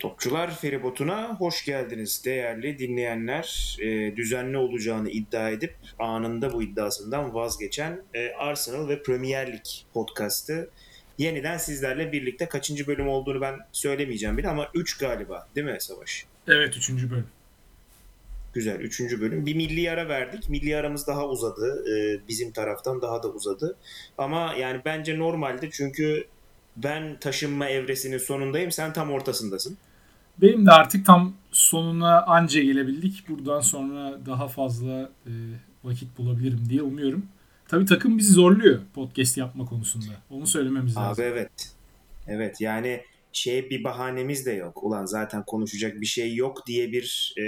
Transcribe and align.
Topçular 0.00 0.56
Feribotu'na 0.56 1.36
hoş 1.38 1.64
geldiniz 1.64 2.22
değerli 2.24 2.78
dinleyenler. 2.78 3.76
E, 3.80 4.16
düzenli 4.16 4.56
olacağını 4.56 5.10
iddia 5.10 5.50
edip 5.50 5.74
anında 5.98 6.52
bu 6.52 6.62
iddiasından 6.62 7.34
vazgeçen 7.34 8.02
e, 8.14 8.30
Arsenal 8.32 8.88
ve 8.88 9.02
Premier 9.02 9.52
Lig 9.52 9.64
podcastı 9.94 10.70
yeniden 11.18 11.58
sizlerle 11.58 12.12
birlikte 12.12 12.48
kaçıncı 12.48 12.86
bölüm 12.86 13.08
olduğunu 13.08 13.40
ben 13.40 13.54
söylemeyeceğim 13.72 14.38
bile 14.38 14.48
ama 14.48 14.68
3 14.74 14.98
galiba 14.98 15.48
değil 15.54 15.66
mi 15.66 15.76
Savaş? 15.80 16.26
Evet 16.48 16.76
3. 16.76 16.90
bölüm. 16.90 17.26
Güzel 18.52 18.80
3. 18.80 19.00
bölüm. 19.00 19.46
Bir 19.46 19.56
milli 19.56 19.90
ara 19.90 20.08
verdik. 20.08 20.48
Milli 20.48 20.76
aramız 20.76 21.06
daha 21.06 21.28
uzadı. 21.28 21.84
E, 21.96 22.28
bizim 22.28 22.52
taraftan 22.52 23.02
daha 23.02 23.22
da 23.22 23.28
uzadı. 23.28 23.76
Ama 24.18 24.54
yani 24.58 24.80
bence 24.84 25.18
normalde 25.18 25.70
çünkü 25.70 26.24
ben 26.76 27.18
taşınma 27.20 27.68
evresinin 27.68 28.18
sonundayım. 28.18 28.70
Sen 28.70 28.92
tam 28.92 29.10
ortasındasın. 29.10 29.78
Benim 30.42 30.66
de 30.66 30.70
artık 30.70 31.06
tam 31.06 31.34
sonuna 31.52 32.22
anca 32.22 32.62
gelebildik. 32.62 33.28
Buradan 33.28 33.60
sonra 33.60 34.26
daha 34.26 34.48
fazla 34.48 35.10
e, 35.26 35.32
vakit 35.84 36.18
bulabilirim 36.18 36.60
diye 36.68 36.82
umuyorum. 36.82 37.26
Tabii 37.68 37.84
takım 37.84 38.18
bizi 38.18 38.32
zorluyor 38.32 38.80
podcast 38.94 39.36
yapma 39.36 39.66
konusunda. 39.66 40.12
Onu 40.30 40.46
söylememiz 40.46 40.96
lazım. 40.96 41.24
Abi 41.24 41.30
evet. 41.30 41.72
Evet 42.26 42.60
yani 42.60 43.00
şey 43.32 43.70
bir 43.70 43.84
bahanemiz 43.84 44.46
de 44.46 44.52
yok. 44.52 44.84
Ulan 44.84 45.06
zaten 45.06 45.44
konuşacak 45.44 46.00
bir 46.00 46.06
şey 46.06 46.34
yok 46.34 46.66
diye 46.66 46.92
bir 46.92 47.34
e, 47.38 47.44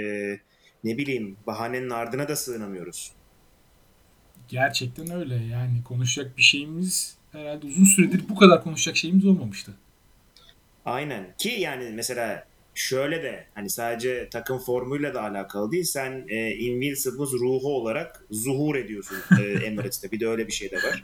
ne 0.83 0.97
bileyim 0.97 1.37
bahanenin 1.47 1.89
ardına 1.89 2.27
da 2.27 2.35
sığınamıyoruz. 2.35 3.11
Gerçekten 4.47 5.11
öyle. 5.11 5.35
Yani 5.35 5.83
konuşacak 5.83 6.37
bir 6.37 6.41
şeyimiz 6.41 7.17
herhalde 7.31 7.67
uzun 7.67 7.85
süredir 7.85 8.29
bu 8.29 8.35
kadar 8.35 8.63
konuşacak 8.63 8.97
şeyimiz 8.97 9.25
olmamıştı. 9.25 9.71
Aynen 10.85 11.33
ki 11.37 11.49
yani 11.49 11.89
mesela 11.93 12.45
şöyle 12.75 13.23
de 13.23 13.45
hani 13.55 13.69
sadece 13.69 14.29
takım 14.31 14.57
formuyla 14.57 15.13
da 15.13 15.21
alakalı 15.23 15.71
değil. 15.71 15.83
Sen 15.83 16.25
e, 16.27 16.51
Invincibles 16.51 17.33
ruhu 17.33 17.75
olarak 17.77 18.25
zuhur 18.31 18.75
ediyorsun 18.75 19.17
e, 19.39 19.43
Emirates'te. 19.65 20.11
Bir 20.11 20.19
de 20.19 20.27
öyle 20.27 20.47
bir 20.47 20.53
şey 20.53 20.71
de 20.71 20.75
var. 20.75 21.03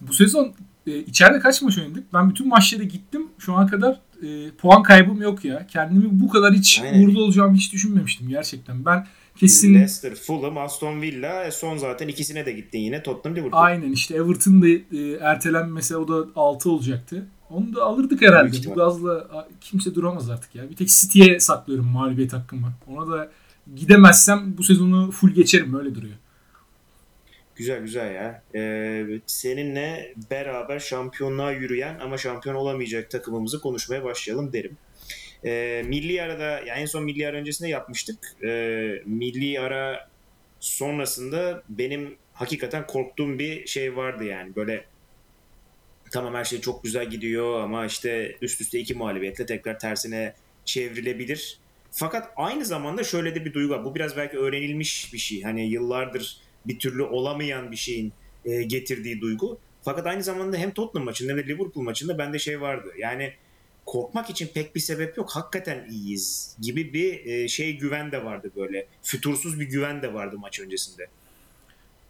Bu 0.00 0.12
sezon 0.14 0.54
e, 0.86 0.96
içeride 0.98 1.38
kaç 1.40 1.62
maç 1.62 1.78
oynadık? 1.78 2.04
Ben 2.12 2.30
bütün 2.30 2.48
maçlara 2.48 2.82
gittim. 2.82 3.28
Şu 3.38 3.54
ana 3.54 3.66
kadar 3.66 4.00
e, 4.22 4.50
puan 4.50 4.82
kaybım 4.82 5.22
yok 5.22 5.44
ya. 5.44 5.66
Kendimi 5.66 6.20
bu 6.20 6.28
kadar 6.28 6.52
hiç 6.54 6.80
Aynen. 6.84 7.02
uğurlu 7.02 7.22
olacağımı 7.24 7.56
hiç 7.56 7.72
düşünmemiştim 7.72 8.28
gerçekten. 8.28 8.84
Ben 8.84 9.06
kesin 9.36 9.74
Leicester, 9.74 10.14
Fulham, 10.14 10.58
Aston 10.58 11.02
Villa 11.02 11.44
e, 11.44 11.50
son 11.50 11.76
zaten 11.76 12.08
ikisine 12.08 12.46
de 12.46 12.52
gittin 12.52 12.78
yine 12.78 13.02
Tottenham 13.02 13.36
Liverpool. 13.36 13.62
aynen 13.62 13.92
işte 13.92 14.14
Everton 14.14 14.62
da 14.62 14.68
e, 14.68 15.12
ertelenmese 15.20 15.96
o 15.96 16.08
da 16.08 16.28
6 16.36 16.70
olacaktı. 16.70 17.26
Onu 17.50 17.74
da 17.74 17.82
alırdık 17.82 18.22
herhalde. 18.22 18.56
Bu 18.66 18.74
gazla 18.74 19.46
kimse 19.60 19.94
duramaz 19.94 20.30
artık 20.30 20.54
ya. 20.54 20.70
Bir 20.70 20.76
tek 20.76 20.88
City'ye 20.88 21.40
saklıyorum 21.40 21.86
mağlubiyet 21.86 22.32
hakkımı. 22.32 22.72
Ona 22.86 23.10
da 23.12 23.30
gidemezsem 23.76 24.54
bu 24.58 24.62
sezonu 24.62 25.10
full 25.10 25.30
geçerim 25.30 25.78
öyle 25.78 25.94
duruyor. 25.94 26.14
Güzel 27.56 27.80
güzel 27.80 28.14
ya. 28.14 28.42
Ee, 28.54 29.20
seninle 29.26 30.14
beraber 30.30 30.78
şampiyonluğa 30.78 31.52
yürüyen 31.52 31.98
ama 32.00 32.18
şampiyon 32.18 32.56
olamayacak 32.56 33.10
takımımızı 33.10 33.60
konuşmaya 33.60 34.04
başlayalım 34.04 34.52
derim. 34.52 34.76
Ee, 35.44 35.82
milli 35.86 36.22
arada 36.22 36.44
yani 36.44 36.80
en 36.80 36.86
son 36.86 37.04
milli 37.04 37.28
ara 37.28 37.36
öncesinde 37.36 37.68
yapmıştık. 37.68 38.18
Ee, 38.42 39.02
milli 39.06 39.60
ara 39.60 40.08
sonrasında 40.60 41.62
benim 41.68 42.16
hakikaten 42.32 42.86
korktuğum 42.86 43.38
bir 43.38 43.66
şey 43.66 43.96
vardı 43.96 44.24
yani 44.24 44.56
böyle 44.56 44.84
tamam 46.14 46.34
her 46.34 46.44
şey 46.44 46.60
çok 46.60 46.82
güzel 46.82 47.10
gidiyor 47.10 47.60
ama 47.60 47.86
işte 47.86 48.36
üst 48.40 48.60
üste 48.60 48.78
iki 48.78 48.94
mağlubiyetle 48.94 49.46
tekrar 49.46 49.78
tersine 49.78 50.34
çevrilebilir. 50.64 51.58
Fakat 51.90 52.32
aynı 52.36 52.64
zamanda 52.64 53.04
şöyle 53.04 53.34
de 53.34 53.44
bir 53.44 53.54
duygu 53.54 53.74
var. 53.74 53.84
Bu 53.84 53.94
biraz 53.94 54.16
belki 54.16 54.38
öğrenilmiş 54.38 55.12
bir 55.12 55.18
şey. 55.18 55.42
Hani 55.42 55.68
yıllardır 55.68 56.40
bir 56.66 56.78
türlü 56.78 57.02
olamayan 57.02 57.70
bir 57.70 57.76
şeyin 57.76 58.12
e, 58.44 58.62
getirdiği 58.62 59.20
duygu. 59.20 59.58
Fakat 59.82 60.06
aynı 60.06 60.22
zamanda 60.22 60.56
hem 60.56 60.70
Tottenham 60.70 61.04
maçında 61.04 61.32
hem 61.32 61.38
de 61.38 61.46
Liverpool 61.46 61.84
maçında 61.84 62.18
bende 62.18 62.38
şey 62.38 62.60
vardı. 62.60 62.88
Yani 62.98 63.32
korkmak 63.86 64.30
için 64.30 64.46
pek 64.54 64.74
bir 64.74 64.80
sebep 64.80 65.16
yok. 65.16 65.30
Hakikaten 65.30 65.86
iyiyiz 65.90 66.56
gibi 66.60 66.92
bir 66.92 67.26
e, 67.26 67.48
şey 67.48 67.78
güven 67.78 68.12
de 68.12 68.24
vardı 68.24 68.50
böyle. 68.56 68.86
Fütursuz 69.02 69.60
bir 69.60 69.66
güven 69.66 70.02
de 70.02 70.14
vardı 70.14 70.36
maç 70.38 70.60
öncesinde. 70.60 71.02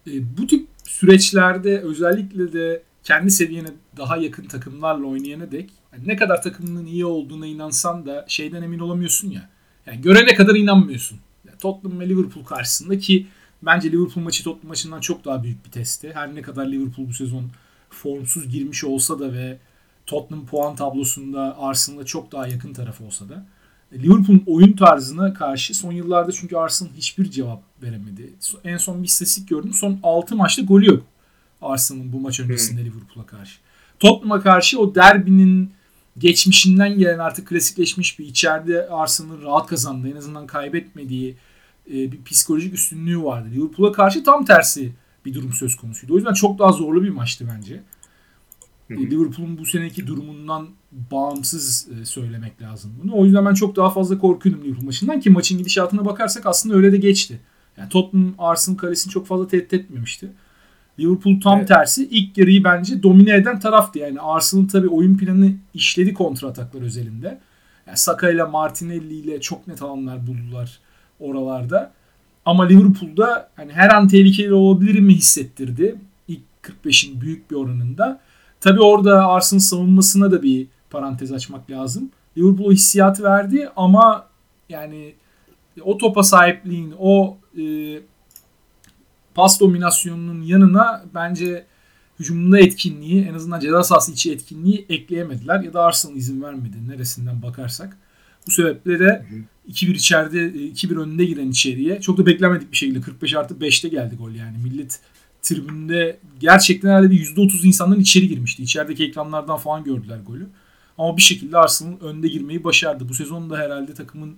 E, 0.07 0.11
bu 0.37 0.47
tip 0.47 0.67
süreçlerde 0.83 1.79
özellikle 1.79 2.53
de 2.53 2.83
kendi 3.05 3.31
seviyene 3.31 3.67
daha 3.97 4.17
yakın 4.17 4.45
takımlarla 4.45 5.05
oynayana 5.07 5.51
dek 5.51 5.69
yani 5.93 6.07
ne 6.07 6.15
kadar 6.15 6.41
takımının 6.41 6.85
iyi 6.85 7.05
olduğuna 7.05 7.45
inansan 7.45 8.05
da 8.05 8.25
şeyden 8.27 8.61
emin 8.61 8.79
olamıyorsun 8.79 9.29
ya. 9.29 9.49
Yani 9.85 10.01
görene 10.01 10.35
kadar 10.35 10.55
inanmıyorsun. 10.55 11.19
Yani 11.47 11.57
Tottenham 11.57 11.99
ve 11.99 12.09
Liverpool 12.09 12.45
karşısında 12.45 12.99
ki 12.99 13.27
bence 13.61 13.91
Liverpool 13.91 14.23
maçı 14.23 14.43
Tottenham 14.43 14.67
maçından 14.67 14.99
çok 14.99 15.25
daha 15.25 15.43
büyük 15.43 15.65
bir 15.65 15.71
testti. 15.71 16.11
Her 16.13 16.35
ne 16.35 16.41
kadar 16.41 16.65
Liverpool 16.65 17.07
bu 17.07 17.13
sezon 17.13 17.45
formsuz 17.89 18.49
girmiş 18.49 18.83
olsa 18.83 19.19
da 19.19 19.33
ve 19.33 19.57
Tottenham 20.05 20.45
puan 20.45 20.75
tablosunda 20.75 21.55
Arsenal'a 21.59 22.05
çok 22.05 22.31
daha 22.31 22.47
yakın 22.47 22.73
taraf 22.73 23.01
olsa 23.01 23.29
da 23.29 23.45
e, 23.91 24.03
Liverpool'un 24.03 24.43
oyun 24.45 24.73
tarzına 24.73 25.33
karşı 25.33 25.75
son 25.75 25.91
yıllarda 25.91 26.31
çünkü 26.31 26.55
Arsenal 26.55 26.91
hiçbir 26.97 27.31
cevap 27.31 27.63
veremedi. 27.83 28.33
En 28.63 28.77
son 28.77 29.03
bir 29.03 29.07
istatistik 29.07 29.49
gördüm. 29.49 29.73
Son 29.73 29.99
6 30.03 30.35
maçta 30.35 30.61
golü 30.61 30.87
yok. 30.87 31.03
Arsenal'ın 31.65 32.13
bu 32.13 32.19
maç 32.19 32.39
öncesinde 32.39 32.85
Liverpool'a 32.85 33.25
karşı. 33.25 33.59
Tottenham'a 33.99 34.41
karşı 34.41 34.79
o 34.79 34.95
derbinin 34.95 35.71
geçmişinden 36.17 36.97
gelen 36.97 37.19
artık 37.19 37.47
klasikleşmiş 37.47 38.19
bir 38.19 38.25
içeride 38.25 38.87
Arsenal'ın 38.89 39.41
rahat 39.41 39.67
kazandığı 39.67 40.09
en 40.09 40.15
azından 40.15 40.47
kaybetmediği 40.47 41.35
e, 41.89 42.11
bir 42.11 42.23
psikolojik 42.23 42.73
üstünlüğü 42.73 43.23
vardı. 43.23 43.49
Liverpool'a 43.51 43.91
karşı 43.91 44.23
tam 44.23 44.45
tersi 44.45 44.93
bir 45.25 45.33
durum 45.33 45.53
söz 45.53 45.75
konusuydu. 45.75 46.13
O 46.13 46.15
yüzden 46.15 46.33
çok 46.33 46.59
daha 46.59 46.71
zorlu 46.71 47.03
bir 47.03 47.09
maçtı 47.09 47.47
bence. 47.55 47.83
Hı 48.87 48.93
E. 48.93 48.97
Liverpool'un 48.97 49.57
bu 49.57 49.65
seneki 49.65 50.07
durumundan 50.07 50.67
bağımsız 51.11 51.87
e, 51.91 52.05
söylemek 52.05 52.61
lazım 52.61 52.91
bunu. 53.03 53.15
O 53.15 53.25
yüzden 53.25 53.45
ben 53.45 53.53
çok 53.53 53.75
daha 53.75 53.89
fazla 53.89 54.19
korkuyordum 54.19 54.63
Liverpool 54.63 54.85
maçından 54.85 55.19
ki 55.19 55.29
maçın 55.29 55.57
gidişatına 55.57 56.05
bakarsak 56.05 56.45
aslında 56.45 56.75
öyle 56.75 56.91
de 56.91 56.97
geçti. 56.97 57.39
Yani 57.77 57.89
Tottenham 57.89 58.33
Arsenal 58.37 58.77
kalesini 58.77 59.11
çok 59.11 59.27
fazla 59.27 59.47
tehdit 59.47 59.73
etmemişti. 59.73 60.31
Liverpool 60.99 61.39
tam 61.41 61.57
Evet. 61.57 61.67
tersi 61.67 62.07
ilk 62.07 62.37
yarıyı 62.37 62.63
bence 62.63 63.03
domine 63.03 63.35
eden 63.35 63.59
taraftı. 63.59 63.99
Yani 63.99 64.21
Arsenal 64.21 64.67
tabii 64.67 64.87
oyun 64.87 65.17
planı 65.17 65.51
işledi 65.73 66.13
kontra 66.13 66.47
ataklar 66.47 66.81
özelinde. 66.81 67.39
Yani 67.87 67.97
Saka 67.97 68.29
ile 68.29 68.43
Martinelli 68.43 69.13
ile 69.13 69.41
çok 69.41 69.67
net 69.67 69.81
alanlar 69.81 70.27
buldular 70.27 70.79
oralarda. 71.19 71.91
Ama 72.45 72.63
Liverpool'da 72.67 73.49
hani 73.55 73.73
her 73.73 73.93
an 73.95 74.07
tehlikeli 74.07 74.53
olabilir 74.53 74.99
mi 74.99 75.15
hissettirdi. 75.15 75.95
İlk 76.27 76.41
45'in 76.63 77.21
büyük 77.21 77.51
bir 77.51 77.55
oranında. 77.55 78.19
Tabii 78.59 78.81
orada 78.81 79.27
Arsenal 79.27 79.59
savunmasına 79.59 80.31
da 80.31 80.43
bir 80.43 80.67
parantez 80.89 81.31
açmak 81.31 81.71
lazım. 81.71 82.09
Liverpool 82.37 82.67
o 82.67 82.71
hissiyatı 82.71 83.23
verdi 83.23 83.69
ama 83.75 84.27
yani 84.69 85.13
o 85.81 85.97
topa 85.97 86.23
sahipliğin, 86.23 86.93
o 86.99 87.37
e, 87.57 87.63
pas 89.35 89.59
dominasyonunun 89.59 90.41
yanına 90.41 91.05
bence 91.15 91.65
hücumunda 92.19 92.59
etkinliği, 92.59 93.25
en 93.25 93.33
azından 93.33 93.59
ceza 93.59 93.83
sahası 93.83 94.11
içi 94.11 94.31
etkinliği 94.31 94.85
ekleyemediler 94.89 95.61
ya 95.61 95.73
da 95.73 95.83
Arsenal 95.83 96.15
izin 96.15 96.43
vermedi 96.43 96.77
neresinden 96.87 97.41
bakarsak. 97.41 97.97
Bu 98.47 98.51
sebeple 98.51 98.99
de 98.99 99.25
2-1 99.69 99.91
içeride, 99.91 100.39
e, 100.39 100.67
2-1 100.67 100.97
önünde 100.97 101.25
giren 101.25 101.49
içeriye 101.49 102.01
çok 102.01 102.17
da 102.17 102.25
beklenmedik 102.25 102.71
bir 102.71 102.77
şekilde 102.77 103.01
45 103.01 103.35
artı 103.35 103.53
5'te 103.53 103.87
geldi 103.87 104.15
gol 104.15 104.31
yani. 104.31 104.57
Millet 104.57 104.99
tribünde 105.41 106.19
gerçekten 106.39 106.89
herhalde 106.89 107.11
bir 107.11 107.19
%30 107.19 107.67
insanların 107.67 107.99
içeri 107.99 108.27
girmişti. 108.27 108.63
İçerideki 108.63 109.05
ekranlardan 109.05 109.57
falan 109.57 109.83
gördüler 109.83 110.19
golü. 110.27 110.47
Ama 110.97 111.17
bir 111.17 111.21
şekilde 111.21 111.57
Arsenal 111.57 111.99
önde 112.01 112.27
girmeyi 112.27 112.63
başardı. 112.63 113.09
Bu 113.09 113.13
sezon 113.13 113.49
da 113.49 113.57
herhalde 113.57 113.93
takımın 113.93 114.35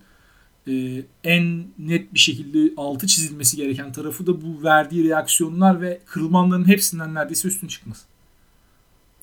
e, 0.67 1.03
en 1.23 1.67
net 1.79 2.13
bir 2.13 2.19
şekilde 2.19 2.73
altı 2.77 3.07
çizilmesi 3.07 3.57
gereken 3.57 3.91
tarafı 3.91 4.27
da 4.27 4.41
bu 4.41 4.63
verdiği 4.63 5.09
reaksiyonlar 5.09 5.81
ve 5.81 5.99
kırılmanların 6.05 6.67
hepsinden 6.67 7.15
neredeyse 7.15 7.47
üstün 7.47 7.67
çıkması. 7.67 8.05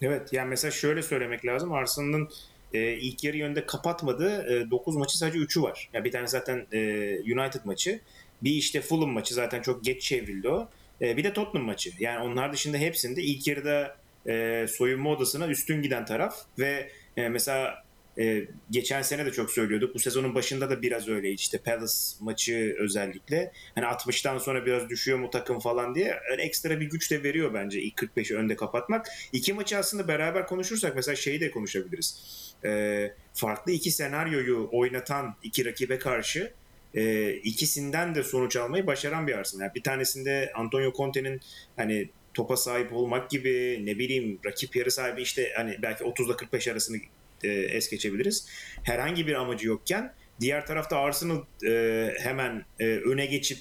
Evet 0.02 0.32
yani 0.32 0.48
mesela 0.48 0.70
şöyle 0.70 1.02
söylemek 1.02 1.44
lazım. 1.46 1.72
Arsenal'ın 1.72 2.28
e, 2.74 2.92
ilk 2.92 3.24
yarı 3.24 3.36
yönde 3.36 3.66
kapatmadığı 3.66 4.70
9 4.70 4.96
maçı 4.96 5.18
sadece 5.18 5.38
3'ü 5.38 5.62
var. 5.62 5.88
Ya 5.92 6.04
bir 6.04 6.12
tane 6.12 6.26
zaten 6.26 6.66
e, 6.72 6.78
United 7.18 7.60
maçı. 7.64 8.00
Bir 8.42 8.50
işte 8.50 8.80
Fulham 8.80 9.10
maçı 9.10 9.34
zaten 9.34 9.62
çok 9.62 9.84
geç 9.84 10.02
çevrildi 10.02 10.48
o. 10.48 10.68
E, 11.00 11.16
bir 11.16 11.24
de 11.24 11.32
Tottenham 11.32 11.66
maçı. 11.66 11.90
Yani 11.98 12.18
onlar 12.18 12.52
dışında 12.52 12.76
hepsinde 12.76 13.22
ilk 13.22 13.46
yarıda 13.46 13.96
e, 14.26 14.66
soyunma 14.68 15.10
odasına 15.10 15.46
üstün 15.46 15.82
giden 15.82 16.04
taraf 16.04 16.36
ve 16.58 16.90
e, 17.16 17.28
mesela 17.28 17.83
e, 18.18 18.46
geçen 18.70 19.02
sene 19.02 19.26
de 19.26 19.32
çok 19.32 19.50
söylüyorduk. 19.50 19.94
Bu 19.94 19.98
sezonun 19.98 20.34
başında 20.34 20.70
da 20.70 20.82
biraz 20.82 21.08
öyle 21.08 21.30
işte 21.30 21.58
Palace 21.58 21.94
maçı 22.20 22.76
özellikle. 22.78 23.52
Hani 23.74 23.84
60'tan 23.84 24.40
sonra 24.40 24.66
biraz 24.66 24.88
düşüyor 24.88 25.18
mu 25.18 25.30
takım 25.30 25.58
falan 25.58 25.94
diye 25.94 26.18
öyle 26.30 26.42
ekstra 26.42 26.80
bir 26.80 26.90
güç 26.90 27.10
de 27.10 27.22
veriyor 27.22 27.54
bence 27.54 27.80
ilk 27.80 27.98
45'i 27.98 28.36
önde 28.36 28.56
kapatmak. 28.56 29.06
İki 29.32 29.52
maçı 29.52 29.78
aslında 29.78 30.08
beraber 30.08 30.46
konuşursak 30.46 30.96
mesela 30.96 31.16
şeyi 31.16 31.40
de 31.40 31.50
konuşabiliriz. 31.50 32.24
e, 32.64 33.10
farklı 33.34 33.72
iki 33.72 33.90
senaryoyu 33.90 34.68
oynatan 34.72 35.36
iki 35.42 35.64
rakibe 35.64 35.98
karşı 35.98 36.52
e, 36.94 37.32
ikisinden 37.32 38.14
de 38.14 38.22
sonuç 38.22 38.56
almayı 38.56 38.86
başaran 38.86 39.26
bir 39.26 39.38
Arsenal. 39.38 39.62
Yani 39.62 39.74
bir 39.74 39.82
tanesinde 39.82 40.52
Antonio 40.54 40.92
Conte'nin 40.92 41.40
hani 41.76 42.10
topa 42.34 42.56
sahip 42.56 42.92
olmak 42.92 43.30
gibi 43.30 43.82
ne 43.84 43.98
bileyim 43.98 44.38
rakip 44.46 44.76
yarı 44.76 44.90
sahibi 44.90 45.22
işte 45.22 45.52
hani 45.56 45.78
belki 45.82 46.04
30 46.04 46.26
ile 46.26 46.36
45 46.36 46.68
arasını 46.68 46.96
e, 47.42 47.48
es 47.48 47.90
geçebiliriz. 47.90 48.48
Herhangi 48.82 49.26
bir 49.26 49.34
amacı 49.34 49.66
yokken 49.66 50.14
diğer 50.40 50.66
tarafta 50.66 50.98
Arsenal 50.98 51.42
e, 51.66 52.14
hemen 52.18 52.64
e, 52.80 52.86
öne 52.86 53.26
geçip 53.26 53.58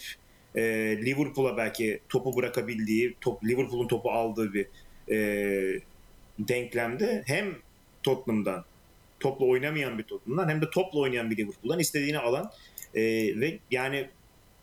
e, 0.56 0.62
Liverpool'a 1.06 1.58
belki 1.58 2.00
topu 2.10 2.36
bırakabildiği, 2.36 3.16
top, 3.22 3.44
Liverpool'un 3.44 3.88
topu 3.88 4.12
aldığı 4.12 4.54
bir 4.54 4.68
e, 5.10 5.18
denklemde 6.40 7.24
hem 7.25 7.56
Tottenham'dan 8.04 8.66
topla 9.20 9.46
oynamayan 9.46 9.98
bir 9.98 10.04
Tottenham'dan 10.04 10.50
hem 10.50 10.62
de 10.62 10.70
topla 10.70 11.00
oynayan 11.00 11.31
bir 11.31 11.38
Liverpool'dan 11.38 11.80
istediğini 11.80 12.20
alan 12.20 12.52
e, 12.96 13.02
ve 13.40 13.60
yani 13.72 14.10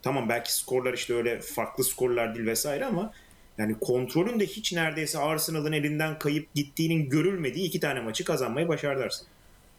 tamam 0.02 0.28
belki 0.28 0.56
skorlar 0.56 0.94
işte 0.94 1.14
öyle 1.14 1.40
farklı 1.40 1.84
skorlar 1.84 2.34
değil 2.34 2.46
vesaire 2.46 2.84
ama 2.84 3.12
yani 3.60 3.76
kontrolün 3.80 4.40
de 4.40 4.46
hiç 4.46 4.72
neredeyse 4.72 5.18
Arsenal'ın 5.18 5.72
elinden 5.72 6.18
kayıp 6.18 6.54
gittiğinin 6.54 7.08
görülmediği 7.08 7.66
iki 7.66 7.80
tane 7.80 8.00
maçı 8.00 8.24
kazanmayı 8.24 8.68
başardı 8.68 9.02
Arsenal. 9.02 9.28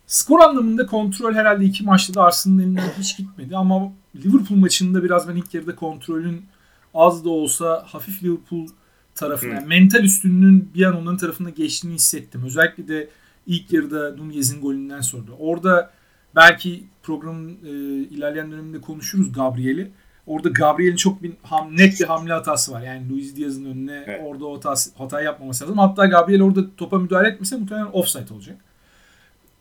Skor 0.08 0.40
anlamında 0.40 0.86
kontrol 0.86 1.34
herhalde 1.34 1.66
iki 1.66 1.84
maçta 1.84 2.14
da 2.14 2.24
Arsenal'ın 2.24 2.60
elinden 2.60 2.92
hiç 3.00 3.18
gitmedi 3.18 3.58
ama 3.58 3.94
Liverpool 4.16 4.58
maçında 4.58 5.04
biraz 5.04 5.28
ben 5.28 5.36
ilk 5.36 5.54
yarıda 5.54 5.76
kontrolün 5.76 6.46
az 6.94 7.26
da 7.26 7.30
olsa 7.30 7.84
hafif 7.88 8.24
Liverpool 8.24 8.68
tarafına, 9.16 9.54
yani 9.54 9.68
mental 9.68 10.04
üstünlüğün 10.04 10.70
bir 10.76 10.86
an 10.86 10.96
onların 10.96 11.18
tarafına 11.18 11.50
geçtiğini 11.50 11.94
hissettim. 11.94 12.42
Özellikle 12.46 12.88
de 12.88 13.10
ilk 13.48 13.74
yarıda 13.74 14.16
Nunez'in 14.16 14.62
golünden 14.62 15.02
sonra. 15.02 15.32
Orada 15.40 15.92
belki 16.36 16.84
programın 17.04 17.50
e, 17.66 17.70
ilerleyen 18.04 18.52
döneminde 18.52 18.82
konuşuruz 18.82 19.32
Gabriel'i. 19.32 19.92
Orada 20.32 20.50
Gabriel'in 20.50 20.96
çok 20.96 21.24
bir 21.24 21.32
ham, 21.44 21.78
net 21.78 22.00
bir 22.00 22.06
hamle 22.06 22.34
hatası 22.34 22.72
var. 22.72 22.82
Yani 22.82 23.10
Luis 23.10 23.36
Diaz'ın 23.36 23.66
önüne 23.66 24.04
Evet. 24.08 24.22
orada 24.24 24.46
o 24.46 24.56
hatası, 24.58 24.92
hata 24.98 25.22
yapmaması 25.22 25.64
lazım. 25.64 25.78
Hatta 25.78 26.06
Gabriel 26.06 26.42
orada 26.42 26.76
topa 26.78 27.00
müdahale 27.00 27.28
etmese 27.28 27.56
muhtemelen 27.58 27.86
offside 27.94 28.34
olacak. 28.34 28.58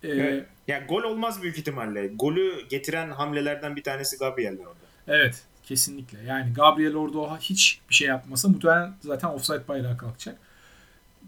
Ee, 0.03 0.09
Evet. 0.09 0.47
Yani 0.69 0.87
gol 0.87 1.03
olmaz 1.03 1.43
büyük 1.43 1.59
ihtimalle. 1.59 2.07
Golü 2.07 2.69
getiren 2.69 3.11
hamlelerden 3.11 3.77
bir 3.77 3.83
tanesi 3.83 4.19
Gabriel'den 4.19 4.65
orada. 4.65 4.75
Evet 5.09 5.43
kesinlikle. 5.65 6.19
Yani 6.27 6.53
Gabriel 6.53 6.97
orada 6.97 7.37
hiç 7.37 7.81
bir 7.91 7.95
şey 7.95 8.09
yapmasa 8.09 8.49
muhtemelen 8.49 8.93
zaten 9.01 9.29
offside 9.29 9.69
bayrağı 9.69 9.97
kalkacak. 9.97 10.37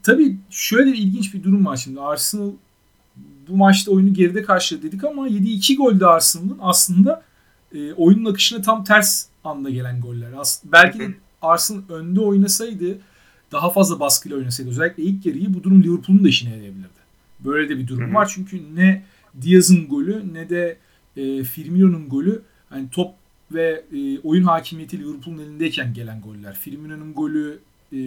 Tabii 0.02 0.36
şöyle 0.50 0.92
bir 0.92 0.98
ilginç 0.98 1.34
bir 1.34 1.42
durum 1.42 1.66
var 1.66 1.76
şimdi. 1.76 2.00
Arsenal 2.00 2.50
bu 3.48 3.56
maçta 3.56 3.90
oyunu 3.90 4.14
geride 4.14 4.42
karşıladı 4.42 4.86
dedik 4.86 5.04
ama 5.04 5.28
yediği 5.28 5.56
iki 5.56 5.76
golde 5.76 6.06
Arsenal'ın 6.06 6.58
aslında 6.60 7.22
e, 7.74 7.92
oyunun 7.92 8.30
akışına 8.30 8.62
tam 8.62 8.84
ters 8.84 9.26
anda 9.44 9.70
gelen 9.70 10.00
goller. 10.00 10.32
As- 10.32 10.62
belki 10.64 10.98
de. 10.98 11.14
Arsenal 11.42 11.82
önde 11.88 12.20
oynasaydı 12.20 12.98
daha 13.52 13.70
fazla 13.70 14.00
baskıyla 14.00 14.36
oynasaydı 14.38 14.70
özellikle 14.70 15.02
ilk 15.02 15.26
yarıyı 15.26 15.54
bu 15.54 15.62
durum 15.62 15.82
Liverpool'un 15.82 16.24
da 16.24 16.28
işine 16.28 16.50
yarayabilirdi. 16.50 16.88
Böyle 17.40 17.68
de 17.68 17.78
bir 17.78 17.88
durum 17.88 18.14
var 18.14 18.30
çünkü 18.34 18.74
ne 18.74 19.02
Diaz'ın 19.42 19.88
golü 19.88 20.34
ne 20.34 20.48
de 20.48 20.76
e, 21.16 21.44
Firmino'nun 21.44 22.08
golü 22.08 22.42
hani 22.68 22.90
top 22.90 23.14
ve 23.52 23.84
e, 23.92 24.18
oyun 24.18 24.44
hakimiyeti 24.44 24.98
Liverpool'un 24.98 25.38
elindeyken 25.38 25.94
gelen 25.94 26.20
goller. 26.20 26.54
Firmino'nun 26.54 27.14
golü 27.14 27.58
e, 27.92 27.98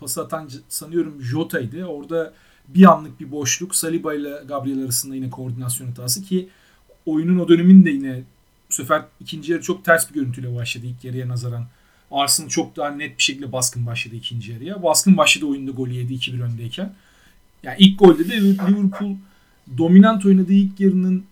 pas 0.00 0.18
atan 0.18 0.50
sanıyorum 0.68 1.22
Jota'ydı. 1.22 1.84
Orada 1.84 2.32
bir 2.68 2.92
anlık 2.92 3.20
bir 3.20 3.30
boşluk. 3.30 3.74
Saliba 3.74 4.14
ile 4.14 4.32
Gabriel 4.48 4.84
arasında 4.84 5.14
yine 5.14 5.30
koordinasyon 5.30 5.88
hatası 5.88 6.22
ki 6.22 6.48
oyunun 7.06 7.38
o 7.38 7.48
döneminde 7.48 7.90
yine 7.90 8.22
bu 8.70 8.74
sefer 8.74 9.02
ikinci 9.20 9.52
yarı 9.52 9.62
çok 9.62 9.84
ters 9.84 10.10
bir 10.10 10.14
görüntüyle 10.14 10.56
başladı 10.56 10.86
ilk 10.86 11.04
yarıya 11.04 11.28
nazaran. 11.28 11.66
Arsenal 12.10 12.48
çok 12.48 12.76
daha 12.76 12.90
net 12.90 13.18
bir 13.18 13.22
şekilde 13.22 13.52
baskın 13.52 13.86
başladı 13.86 14.16
ikinci 14.16 14.52
yarıya. 14.52 14.82
Baskın 14.82 15.16
başladı 15.16 15.46
oyunda 15.46 15.70
golü 15.70 15.92
yedi 15.92 16.14
2-1 16.14 16.42
öndeyken. 16.42 16.94
Yani 17.62 17.76
ilk 17.78 17.98
golde 17.98 18.28
de 18.28 18.40
Liverpool 18.40 19.16
dominant 19.78 20.26
oynadığı 20.26 20.52
ilk 20.52 20.80
yarının 20.80 21.24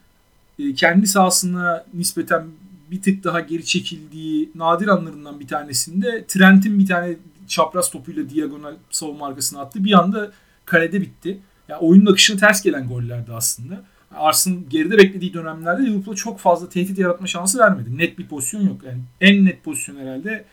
e, 0.58 0.75
kendi 0.75 1.06
sahasına 1.06 1.84
nispeten 1.94 2.46
bir 2.90 3.02
tık 3.02 3.25
daha 3.25 3.40
geri 3.40 3.64
çekildiği 3.64 4.50
nadir 4.55 4.88
anlarından 4.88 5.40
bir 5.40 5.46
tanesinde 5.46 6.25
Trent'in 6.28 6.78
bir 6.78 6.87
tane 6.87 7.17
çapraz 7.49 7.90
topuyla 7.90 8.31
diagonal 8.31 8.75
savunma 8.90 9.26
arkasına 9.26 9.61
attı. 9.61 9.85
Bir 9.85 9.93
anda 9.93 10.32
kalede 10.64 11.00
bitti. 11.00 11.38
Yani 11.69 11.81
oyunun 11.81 12.12
akışına 12.12 12.37
ters 12.37 12.62
gelen 12.62 12.88
gollerdi 12.88 13.32
aslında. 13.32 13.85
Arsenal 14.17 14.59
geride 14.69 14.99
beklediği 14.99 15.35
dönemlerde 15.35 15.87
Liverpool'a 15.87 16.17
çok 16.17 16.38
fazla 16.38 16.69
tehdit 16.69 16.99
yaratma 16.99 17.26
şansı 17.26 17.59
vermedi. 17.59 17.99
Net 17.99 18.19
bir 18.19 18.26
pozisyon 18.26 18.62
yok. 18.62 18.85
Yani 18.85 19.00
en 19.20 19.44
net 19.44 19.64
pozisyon 19.64 19.97
herhalde 19.97 20.44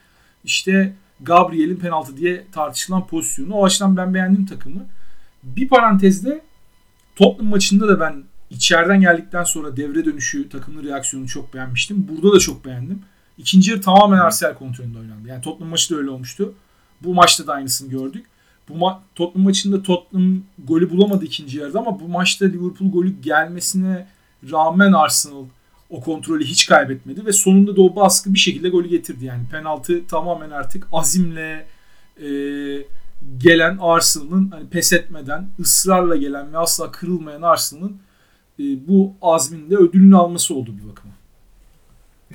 işte 0.43 0.93
Gabriel'in 1.21 1.75
penaltı 1.75 2.17
diye 2.17 2.45
tartışılan 2.51 3.07
pozisyonu. 3.07 3.53
O 3.53 3.65
açıdan 3.65 3.97
ben 3.97 4.13
beğendim 4.13 4.45
takımı. 4.45 4.85
Bir 5.43 5.67
parantezde 5.67 6.41
Tottenham 7.15 7.49
maçında 7.49 7.87
da 7.87 7.99
ben 7.99 8.23
içeriden 8.49 9.01
geldikten 9.01 9.43
sonra 9.43 9.77
devre 9.77 10.05
dönüşü 10.05 10.49
takımın 10.49 10.83
reaksiyonunu 10.83 11.29
çok 11.29 11.53
beğenmiştim. 11.53 12.07
Burada 12.07 12.35
da 12.35 12.39
çok 12.39 12.65
beğendim. 12.65 13.01
İkinci 13.37 13.71
yarı 13.71 13.81
tamamen 13.81 14.19
Arsenal 14.19 14.53
kontrolünde 14.53 14.99
oynandı. 14.99 15.27
Yani 15.27 15.41
Tottenham 15.41 15.69
maçı 15.69 15.93
da 15.93 15.97
öyle 15.97 16.09
olmuştu. 16.09 16.53
Bu 17.01 17.13
maçta 17.13 17.47
da 17.47 17.53
aynısını 17.53 17.89
gördük. 17.89 18.25
Bu 18.69 18.73
ma- 18.73 18.99
Tottenham 19.15 19.43
maçında 19.43 19.83
Tottenham 19.83 20.41
golü 20.67 20.89
bulamadı 20.89 21.25
ikinci 21.25 21.57
yarıda 21.57 21.79
ama 21.79 21.99
bu 21.99 22.07
maçta 22.07 22.45
Liverpool 22.45 22.91
golü 22.91 23.21
gelmesine 23.21 24.07
rağmen 24.51 24.91
Arsenal 24.91 25.45
o 25.89 26.01
kontrolü 26.01 26.45
hiç 26.45 26.65
kaybetmedi 26.65 27.25
ve 27.25 27.33
sonunda 27.33 27.75
da 27.75 27.81
o 27.81 27.95
baskı 27.95 28.33
bir 28.33 28.39
şekilde 28.39 28.69
golü 28.69 28.89
getirdi. 28.89 29.25
Yani 29.25 29.43
penaltı 29.51 30.07
tamamen 30.07 30.49
artık 30.49 30.87
azimle 30.91 31.65
e, 32.21 32.29
gelen 33.37 33.77
Arsenal'ın 33.81 34.51
hani 34.51 34.69
pes 34.69 34.93
etmeden 34.93 35.47
ısrarla 35.59 36.15
gelen 36.15 36.53
ve 36.53 36.57
asla 36.57 36.91
kırılmayan 36.91 37.41
Arsenal'ın 37.41 37.97
e, 38.59 38.63
bu 38.87 39.13
azminde 39.21 39.75
ödülünü 39.75 40.17
alması 40.17 40.55
oldu 40.55 40.75
bir 40.83 40.89
bakıma. 40.89 41.13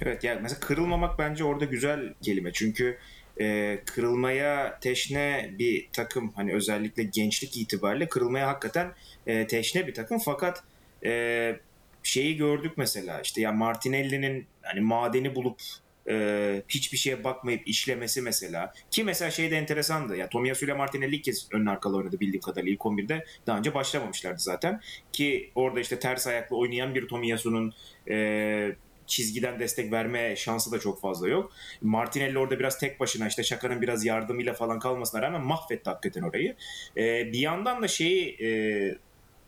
Evet 0.02 0.24
yani 0.24 0.40
mesela 0.42 0.60
kırılmamak 0.60 1.18
bence 1.18 1.44
orada 1.44 1.64
güzel 1.64 2.14
kelime. 2.22 2.52
Çünkü 2.52 2.98
e, 3.40 3.78
kırılmaya 3.86 4.78
teşne 4.80 5.50
bir 5.58 5.88
takım 5.92 6.32
hani 6.36 6.54
özellikle 6.54 7.02
gençlik 7.02 7.56
itibariyle 7.56 8.08
kırılmaya 8.08 8.48
hakikaten 8.48 8.92
e, 9.26 9.46
teşne 9.46 9.86
bir 9.86 9.94
takım. 9.94 10.18
Fakat 10.18 10.62
e, 11.04 11.56
şeyi 12.02 12.36
gördük 12.36 12.72
mesela 12.76 13.20
işte 13.20 13.40
ya 13.40 13.52
Martinelli'nin 13.52 14.46
hani 14.62 14.80
madeni 14.80 15.34
bulup 15.34 15.60
e, 16.08 16.62
hiçbir 16.68 16.98
şeye 16.98 17.24
bakmayıp 17.24 17.68
işlemesi 17.68 18.22
mesela 18.22 18.72
ki 18.90 19.04
mesela 19.04 19.30
şey 19.30 19.50
de 19.50 19.56
enteresandı. 19.56 20.16
Ya 20.16 20.28
Tomiyasu 20.28 20.64
ile 20.64 20.72
Martinelli 20.72 21.16
ilk 21.16 21.24
kez 21.24 21.48
ön 21.52 21.66
arkalı 21.66 21.96
oynadı 21.96 22.20
bildiğim 22.20 22.40
kadarıyla 22.40 22.72
ilk 22.72 22.80
11'de 22.80 23.24
daha 23.46 23.58
önce 23.58 23.74
başlamamışlardı 23.74 24.40
zaten. 24.40 24.80
Ki 25.12 25.50
orada 25.54 25.80
işte 25.80 25.98
ters 25.98 26.26
ayaklı 26.26 26.56
oynayan 26.56 26.94
bir 26.94 27.08
Tomiyasu'nun 27.08 27.74
e, 28.08 28.76
çizgiden 29.06 29.60
destek 29.60 29.92
verme 29.92 30.36
şansı 30.36 30.72
da 30.72 30.78
çok 30.78 31.00
fazla 31.00 31.28
yok. 31.28 31.52
Martinelli 31.82 32.38
orada 32.38 32.58
biraz 32.58 32.78
tek 32.78 33.00
başına 33.00 33.28
işte 33.28 33.44
Şaka'nın 33.44 33.82
biraz 33.82 34.04
yardımıyla 34.04 34.54
falan 34.54 34.78
kalmasına 34.78 35.22
rağmen 35.22 35.42
mahvetti 35.42 35.90
hakikaten 35.90 36.22
orayı. 36.22 36.56
Ee, 36.96 37.32
bir 37.32 37.38
yandan 37.38 37.82
da 37.82 37.88
şeyi 37.88 38.36
e, 38.42 38.48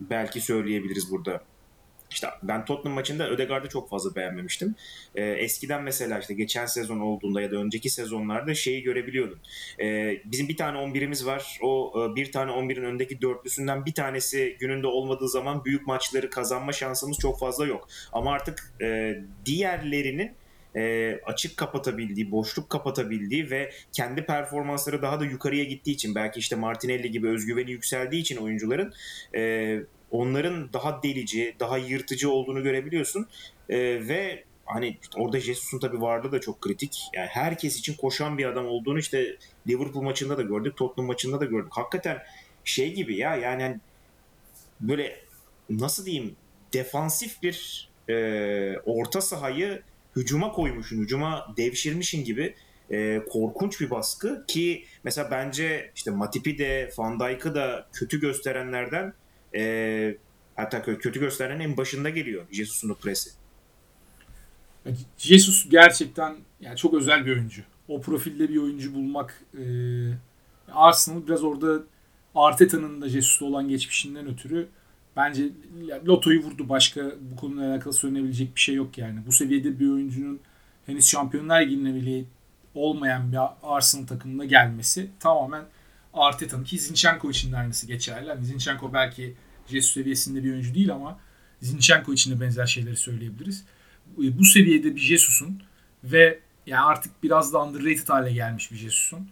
belki 0.00 0.40
söyleyebiliriz 0.40 1.10
burada. 1.10 1.42
İşte 2.10 2.28
ben 2.42 2.64
Tottenham 2.64 2.94
maçında 2.94 3.30
Ödegaard'ı 3.30 3.68
çok 3.68 3.90
fazla 3.90 4.14
beğenmemiştim. 4.14 4.74
Ee, 5.14 5.24
eskiden 5.24 5.82
mesela 5.82 6.18
işte 6.18 6.34
geçen 6.34 6.66
sezon 6.66 7.00
olduğunda 7.00 7.40
ya 7.40 7.50
da 7.50 7.56
önceki 7.56 7.90
sezonlarda 7.90 8.54
şeyi 8.54 8.82
görebiliyordun. 8.82 9.38
Ee, 9.80 10.20
bizim 10.24 10.48
bir 10.48 10.56
tane 10.56 10.78
11'imiz 10.78 11.26
var. 11.26 11.58
O 11.62 11.92
e, 11.96 12.16
bir 12.16 12.32
tane 12.32 12.50
11'in 12.50 12.84
öndeki 12.84 13.20
dörtlüsünden 13.20 13.86
bir 13.86 13.94
tanesi 13.94 14.56
gününde 14.60 14.86
olmadığı 14.86 15.28
zaman 15.28 15.64
büyük 15.64 15.86
maçları 15.86 16.30
kazanma 16.30 16.72
şansımız 16.72 17.18
çok 17.18 17.38
fazla 17.40 17.66
yok. 17.66 17.88
Ama 18.12 18.32
artık 18.32 18.74
e, 18.82 19.16
diğerlerinin 19.46 20.32
e, 20.76 21.14
açık 21.26 21.56
kapatabildiği, 21.56 22.30
boşluk 22.30 22.70
kapatabildiği 22.70 23.50
ve 23.50 23.72
kendi 23.92 24.26
performansları 24.26 25.02
daha 25.02 25.20
da 25.20 25.24
yukarıya 25.24 25.64
gittiği 25.64 25.90
için 25.90 26.14
belki 26.14 26.38
işte 26.38 26.56
Martinelli 26.56 27.10
gibi 27.10 27.28
özgüveni 27.28 27.70
yükseldiği 27.70 28.22
için 28.22 28.36
oyuncuların 28.36 28.94
e, 29.34 29.80
onların 30.10 30.72
daha 30.72 31.02
delici, 31.02 31.56
daha 31.60 31.78
yırtıcı 31.78 32.30
olduğunu 32.30 32.62
görebiliyorsun. 32.62 33.28
E, 33.68 33.78
ve 34.08 34.44
hani 34.66 34.98
orada 35.16 35.40
Jesus'un 35.40 35.78
tabii 35.78 36.00
varlığı 36.00 36.32
da 36.32 36.40
çok 36.40 36.60
kritik. 36.60 37.02
Yani 37.14 37.26
herkes 37.26 37.78
için 37.78 37.94
koşan 37.94 38.38
bir 38.38 38.44
adam 38.44 38.66
olduğunu 38.66 38.98
işte 38.98 39.36
Liverpool 39.68 40.02
maçında 40.02 40.38
da 40.38 40.42
gördük, 40.42 40.76
Tottenham 40.76 41.06
maçında 41.06 41.40
da 41.40 41.44
gördük. 41.44 41.72
Hakikaten 41.72 42.18
şey 42.64 42.94
gibi 42.94 43.16
ya 43.16 43.36
yani 43.36 43.62
hani 43.62 43.80
böyle 44.80 45.20
nasıl 45.70 46.06
diyeyim 46.06 46.36
defansif 46.72 47.42
bir 47.42 47.88
e, 48.08 48.14
orta 48.86 49.20
sahayı 49.20 49.82
hücuma 50.16 50.52
koymuşsun, 50.52 50.98
hücuma 50.98 51.54
devşirmişin 51.56 52.24
gibi 52.24 52.54
e, 52.90 53.20
korkunç 53.30 53.80
bir 53.80 53.90
baskı 53.90 54.44
ki 54.46 54.84
mesela 55.04 55.30
bence 55.30 55.90
işte 55.94 56.10
Matip'i 56.10 56.58
de 56.58 56.90
Van 56.98 57.20
Dijk'ı 57.20 57.54
da 57.54 57.88
kötü 57.92 58.20
gösterenlerden 58.20 59.12
e, 59.54 60.16
Hatta 60.56 60.82
kötü 60.82 61.20
gösteren 61.20 61.60
en 61.60 61.76
başında 61.76 62.10
geliyor 62.10 62.44
Jesus'un 62.52 62.94
presi. 62.94 63.30
Jesus 65.18 65.68
gerçekten 65.70 66.36
yani 66.60 66.76
çok 66.76 66.94
özel 66.94 67.26
bir 67.26 67.32
oyuncu. 67.32 67.62
O 67.88 68.00
profilde 68.00 68.48
bir 68.48 68.56
oyuncu 68.56 68.94
bulmak 68.94 69.42
e, 69.54 69.64
Arsenal 70.72 71.26
biraz 71.26 71.44
orada 71.44 71.82
Arteta'nın 72.34 73.02
da 73.02 73.08
Jesus'la 73.08 73.46
olan 73.46 73.68
geçmişinden 73.68 74.26
ötürü 74.26 74.68
bence 75.16 75.48
lotoyu 76.06 76.42
vurdu. 76.42 76.68
Başka 76.68 77.12
bu 77.20 77.36
konuyla 77.36 77.72
alakalı 77.72 77.92
söylenebilecek 77.92 78.54
bir 78.54 78.60
şey 78.60 78.74
yok 78.74 78.98
yani. 78.98 79.20
Bu 79.26 79.32
seviyede 79.32 79.80
bir 79.80 79.88
oyuncunun 79.88 80.40
henüz 80.86 81.06
Şampiyonlar 81.06 81.62
Ligi'ne 81.62 81.94
bile 81.94 82.24
olmayan 82.74 83.32
bir 83.32 83.38
Arsenal 83.62 84.06
takımına 84.06 84.44
gelmesi 84.44 85.10
tamamen 85.20 85.64
Arteta'nın 86.16 86.64
ki 86.64 86.78
Zinchenko 86.78 87.30
için 87.30 87.52
de 87.52 87.56
aynısı 87.56 87.86
geçerli. 87.86 88.28
Yani 88.28 88.44
Zinchenko 88.44 88.92
belki 88.92 89.34
Jesus 89.66 89.92
seviyesinde 89.92 90.44
bir 90.44 90.52
oyuncu 90.52 90.74
değil 90.74 90.92
ama 90.92 91.18
Zinchenko 91.60 92.12
için 92.12 92.36
de 92.36 92.40
benzer 92.40 92.66
şeyleri 92.66 92.96
söyleyebiliriz. 92.96 93.64
Bu 94.16 94.44
seviyede 94.44 94.96
bir 94.96 95.00
Jesus'un 95.00 95.62
ve 96.04 96.38
yani 96.66 96.82
artık 96.82 97.22
biraz 97.22 97.52
da 97.52 97.64
underrated 97.64 98.08
hale 98.08 98.32
gelmiş 98.32 98.72
bir 98.72 98.76
Jesus'un 98.76 99.28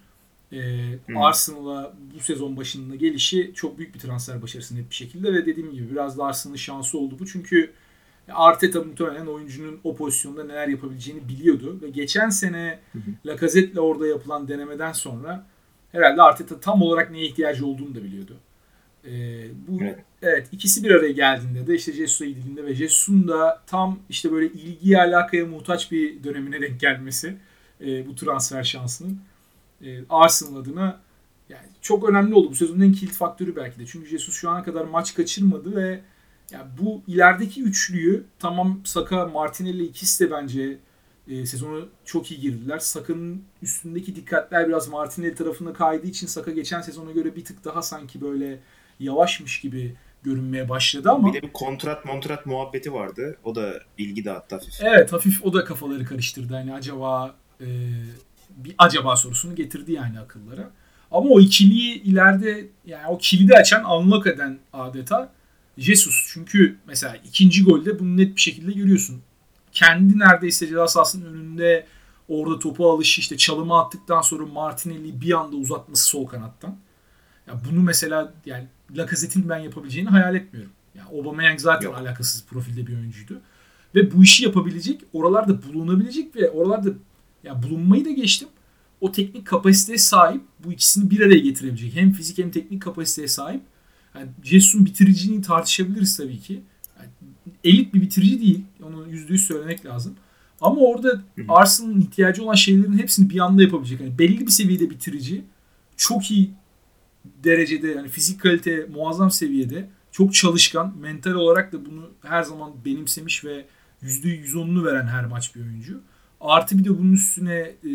e, 0.52 0.58
hmm. 1.06 1.16
Arsenal'a 1.16 1.94
bu 2.14 2.20
sezon 2.20 2.56
başında 2.56 2.96
gelişi 2.96 3.52
çok 3.54 3.78
büyük 3.78 3.94
bir 3.94 4.00
transfer 4.00 4.42
başarısı 4.42 4.76
net 4.76 4.90
bir 4.90 4.94
şekilde 4.94 5.32
ve 5.32 5.46
dediğim 5.46 5.72
gibi 5.72 5.90
biraz 5.90 6.18
da 6.18 6.24
Arsenal'ın 6.24 6.56
şansı 6.56 6.98
oldu 6.98 7.16
bu. 7.18 7.26
Çünkü 7.26 7.72
Arteta 8.28 8.82
muhtemelen 8.82 9.26
oyuncunun 9.26 9.80
o 9.84 9.96
pozisyonda 9.96 10.44
neler 10.44 10.68
yapabileceğini 10.68 11.28
biliyordu 11.28 11.78
ve 11.82 11.90
geçen 11.90 12.30
sene 12.30 12.80
Lacazette'le 13.26 13.80
orada 13.80 14.06
yapılan 14.06 14.48
denemeden 14.48 14.92
sonra 14.92 15.46
herhalde 15.94 16.22
Arteta 16.22 16.60
tam 16.60 16.82
olarak 16.82 17.10
neye 17.10 17.26
ihtiyacı 17.26 17.66
olduğunu 17.66 17.94
da 17.94 18.04
biliyordu. 18.04 18.36
Ee, 19.04 19.10
bu 19.68 19.78
evet. 19.82 19.98
evet 20.22 20.48
ikisi 20.52 20.84
bir 20.84 20.90
araya 20.90 21.12
geldiğinde 21.12 21.66
de 21.66 21.74
işte 21.74 21.92
Jesus'a 21.92 22.24
gidildiğinde 22.24 22.64
ve 22.64 22.74
Jesus'un 22.74 23.28
da 23.28 23.62
tam 23.66 23.98
işte 24.08 24.32
böyle 24.32 24.46
ilgiye 24.46 25.00
alakaya 25.00 25.46
muhtaç 25.46 25.92
bir 25.92 26.24
dönemine 26.24 26.60
denk 26.60 26.80
gelmesi 26.80 27.36
e, 27.80 28.06
bu 28.06 28.14
transfer 28.14 28.64
şansının 28.64 29.18
e, 29.84 30.00
Arsenal 30.10 30.56
adına 30.56 31.00
yani 31.48 31.66
çok 31.82 32.08
önemli 32.08 32.34
oldu. 32.34 32.50
Bu 32.50 32.54
sezonun 32.54 32.80
en 32.80 32.92
kilit 32.92 33.14
faktörü 33.14 33.56
belki 33.56 33.78
de. 33.78 33.86
Çünkü 33.86 34.08
Jesus 34.08 34.34
şu 34.34 34.50
ana 34.50 34.64
kadar 34.64 34.84
maç 34.84 35.14
kaçırmadı 35.14 35.76
ve 35.76 36.00
yani 36.50 36.66
bu 36.80 37.02
ilerideki 37.06 37.62
üçlüyü 37.62 38.24
tamam 38.38 38.80
Saka, 38.84 39.26
Martinelli 39.26 39.84
ikisi 39.84 40.26
de 40.26 40.30
bence 40.30 40.78
e, 41.28 41.46
sezonu 41.46 41.88
çok 42.04 42.30
iyi 42.30 42.40
girdiler. 42.40 42.78
Saka'nın 42.78 43.44
üstündeki 43.62 44.16
dikkatler 44.16 44.68
biraz 44.68 44.88
Martinelli 44.88 45.34
tarafına 45.34 45.72
kaydığı 45.72 46.06
için 46.06 46.26
Saka 46.26 46.50
geçen 46.50 46.80
sezona 46.80 47.12
göre 47.12 47.36
bir 47.36 47.44
tık 47.44 47.64
daha 47.64 47.82
sanki 47.82 48.20
böyle 48.20 48.60
yavaşmış 49.00 49.60
gibi 49.60 49.94
görünmeye 50.22 50.68
başladı 50.68 51.10
ama. 51.10 51.28
Bir 51.28 51.32
de 51.32 51.42
bir 51.42 51.52
kontrat 51.52 52.04
montrat 52.04 52.46
muhabbeti 52.46 52.92
vardı. 52.92 53.36
O 53.44 53.54
da 53.54 53.72
ilgi 53.98 54.24
dağıttı 54.24 54.54
hafif. 54.54 54.74
Evet 54.82 55.12
hafif 55.12 55.44
o 55.44 55.52
da 55.52 55.64
kafaları 55.64 56.04
karıştırdı. 56.04 56.54
Hani 56.54 56.74
acaba 56.74 57.34
e, 57.60 57.66
bir 58.56 58.74
acaba 58.78 59.16
sorusunu 59.16 59.54
getirdi 59.54 59.92
yani 59.92 60.20
akıllara. 60.20 60.70
Ama 61.10 61.30
o 61.30 61.40
ikiliyi 61.40 62.02
ileride 62.02 62.68
yani 62.86 63.06
o 63.08 63.18
kilidi 63.18 63.54
açan 63.54 63.90
unlock 63.90 64.26
eden 64.26 64.58
adeta 64.72 65.32
Jesus. 65.78 66.26
Çünkü 66.28 66.76
mesela 66.86 67.16
ikinci 67.16 67.64
golde 67.64 67.98
bunu 67.98 68.16
net 68.16 68.36
bir 68.36 68.40
şekilde 68.40 68.72
görüyorsun. 68.72 69.22
Kendi 69.74 70.18
neredeyse 70.18 70.66
ceza 70.66 70.88
sahasının 70.88 71.34
önünde 71.34 71.86
orada 72.28 72.58
topu 72.58 72.90
alışı 72.90 73.20
işte 73.20 73.36
çalıma 73.36 73.80
attıktan 73.80 74.22
sonra 74.22 74.46
Martinelli 74.46 75.20
bir 75.20 75.40
anda 75.40 75.56
uzatması 75.56 76.04
sol 76.04 76.26
kanattan. 76.26 76.76
Ya 77.46 77.60
bunu 77.70 77.80
mesela 77.82 78.34
yani 78.46 78.68
Lacazette'in 78.96 79.48
ben 79.48 79.58
yapabileceğini 79.58 80.08
hayal 80.08 80.34
etmiyorum. 80.34 80.72
Yani 80.94 81.08
Aubameyang 81.08 81.60
zaten 81.60 81.86
Yok. 81.86 81.98
alakasız 81.98 82.44
profilde 82.46 82.86
bir 82.86 82.96
oyuncuydu. 82.96 83.40
Ve 83.94 84.12
bu 84.12 84.22
işi 84.22 84.44
yapabilecek, 84.44 85.00
oralarda 85.12 85.62
bulunabilecek 85.62 86.36
ve 86.36 86.50
oralarda 86.50 86.90
ya 87.44 87.62
bulunmayı 87.62 88.04
da 88.04 88.10
geçtim. 88.10 88.48
O 89.00 89.12
teknik 89.12 89.46
kapasiteye 89.46 89.98
sahip 89.98 90.42
bu 90.64 90.72
ikisini 90.72 91.10
bir 91.10 91.20
araya 91.20 91.38
getirebilecek. 91.38 91.94
Hem 91.94 92.12
fizik 92.12 92.38
hem 92.38 92.50
teknik 92.50 92.82
kapasiteye 92.82 93.28
sahip. 93.28 93.62
Yani 94.14 94.28
Jesus'un 94.42 94.86
bitiriciliğini 94.86 95.42
tartışabiliriz 95.42 96.16
tabii 96.16 96.40
ki. 96.40 96.62
Elit 97.64 97.94
bir 97.94 98.00
bitirici 98.00 98.40
değil. 98.40 98.64
Onu 98.82 99.08
yüzde 99.10 99.32
yüz 99.32 99.46
söylemek 99.46 99.86
lazım. 99.86 100.14
Ama 100.60 100.80
orada 100.80 101.22
Arsenal'ın 101.48 102.00
ihtiyacı 102.00 102.44
olan 102.44 102.54
şeylerin 102.54 102.98
hepsini 102.98 103.30
bir 103.30 103.38
anda 103.38 103.62
yapabilecek. 103.62 104.00
Yani 104.00 104.18
belli 104.18 104.40
bir 104.40 104.50
seviyede 104.50 104.90
bitirici. 104.90 105.44
Çok 105.96 106.30
iyi 106.30 106.50
derecede 107.24 107.88
yani 107.88 108.08
fizik 108.08 108.40
kalite 108.40 108.86
muazzam 108.94 109.30
seviyede. 109.30 109.88
Çok 110.12 110.34
çalışkan. 110.34 110.98
Mental 110.98 111.32
olarak 111.32 111.72
da 111.72 111.86
bunu 111.86 112.10
her 112.22 112.42
zaman 112.42 112.72
benimsemiş 112.84 113.44
ve 113.44 113.64
%110'unu 114.02 114.84
veren 114.84 115.06
her 115.06 115.24
maç 115.24 115.54
bir 115.54 115.60
oyuncu. 115.60 116.00
Artı 116.40 116.78
bir 116.78 116.84
de 116.84 116.98
bunun 116.98 117.12
üstüne 117.12 117.74
e, 117.84 117.90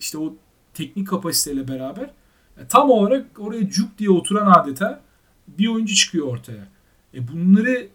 işte 0.00 0.18
o 0.18 0.36
teknik 0.74 1.08
kapasiteyle 1.08 1.68
beraber 1.68 2.10
e, 2.58 2.66
tam 2.68 2.90
olarak 2.90 3.26
oraya 3.38 3.70
cuk 3.70 3.98
diye 3.98 4.10
oturan 4.10 4.52
adeta 4.52 5.02
bir 5.48 5.68
oyuncu 5.68 5.94
çıkıyor 5.94 6.26
ortaya. 6.26 6.68
E 7.14 7.28
bunları 7.28 7.88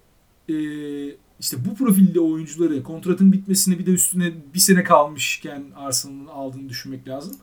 e, 0.51 1.15
işte 1.39 1.57
bu 1.65 1.75
profilde 1.75 2.19
oyuncuları 2.19 2.83
kontratın 2.83 3.31
bitmesine 3.31 3.79
bir 3.79 3.85
de 3.85 3.91
üstüne 3.91 4.33
bir 4.53 4.59
sene 4.59 4.83
kalmışken 4.83 5.63
Arsenal'ın 5.75 6.27
aldığını 6.27 6.69
düşünmek 6.69 7.07
lazım. 7.07 7.37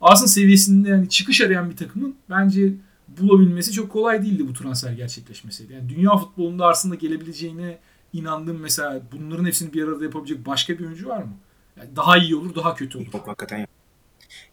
Arsenal 0.00 0.28
seviyesinde 0.28 0.88
yani 0.88 1.08
çıkış 1.08 1.40
arayan 1.40 1.70
bir 1.70 1.76
takımın 1.76 2.14
bence 2.30 2.72
bulabilmesi 3.08 3.72
çok 3.72 3.90
kolay 3.90 4.22
değildi 4.22 4.48
bu 4.48 4.52
transfer 4.52 4.92
gerçekleşmeseydi. 4.92 5.72
Yani 5.72 5.88
dünya 5.88 6.16
futbolunda 6.16 6.66
Arsenal'a 6.66 6.96
gelebileceğine 6.96 7.78
inandığım 8.12 8.60
mesela 8.60 9.02
bunların 9.12 9.44
hepsini 9.44 9.72
bir 9.72 9.88
arada 9.88 10.04
yapabilecek 10.04 10.46
başka 10.46 10.78
bir 10.78 10.84
oyuncu 10.84 11.08
var 11.08 11.22
mı? 11.22 11.36
Yani 11.76 11.96
daha 11.96 12.18
iyi 12.18 12.36
olur, 12.36 12.54
daha 12.54 12.74
kötü 12.74 12.98
olur. 12.98 13.06
Çok 13.12 13.28
hakikaten. 13.28 13.66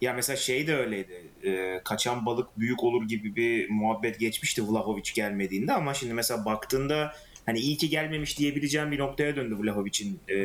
Ya 0.02 0.14
mesela 0.14 0.38
şey 0.38 0.68
de 0.68 0.76
öyleydi. 0.76 1.24
E, 1.44 1.82
kaçan 1.84 2.26
balık 2.26 2.60
büyük 2.60 2.84
olur 2.84 3.08
gibi 3.08 3.36
bir 3.36 3.70
muhabbet 3.70 4.20
geçmişti 4.20 4.68
Vlahovic 4.68 5.12
gelmediğinde 5.16 5.74
ama 5.74 5.94
şimdi 5.94 6.14
mesela 6.14 6.46
baktığında 6.46 7.14
hani 7.50 7.60
iyi 7.60 7.78
ki 7.78 7.90
gelmemiş 7.90 8.40
diyebileceğim 8.40 8.92
bir 8.92 9.00
noktaya 9.00 9.36
döndü 9.36 9.56
Vlahovic'in 9.60 10.20
e, 10.28 10.38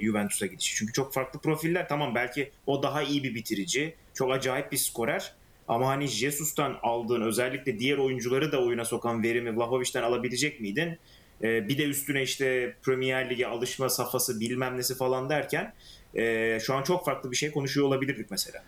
Juventus'a 0.00 0.46
gidişi. 0.46 0.76
Çünkü 0.76 0.92
çok 0.92 1.14
farklı 1.14 1.40
profiller. 1.40 1.88
Tamam 1.88 2.14
belki 2.14 2.50
o 2.66 2.82
daha 2.82 3.02
iyi 3.02 3.24
bir 3.24 3.34
bitirici. 3.34 3.94
Çok 4.14 4.32
acayip 4.32 4.72
bir 4.72 4.76
skorer. 4.76 5.32
Ama 5.68 5.88
hani 5.88 6.06
Jesus'tan 6.06 6.78
aldığın 6.82 7.20
özellikle 7.20 7.78
diğer 7.78 7.98
oyuncuları 7.98 8.52
da 8.52 8.64
oyuna 8.64 8.84
sokan 8.84 9.22
verimi 9.22 9.56
Vlahovic'ten 9.56 10.02
alabilecek 10.02 10.60
miydin? 10.60 10.98
E, 11.42 11.68
bir 11.68 11.78
de 11.78 11.84
üstüne 11.84 12.22
işte 12.22 12.74
Premier 12.82 13.30
Lig'e 13.30 13.46
alışma 13.46 13.88
safhası 13.88 14.40
bilmem 14.40 14.76
nesi 14.76 14.94
falan 14.96 15.28
derken 15.28 15.72
e, 16.14 16.58
şu 16.60 16.74
an 16.74 16.82
çok 16.82 17.04
farklı 17.04 17.30
bir 17.30 17.36
şey 17.36 17.50
konuşuyor 17.50 17.86
olabilirdik 17.86 18.30
mesela. 18.30 18.64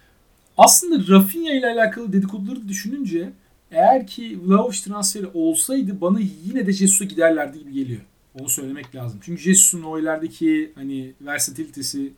Aslında 0.58 1.14
Rafinha 1.14 1.52
ile 1.52 1.66
alakalı 1.66 2.12
dedikoduları 2.12 2.68
düşününce 2.68 3.32
eğer 3.70 4.06
ki 4.06 4.38
Vlahovic 4.44 4.78
transferi 4.84 5.26
olsaydı 5.34 6.00
bana 6.00 6.20
yine 6.44 6.66
de 6.66 6.72
Jesus'a 6.72 7.04
giderlerdi 7.04 7.58
gibi 7.58 7.72
geliyor. 7.72 8.00
Onu 8.40 8.48
söylemek 8.48 8.94
lazım. 8.94 9.20
Çünkü 9.22 9.42
Jesus'un 9.42 9.82
o 9.82 9.98
ilerideki 9.98 10.72
hani 10.74 11.12
versatilitesi 11.20 12.12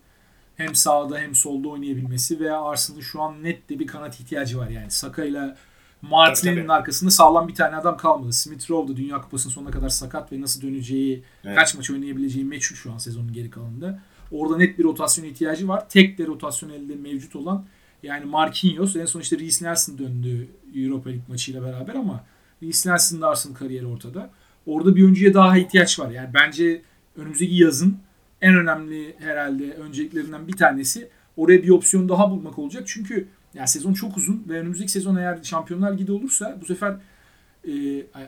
hem 0.55 0.75
sağda 0.75 1.19
hem 1.19 1.35
solda 1.35 1.69
oynayabilmesi 1.69 2.39
veya 2.39 2.61
Arsenal'ın 2.61 3.01
şu 3.01 3.21
an 3.21 3.43
net 3.43 3.69
de 3.69 3.79
bir 3.79 3.87
kanat 3.87 4.19
ihtiyacı 4.19 4.57
var 4.57 4.69
yani. 4.69 4.91
Saka 4.91 5.23
ile 5.23 5.55
Martinelli'nin 6.01 6.67
arkasında 6.67 7.11
sağlam 7.11 7.47
bir 7.47 7.55
tane 7.55 7.75
adam 7.75 7.97
kalmadı. 7.97 8.33
Smith 8.33 8.69
Rowe 8.69 8.93
da 8.93 8.97
Dünya 8.97 9.21
Kupası'nın 9.21 9.53
sonuna 9.53 9.71
kadar 9.71 9.89
sakat 9.89 10.31
ve 10.31 10.41
nasıl 10.41 10.61
döneceği, 10.61 11.23
evet. 11.43 11.57
kaç 11.57 11.75
maç 11.75 11.91
oynayabileceği 11.91 12.45
meçhul 12.45 12.75
şu 12.75 12.93
an 12.93 12.97
sezonun 12.97 13.33
geri 13.33 13.49
kalanında. 13.49 13.99
Orada 14.31 14.57
net 14.57 14.79
bir 14.79 14.83
rotasyon 14.83 15.25
ihtiyacı 15.25 15.67
var. 15.67 15.89
Tek 15.89 16.17
de 16.17 16.27
rotasyon 16.27 16.69
elde 16.69 16.95
mevcut 16.95 17.35
olan 17.35 17.65
yani 18.03 18.25
Marquinhos 18.25 18.95
en 18.95 19.05
son 19.05 19.19
işte 19.19 19.39
Reece 19.39 19.65
Nelson 19.65 19.97
döndü 19.97 20.47
Europa 20.75 21.09
League 21.09 21.25
maçıyla 21.29 21.63
beraber 21.63 21.95
ama 21.95 22.23
da 22.61 22.93
Arsenal 23.27 23.55
kariyeri 23.55 23.85
ortada. 23.85 24.29
Orada 24.65 24.95
bir 24.95 25.03
oyuncuya 25.03 25.33
daha 25.33 25.57
ihtiyaç 25.57 25.99
var. 25.99 26.11
Yani 26.11 26.29
bence 26.33 26.81
önümüzdeki 27.15 27.55
yazın 27.55 27.97
en 28.41 28.55
önemli 28.55 29.15
herhalde 29.19 29.73
önceliklerinden 29.73 30.47
bir 30.47 30.53
tanesi 30.53 31.09
oraya 31.37 31.63
bir 31.63 31.69
opsiyon 31.69 32.09
daha 32.09 32.31
bulmak 32.31 32.59
olacak. 32.59 32.83
Çünkü 32.85 33.27
yani 33.53 33.67
sezon 33.67 33.93
çok 33.93 34.17
uzun 34.17 34.43
ve 34.49 34.59
önümüzdeki 34.59 34.91
sezon 34.91 35.15
eğer 35.15 35.39
Şampiyonlar 35.43 35.97
Ligi 35.97 36.11
olursa 36.11 36.57
bu 36.61 36.65
sefer 36.65 36.95
e, 37.67 37.71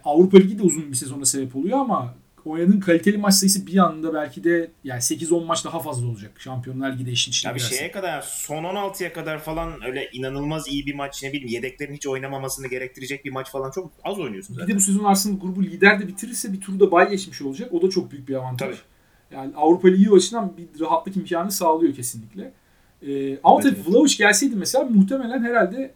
Avrupa 0.04 0.38
Ligi 0.38 0.60
de 0.60 0.64
uzun 0.64 0.92
bir 0.92 0.96
sezona 0.96 1.26
sebep 1.26 1.56
oluyor 1.56 1.80
ama 1.80 2.16
oynadığın 2.46 2.80
kaliteli 2.80 3.18
maç 3.18 3.34
sayısı 3.34 3.68
bir 3.68 3.78
anda 3.78 4.14
belki 4.14 4.44
de 4.44 4.72
yani 4.84 5.00
8-10 5.00 5.46
maç 5.46 5.66
daha 5.66 5.80
fazla 5.80 6.08
olacak. 6.08 6.32
Şampiyonlar 6.40 6.94
Ligi 6.94 7.06
de 7.06 7.12
işin 7.12 7.32
içine 7.32 7.52
Tabii 7.52 7.60
girerse. 7.60 7.76
şeye 7.76 7.92
kadar 7.92 8.22
son 8.22 8.64
16'ya 8.64 9.14
kadar 9.14 9.40
falan 9.40 9.84
öyle 9.86 10.10
inanılmaz 10.14 10.68
iyi 10.68 10.86
bir 10.86 10.96
maç 10.96 11.24
ne 11.24 11.34
bileyim 11.34 11.48
yedeklerin 11.48 11.94
hiç 11.94 12.08
oynamamasını 12.08 12.68
gerektirecek 12.68 13.26
bir 13.26 13.32
maç 13.32 13.52
falan 13.52 13.72
çok 13.72 13.92
az 14.04 14.20
oynuyorsun 14.20 14.54
zaten. 14.54 14.68
Bir 14.68 14.74
de 14.74 14.78
bu 14.78 14.82
sezon 14.82 15.04
Arsenal 15.04 15.40
grubu 15.40 15.64
lider 15.64 16.00
de 16.00 16.08
bitirirse 16.08 16.54
bir 16.54 16.62
turda 16.62 16.92
bay 16.92 17.10
geçmiş 17.10 17.42
olacak. 17.42 17.74
O 17.74 17.82
da 17.82 17.90
çok 17.90 18.12
büyük 18.12 18.30
bir 18.30 18.36
avantaj. 18.36 18.68
Tabii. 18.68 19.38
Yani 19.40 19.54
Avrupa 19.56 19.88
Ligi 19.88 20.12
açısından 20.12 20.54
bir 20.58 20.80
rahatlık 20.80 21.18
imkanı 21.18 21.52
sağlıyor 21.52 21.96
kesinlikle. 21.96 22.54
Ee, 23.08 23.40
ama 23.44 23.62
evet, 23.62 23.64
tabii 23.64 23.76
evet. 23.76 23.90
Vlahovic 23.90 24.16
gelseydi 24.18 24.56
mesela 24.56 24.86
muhtemelen 24.86 25.44
herhalde 25.44 25.94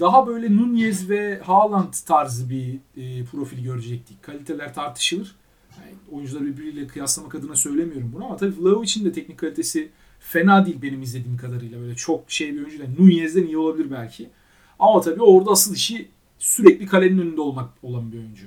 daha 0.00 0.26
böyle 0.26 0.56
Nunez 0.56 1.10
ve 1.10 1.38
Haaland 1.38 1.92
tarzı 2.06 2.50
bir 2.50 2.78
e, 2.96 3.24
profil 3.24 3.64
görecektik. 3.64 4.22
Kaliteler 4.22 4.74
tartışılır. 4.74 5.36
Yani 5.80 5.94
oyuncuları 6.12 6.46
birbiriyle 6.46 6.86
kıyaslamak 6.86 7.34
adına 7.34 7.56
söylemiyorum 7.56 8.12
bunu 8.14 8.24
ama 8.24 8.36
tabii 8.36 8.54
Vlahovic'in 8.58 9.04
de 9.04 9.12
teknik 9.12 9.38
kalitesi 9.38 9.88
fena 10.20 10.66
değil 10.66 10.82
benim 10.82 11.02
izlediğim 11.02 11.36
kadarıyla. 11.36 11.80
Böyle 11.80 11.94
çok 11.94 12.30
şey 12.30 12.52
bir 12.54 12.58
oyuncu 12.58 12.78
değil. 12.78 12.90
Nunez'den 12.98 13.46
iyi 13.46 13.58
olabilir 13.58 13.90
belki. 13.90 14.30
Ama 14.78 15.00
tabii 15.00 15.22
orada 15.22 15.50
asıl 15.50 15.74
işi 15.74 16.08
sürekli 16.38 16.86
kalenin 16.86 17.18
önünde 17.18 17.40
olmak 17.40 17.70
olan 17.82 18.12
bir 18.12 18.18
oyuncu. 18.18 18.46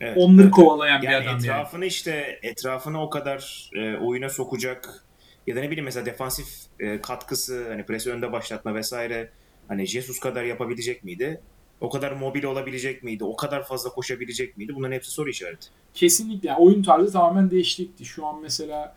Evet, 0.00 0.16
Onları 0.16 0.42
evet. 0.42 0.54
kovalayan 0.54 1.02
bir 1.02 1.06
yani 1.06 1.16
adam 1.16 1.26
yani. 1.26 1.38
etrafını 1.38 1.86
işte 1.86 2.38
etrafını 2.42 3.02
o 3.02 3.10
kadar 3.10 3.70
e, 3.74 3.96
oyuna 3.96 4.28
sokacak 4.28 5.04
ya 5.46 5.56
da 5.56 5.60
ne 5.60 5.70
bileyim 5.70 5.84
mesela 5.84 6.06
defansif 6.06 6.46
e, 6.80 7.00
katkısı 7.00 7.68
hani 7.68 7.86
presi 7.86 8.12
önde 8.12 8.32
başlatma 8.32 8.74
vesaire 8.74 9.30
hani 9.68 9.86
Jesus 9.86 10.20
kadar 10.20 10.44
yapabilecek 10.44 11.04
miydi? 11.04 11.40
O 11.80 11.90
kadar 11.90 12.12
mobil 12.12 12.44
olabilecek 12.44 13.02
miydi? 13.02 13.24
O 13.24 13.36
kadar 13.36 13.66
fazla 13.66 13.90
koşabilecek 13.90 14.56
miydi? 14.56 14.74
Bunların 14.74 14.94
hepsi 14.94 15.10
soru 15.10 15.30
işareti. 15.30 15.68
Kesinlikle. 15.94 16.48
Yani 16.48 16.58
oyun 16.58 16.82
tarzı 16.82 17.12
tamamen 17.12 17.50
değişikti. 17.50 18.04
Şu 18.04 18.26
an 18.26 18.40
mesela 18.42 18.96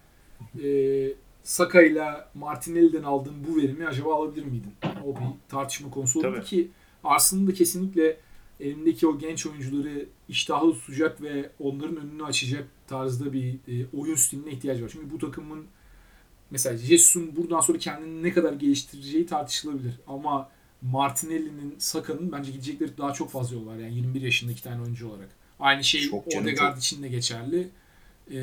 e, 0.63 0.67
Saka 1.43 1.81
ile 1.81 2.05
Martinelli'den 2.33 3.03
aldığın 3.03 3.36
bu 3.48 3.57
verimi 3.57 3.88
acaba 3.88 4.15
alabilir 4.15 4.45
miydin? 4.45 4.74
O 5.05 5.15
bir 5.15 5.50
tartışma 5.50 5.89
konusu 5.89 6.19
oldu 6.19 6.31
Tabii. 6.36 6.45
ki 6.45 6.71
Arsenal'ın 7.03 7.48
da 7.48 7.53
kesinlikle 7.53 8.17
elindeki 8.59 9.07
o 9.07 9.17
genç 9.17 9.45
oyuncuları 9.45 10.05
iştahlı 10.29 10.74
tutacak 10.74 11.21
ve 11.21 11.50
onların 11.59 11.98
önünü 11.98 12.24
açacak 12.24 12.67
tarzda 12.88 13.33
bir 13.33 13.53
e, 13.53 13.86
oyun 13.98 14.15
stiline 14.15 14.51
ihtiyacı 14.51 14.83
var. 14.83 14.89
Çünkü 14.93 15.12
bu 15.12 15.17
takımın 15.17 15.65
mesela 16.51 16.77
Jesus'un 16.77 17.36
buradan 17.36 17.59
sonra 17.59 17.77
kendini 17.77 18.24
ne 18.24 18.33
kadar 18.33 18.53
geliştireceği 18.53 19.25
tartışılabilir. 19.25 19.93
Ama 20.07 20.50
Martinelli'nin, 20.81 21.75
Saka'nın 21.79 22.31
bence 22.31 22.51
gidecekleri 22.51 22.98
daha 22.98 23.13
çok 23.13 23.31
fazla 23.31 23.55
yol 23.55 23.65
var. 23.67 23.75
Yani 23.75 23.95
21 23.95 24.21
yaşında 24.21 24.51
iki 24.51 24.63
tane 24.63 24.81
oyuncu 24.81 25.09
olarak. 25.09 25.29
Aynı 25.59 25.83
şey 25.83 26.09
Çok 26.09 26.31
canım, 26.31 26.45
Odegaard 26.45 26.74
çok. 26.74 26.83
için 26.83 27.03
de 27.03 27.07
geçerli. 27.07 27.69
Ee, 28.31 28.38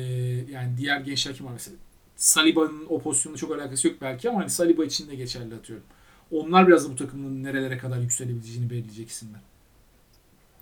yani 0.51 0.77
diğer 0.77 0.99
gençler 0.99 1.35
kim 1.35 1.45
var 1.45 1.51
mesela? 1.53 1.77
Saliba'nın 2.15 2.85
o 2.89 3.01
pozisyonla 3.01 3.37
çok 3.37 3.51
alakası 3.51 3.87
yok 3.87 3.97
belki 4.01 4.29
ama 4.29 4.39
hani 4.39 4.49
Saliba 4.49 4.85
için 4.85 5.09
de 5.09 5.15
geçerli 5.15 5.55
atıyorum. 5.55 5.85
Onlar 6.31 6.67
biraz 6.67 6.85
da 6.85 6.91
bu 6.91 6.95
takımın 6.95 7.43
nerelere 7.43 7.77
kadar 7.77 7.97
yükselebileceğini 7.97 8.69
belirleyecek 8.69 9.09
isimler. 9.09 9.41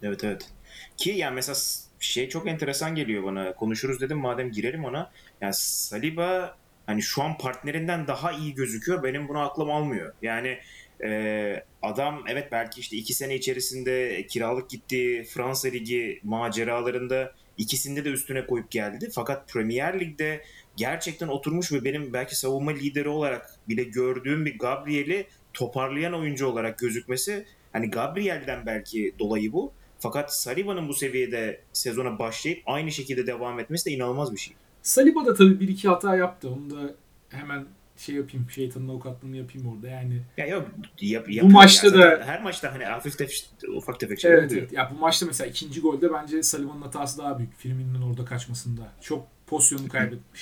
Evet 0.03 0.24
evet. 0.24 0.50
Ki 0.98 1.10
yani 1.10 1.36
mesela 1.36 1.55
şey 2.00 2.29
çok 2.29 2.48
enteresan 2.48 2.96
geliyor 2.96 3.24
bana. 3.24 3.55
Konuşuruz 3.55 4.01
dedim 4.01 4.17
madem 4.17 4.51
girelim 4.51 4.86
ona. 4.86 5.12
Yani 5.41 5.53
Saliba 5.53 6.58
hani 6.86 7.01
şu 7.01 7.24
an 7.24 7.38
partnerinden 7.38 8.08
daha 8.08 8.32
iyi 8.32 8.53
gözüküyor. 8.53 9.03
Benim 9.03 9.27
bunu 9.27 9.39
aklım 9.39 9.72
almıyor. 9.72 10.13
Yani 10.22 10.58
e, 11.04 11.64
adam 11.82 12.24
evet 12.28 12.52
belki 12.52 12.82
işte 12.82 12.98
iki 12.98 13.14
sene 13.14 13.36
içerisinde 13.36 14.25
kiralık 14.28 14.70
gitti 14.70 15.25
Fransa 15.30 15.68
Ligi 15.68 16.20
maceralarında 16.24 17.34
ikisinde 17.58 18.06
de 18.06 18.10
üstüne 18.10 18.48
koyup 18.48 18.72
geldi. 18.72 19.10
Fakat 19.14 19.50
Premier 19.50 20.00
Lig'de 20.00 20.42
gerçekten 20.75 21.28
oturmuş 21.28 21.72
ve 21.72 21.84
benim 21.84 22.14
belki 22.14 22.36
savunma 22.36 22.72
lideri 22.72 23.10
olarak 23.10 23.50
bile 23.70 23.84
gördüğüm 23.84 24.46
bir 24.46 24.58
Gabriel'i 24.58 25.28
toparlayan 25.54 26.14
oyuncu 26.14 26.48
olarak 26.48 26.80
gözükmesi 26.80 27.46
hani 27.74 27.90
Gabriel'den 27.90 28.66
belki 28.66 29.16
dolayı 29.20 29.54
bu. 29.54 29.74
Fakat 30.00 30.36
Saliba'nın 30.36 30.88
bu 30.88 30.94
seviyede 30.94 31.62
sezona 31.74 32.20
başlayıp 32.20 32.64
aynı 32.66 32.92
şekilde 32.92 33.28
devam 33.28 33.60
etmesi 33.60 33.86
de 33.86 33.92
inanılmaz 33.92 34.34
bir 34.34 34.38
şey. 34.38 34.54
Saliba 34.82 35.25
da 35.25 35.34
tabii 35.34 35.60
bir 35.60 35.68
iki 35.68 35.88
hata 35.88 36.16
yaptı. 36.16 36.50
Onu 36.50 36.70
da 36.70 36.96
hemen 37.30 37.66
şey 37.98 38.16
yapayım, 38.16 38.50
şeytanın 38.50 38.90
avukatlığını 38.90 39.38
yapayım 39.38 39.68
orada. 39.68 39.88
Yani 39.90 40.22
Ya 40.38 40.48
yok 40.48 40.68
yap, 41.02 41.25
Bu 41.42 41.50
maçta 41.50 41.94
da- 41.94 42.24
her 42.25 42.44
maçta 42.44 42.74
hani 42.74 42.86
hafif 42.86 43.18
tef, 43.18 43.32
ufak 43.75 44.00
tefek 44.00 44.20
şeyler 44.20 44.38
Evet, 44.38 44.48
oluyor. 44.52 44.62
evet. 44.62 44.74
Ya 44.74 44.92
bu 44.96 45.00
maçta 45.00 45.25
mesela 45.25 45.50
ikinci 45.50 45.82
golde 45.82 46.14
bence 46.14 46.44
Saliba'nın 46.44 46.82
hatası 46.82 47.18
daha 47.18 47.38
büyük. 47.40 47.54
Firmino'nun 47.58 48.02
orada 48.12 48.25
kaçmasında. 48.25 48.82
Çok 49.02 49.28
pozisyonu 49.48 49.88
kaybetmiş. 49.88 50.42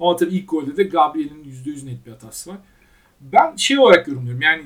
Ama 0.00 0.16
tabii 0.16 0.30
ilk 0.34 0.50
golde 0.50 0.76
de 0.76 0.82
Gabriel'in 0.82 1.44
%100 1.44 1.86
net 1.86 2.06
bir 2.06 2.10
hatası 2.10 2.50
var. 2.50 2.58
Ben 3.20 3.56
şey 3.56 3.78
olarak 3.78 4.08
yorumluyorum. 4.08 4.42
Yani 4.42 4.62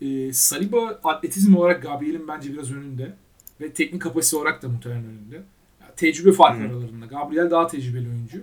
e, 0.00 0.32
Saliba 0.32 1.00
atletizm 1.04 1.56
olarak 1.56 1.82
Gabriel'in 1.82 2.28
bence 2.28 2.52
biraz 2.52 2.72
önünde. 2.72 3.12
Ve 3.60 3.72
teknik 3.72 4.02
kapasite 4.02 4.36
olarak 4.36 4.62
da 4.62 4.68
muhtemelen 4.68 5.04
önünde. 5.04 5.36
Ya, 5.80 5.94
tecrübe 5.96 6.32
farkı 6.32 6.62
aralarında. 6.62 7.06
Gabriel 7.06 7.50
daha 7.50 7.66
tecrübeli 7.66 8.08
oyuncu. 8.08 8.42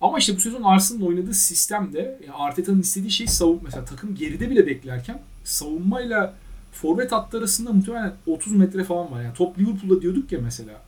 Ama 0.00 0.18
işte 0.18 0.36
bu 0.36 0.40
sezon 0.40 0.62
Arsenal'ın 0.62 1.06
oynadığı 1.06 1.34
sistemde 1.34 2.18
yani 2.26 2.34
Arteta'nın 2.36 2.80
istediği 2.80 3.10
şey 3.10 3.26
savun 3.26 3.60
mesela 3.64 3.84
takım 3.84 4.14
geride 4.14 4.50
bile 4.50 4.66
beklerken 4.66 5.22
savunmayla 5.44 6.34
forvet 6.72 7.12
hattı 7.12 7.38
arasında 7.38 7.72
muhtemelen 7.72 8.12
30 8.26 8.52
metre 8.52 8.84
falan 8.84 9.10
var. 9.10 9.22
Yani 9.22 9.34
top 9.34 9.58
Liverpool'da 9.58 10.02
diyorduk 10.02 10.32
ya 10.32 10.40
mesela. 10.42 10.82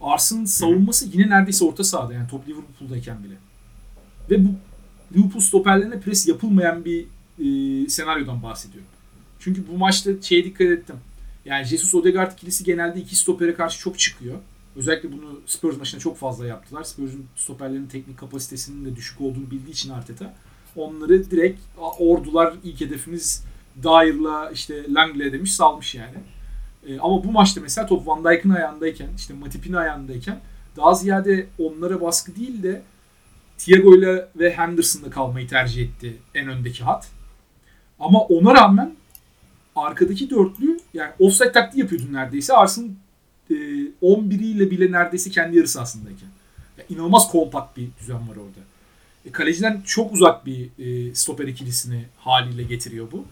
Arsenal'ın 0.00 0.44
savunması 0.44 1.06
yine 1.12 1.30
neredeyse 1.30 1.64
orta 1.64 1.84
sahada 1.84 2.12
yani 2.12 2.28
top 2.28 2.48
Liverpool'dayken 2.48 3.24
bile. 3.24 3.34
Ve 4.30 4.44
bu 4.44 4.48
Liverpool 5.14 5.40
stoperlerine 5.40 6.00
pres 6.00 6.28
yapılmayan 6.28 6.84
bir 6.84 7.06
e, 7.38 7.88
senaryodan 7.88 8.42
bahsediyorum. 8.42 8.88
Çünkü 9.38 9.68
bu 9.68 9.78
maçta 9.78 10.10
şeye 10.22 10.44
dikkat 10.44 10.66
ettim. 10.66 10.96
Yani 11.44 11.64
Jesus 11.64 11.94
Odegaard 11.94 12.32
ikilisi 12.32 12.64
genelde 12.64 13.00
iki 13.00 13.16
stopere 13.16 13.54
karşı 13.54 13.78
çok 13.80 13.98
çıkıyor. 13.98 14.38
Özellikle 14.76 15.12
bunu 15.12 15.40
Spurs 15.46 15.78
maçında 15.78 16.00
çok 16.00 16.16
fazla 16.18 16.46
yaptılar. 16.46 16.84
Spurs'un 16.84 17.26
stoperlerin 17.36 17.86
teknik 17.86 18.18
kapasitesinin 18.18 18.84
de 18.84 18.96
düşük 18.96 19.20
olduğunu 19.20 19.50
bildiği 19.50 19.70
için 19.70 19.90
Arteta 19.90 20.34
onları 20.76 21.30
direkt 21.30 21.60
"A, 21.80 21.90
ordular 21.98 22.54
ilk 22.64 22.80
hedefimiz 22.80 23.44
Dyer'la 23.82 24.50
işte 24.50 24.94
Langley 24.94 25.32
demiş 25.32 25.52
salmış 25.52 25.94
yani. 25.94 26.14
E, 26.86 26.98
ama 26.98 27.24
bu 27.24 27.32
maçta 27.32 27.60
mesela 27.60 27.86
top 27.86 28.06
Van 28.06 28.24
Dijk'ın 28.24 28.50
ayağındayken 28.50 29.08
işte 29.16 29.34
Matip'in 29.34 29.72
ayağındayken 29.72 30.40
daha 30.76 30.94
ziyade 30.94 31.46
onlara 31.58 32.00
baskı 32.00 32.36
değil 32.36 32.62
de 32.62 32.82
Thiago'yla 33.58 34.28
ve 34.36 34.52
Henderson'la 34.52 35.10
kalmayı 35.10 35.48
tercih 35.48 35.82
etti 35.82 36.16
en 36.34 36.48
öndeki 36.48 36.84
hat. 36.84 37.08
Ama 37.98 38.20
ona 38.20 38.54
rağmen 38.54 38.94
arkadaki 39.76 40.30
dörtlü 40.30 40.78
yani 40.94 41.12
offside 41.18 41.52
taktiği 41.52 41.80
yapıyordu 41.80 42.04
neredeyse. 42.12 42.54
Arsenal 42.54 42.88
e, 43.50 43.54
11'iyle 44.02 44.70
bile 44.70 44.92
neredeyse 44.92 45.30
kendi 45.30 45.56
yarı 45.56 45.68
sahasındayken. 45.68 46.28
Ya, 46.78 46.84
inanılmaz 46.90 47.30
kompakt 47.30 47.76
bir 47.76 47.88
düzen 48.00 48.28
var 48.28 48.36
orada. 48.36 48.60
E, 49.24 49.32
kaleciden 49.32 49.82
çok 49.86 50.12
uzak 50.12 50.46
bir 50.46 50.70
e, 50.78 51.14
stoper 51.14 51.46
ikilisini 51.46 52.04
haliyle 52.18 52.62
getiriyor 52.62 53.12
bu. 53.12 53.24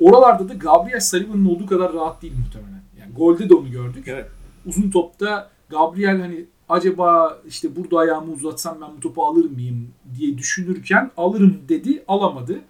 Oralarda 0.00 0.48
da 0.48 0.54
Gabriel 0.54 1.00
Saliba'nın 1.00 1.44
olduğu 1.44 1.66
kadar 1.66 1.92
rahat 1.92 2.22
değil 2.22 2.34
muhtemelen. 2.46 2.82
Yani 3.00 3.12
golde 3.14 3.48
de 3.48 3.54
onu 3.54 3.70
gördük. 3.70 4.08
Evet. 4.08 4.26
Uzun 4.66 4.90
topta 4.90 5.50
Gabriel 5.68 6.20
hani 6.20 6.44
acaba 6.68 7.38
işte 7.48 7.76
burada 7.76 7.98
ayağımı 7.98 8.32
uzatsam 8.32 8.78
ben 8.80 8.96
bu 8.96 9.00
topu 9.00 9.26
alır 9.26 9.50
mıyım 9.50 9.88
diye 10.18 10.38
düşünürken 10.38 11.10
alırım 11.16 11.58
dedi 11.68 12.02
alamadı. 12.08 12.60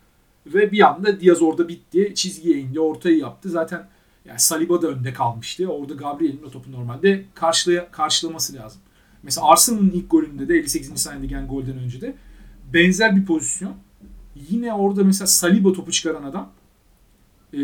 Ve 0.47 0.73
bir 0.73 0.89
anda 0.89 1.21
Diaz 1.21 1.43
orada 1.43 1.69
bitti. 1.69 2.13
Çizgiye 2.15 2.59
indi. 2.59 2.81
Ortayı 2.81 3.19
yaptı. 3.19 3.51
Zaten 3.51 3.89
yani 4.29 4.41
Saliba 4.41 4.83
da 4.83 4.89
önde 4.89 5.13
kalmıştı. 5.13 5.69
Orada 5.69 5.95
Gabriel'in 5.95 6.43
o 6.47 6.51
topu 6.51 6.73
normalde 6.73 7.25
karşılaya, 7.35 7.91
karşılaması 7.91 8.55
lazım. 8.55 8.81
Mesela 9.23 9.47
Arsenal'ın 9.47 9.91
ilk 9.91 10.11
golünde 10.11 10.49
de 10.49 10.55
58. 10.55 11.03
saniyede 11.03 11.27
gelen 11.27 11.49
golden 11.49 11.79
önce 11.79 12.01
de 12.01 12.15
benzer 12.75 13.17
bir 13.17 13.27
pozisyon. 13.27 13.75
Yine 14.51 14.75
orada 14.75 15.05
mesela 15.05 15.27
Saliba 15.27 15.73
topu 15.73 15.93
çıkaran 15.93 16.23
adam 16.23 16.51
e, 17.53 17.59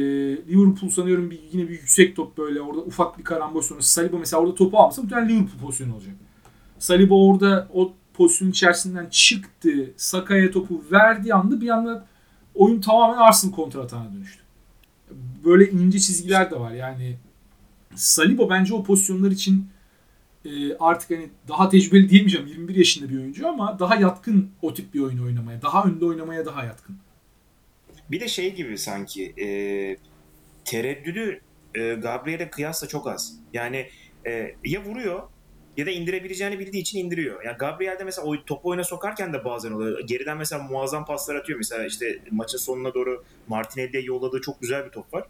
Liverpool 0.49 0.91
sanıyorum 0.91 1.31
bir, 1.31 1.41
yine 1.53 1.69
bir 1.69 1.73
yüksek 1.73 2.17
top 2.17 2.39
böyle 2.39 2.61
orada 2.61 2.81
ufak 2.81 3.19
bir 3.19 3.25
karambol 3.25 3.61
sonrası 3.61 3.93
Saliba 3.93 4.19
mesela 4.19 4.43
orada 4.43 4.55
topu 4.55 4.79
almasa 4.79 5.03
muhtemelen 5.03 5.29
Liverpool 5.29 5.61
pozisyonu 5.63 5.95
olacak. 5.95 6.15
Saliba 6.79 7.15
orada 7.15 7.69
o 7.75 7.93
pozisyonun 8.15 8.51
içerisinden 8.51 9.07
çıktı. 9.11 9.91
Saka'ya 9.97 10.51
topu 10.51 10.83
verdiği 10.93 11.35
anda 11.35 11.61
bir 11.61 11.69
anda 11.69 12.07
oyun 12.55 12.81
tamamen 12.81 13.19
Arsenal 13.19 13.53
kontra 13.53 13.81
atağına 13.81 14.13
dönüştü. 14.15 14.44
Böyle 15.45 15.71
ince 15.71 15.99
çizgiler 15.99 16.51
de 16.51 16.61
var. 16.61 16.73
Yani 16.73 17.17
Saliba 17.95 18.51
bence 18.51 18.75
o 18.75 18.85
pozisyonlar 18.85 19.31
için 19.31 19.69
e, 20.45 20.77
artık 20.77 21.11
hani 21.11 21.31
daha 21.49 21.69
tecrübeli 21.69 22.09
diyemeyeceğim 22.09 22.47
21 22.47 22.75
yaşında 22.75 23.09
bir 23.11 23.19
oyuncu 23.19 23.49
ama 23.49 23.79
daha 23.79 23.97
yatkın 23.97 24.51
o 24.63 24.75
tip 24.75 24.95
bir 24.95 25.01
oyun 25.01 25.25
oynamaya. 25.25 25.63
Daha 25.63 25.85
önde 25.85 26.05
oynamaya 26.05 26.47
daha 26.47 26.65
yatkın. 26.65 26.97
Bir 28.11 28.21
de 28.21 28.29
şey 28.29 28.55
gibi 28.55 28.79
sanki 28.79 29.35
e, 29.41 29.47
tereddüdü 30.65 31.41
e, 31.75 31.95
Gabriel'e 31.95 32.51
kıyasla 32.51 32.89
çok 32.89 33.07
az. 33.09 33.37
Yani 33.53 33.89
e, 34.27 34.55
ya 34.65 34.85
vuruyor 34.85 35.23
ya 35.77 35.87
da 35.87 35.91
indirebileceğini 35.91 36.59
bildiği 36.59 36.81
için 36.81 36.99
indiriyor. 36.99 37.45
Yani 37.45 37.57
Gabriel'de 37.57 38.05
mesela 38.05 38.27
o 38.27 38.45
topu 38.45 38.69
oyuna 38.69 38.85
sokarken 38.85 39.33
de 39.33 39.45
bazen 39.45 39.73
oluyor. 39.73 40.01
Geriden 40.01 40.37
mesela 40.37 40.63
muazzam 40.63 41.05
paslar 41.07 41.35
atıyor. 41.35 41.59
Mesela 41.59 41.87
işte 41.87 42.19
maçın 42.31 42.59
sonuna 42.59 42.95
doğru 42.95 43.25
Martinelli'ye 43.49 44.03
yolladığı 44.03 44.41
çok 44.41 44.61
güzel 44.61 44.85
bir 44.85 44.91
top 44.91 45.15
var. 45.15 45.25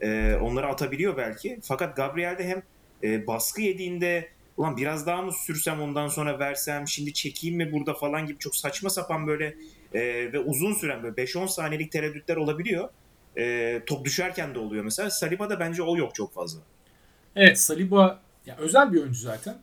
E, 0.00 0.34
onları 0.34 0.66
atabiliyor 0.66 1.16
belki. 1.16 1.58
Fakat 1.62 1.96
Gabriel'de 1.96 2.44
hem 2.44 2.62
e, 3.02 3.26
baskı 3.26 3.62
yediğinde 3.62 4.28
ulan 4.56 4.76
biraz 4.76 5.06
daha 5.06 5.22
mı 5.22 5.32
sürsem 5.32 5.80
ondan 5.80 6.08
sonra 6.08 6.38
versem 6.38 6.88
şimdi 6.88 7.12
çekeyim 7.12 7.56
mi 7.56 7.72
burada 7.72 7.94
falan 7.94 8.26
gibi 8.26 8.38
çok 8.38 8.56
saçma 8.56 8.90
sapan 8.90 9.26
böyle 9.26 9.56
e, 9.94 10.32
ve 10.32 10.38
uzun 10.38 10.74
süren 10.74 11.02
böyle 11.02 11.14
5-10 11.14 11.48
saniyelik 11.48 11.92
tereddütler 11.92 12.36
olabiliyor. 12.36 12.88
E, 13.38 13.82
top 13.86 14.04
düşerken 14.04 14.54
de 14.54 14.58
oluyor 14.58 14.84
mesela. 14.84 15.10
Saliba'da 15.10 15.60
bence 15.60 15.82
o 15.82 15.96
yok 15.96 16.14
çok 16.14 16.34
fazla. 16.34 16.60
Evet 17.36 17.58
Saliba 17.58 18.20
ya 18.46 18.56
özel 18.56 18.92
bir 18.92 19.00
oyuncu 19.00 19.20
zaten. 19.20 19.56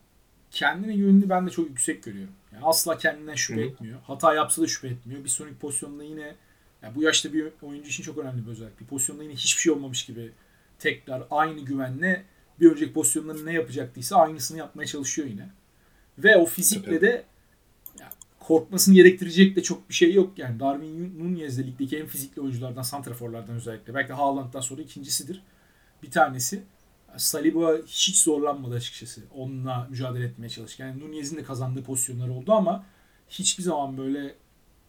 Kendine 0.52 0.96
güvenini 0.96 1.30
ben 1.30 1.48
de 1.48 1.52
çok 1.52 1.70
yüksek 1.70 2.04
görüyorum. 2.04 2.34
Yani 2.54 2.66
asla 2.66 2.98
kendinden 2.98 3.36
şüphe 3.36 3.62
Hı 3.62 3.66
hı. 3.66 3.70
etmiyor. 3.70 4.00
Hata 4.04 4.34
yapsa 4.34 4.62
da 4.62 4.68
şüphe 4.68 4.88
etmiyor. 4.88 5.24
Bir 5.24 5.30
sonraki 5.30 5.58
pozisyonda 5.58 6.04
yine 6.04 6.36
yani 6.82 6.96
bu 6.96 7.04
yaşta 7.04 7.34
bir 7.34 7.48
oyuncu 7.62 7.90
için 7.90 8.04
çok 8.04 8.18
önemli 8.18 8.46
bir 8.46 8.52
özellik. 8.52 8.82
Bir 8.82 8.86
pozisyonda 8.86 9.24
yine 9.24 9.34
hiçbir 9.34 9.62
şey 9.62 9.74
olmamış 9.74 10.06
gibi 10.06 10.32
tekrar 10.80 11.24
aynı 11.32 11.60
güvenle 11.60 12.24
bir 12.60 12.72
önceki 12.72 12.94
pozisyonda 12.94 13.44
ne 13.44 13.54
yapacaktıysa 13.54 14.16
aynısını 14.16 14.58
yapmaya 14.58 14.86
çalışıyor 14.86 15.28
yine. 15.28 15.50
Ve 16.18 16.38
o 16.38 16.46
fizikle 16.46 16.86
Tabii. 16.86 17.02
de 17.02 17.26
ya, 18.00 18.10
korkmasını 18.40 18.96
gerektirecek 18.96 19.56
de 19.56 19.64
çok 19.64 19.90
bir 19.90 19.94
şey 19.94 20.14
yok 20.14 20.38
yani. 20.38 20.60
Darwin 20.60 21.20
Nunez 21.20 21.58
de 21.58 21.68
ligdeki 21.68 21.98
en 21.98 22.06
fizikli 22.06 22.42
oyunculardan, 22.42 22.82
santraforlardan 22.82 23.56
özellikle. 23.56 23.94
Belki 23.94 24.14
Haaland'dan 24.14 24.62
sonra 24.62 24.82
ikincisidir. 24.82 25.44
Bir 26.04 26.12
tanesi. 26.12 26.64
Saliba 27.18 27.78
hiç 27.88 28.18
zorlanmadı 28.18 28.76
açıkçası. 28.76 29.22
Onunla 29.36 29.88
mücadele 29.90 30.26
etmeye 30.26 30.50
çalışırken. 30.50 30.88
Yani 30.88 31.02
Nunez'in 31.02 31.38
de 31.38 31.44
kazandığı 31.44 31.84
pozisyonlar 31.84 32.28
oldu 32.30 32.52
ama 32.54 32.86
hiçbir 33.30 33.64
zaman 33.64 33.98
böyle 33.98 34.36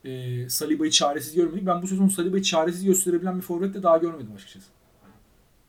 e, 0.04 0.48
Saliba'yı 0.48 0.90
çaresiz 0.90 1.34
görmedik. 1.34 1.66
Ben 1.66 1.82
bu 1.82 1.86
sezon 1.86 2.08
Saliba'yı 2.08 2.42
çaresiz 2.42 2.84
gösterebilen 2.84 3.36
bir 3.36 3.42
forvet 3.42 3.74
de 3.74 3.82
daha 3.82 3.98
görmedim 3.98 4.32
açıkçası. 4.36 4.66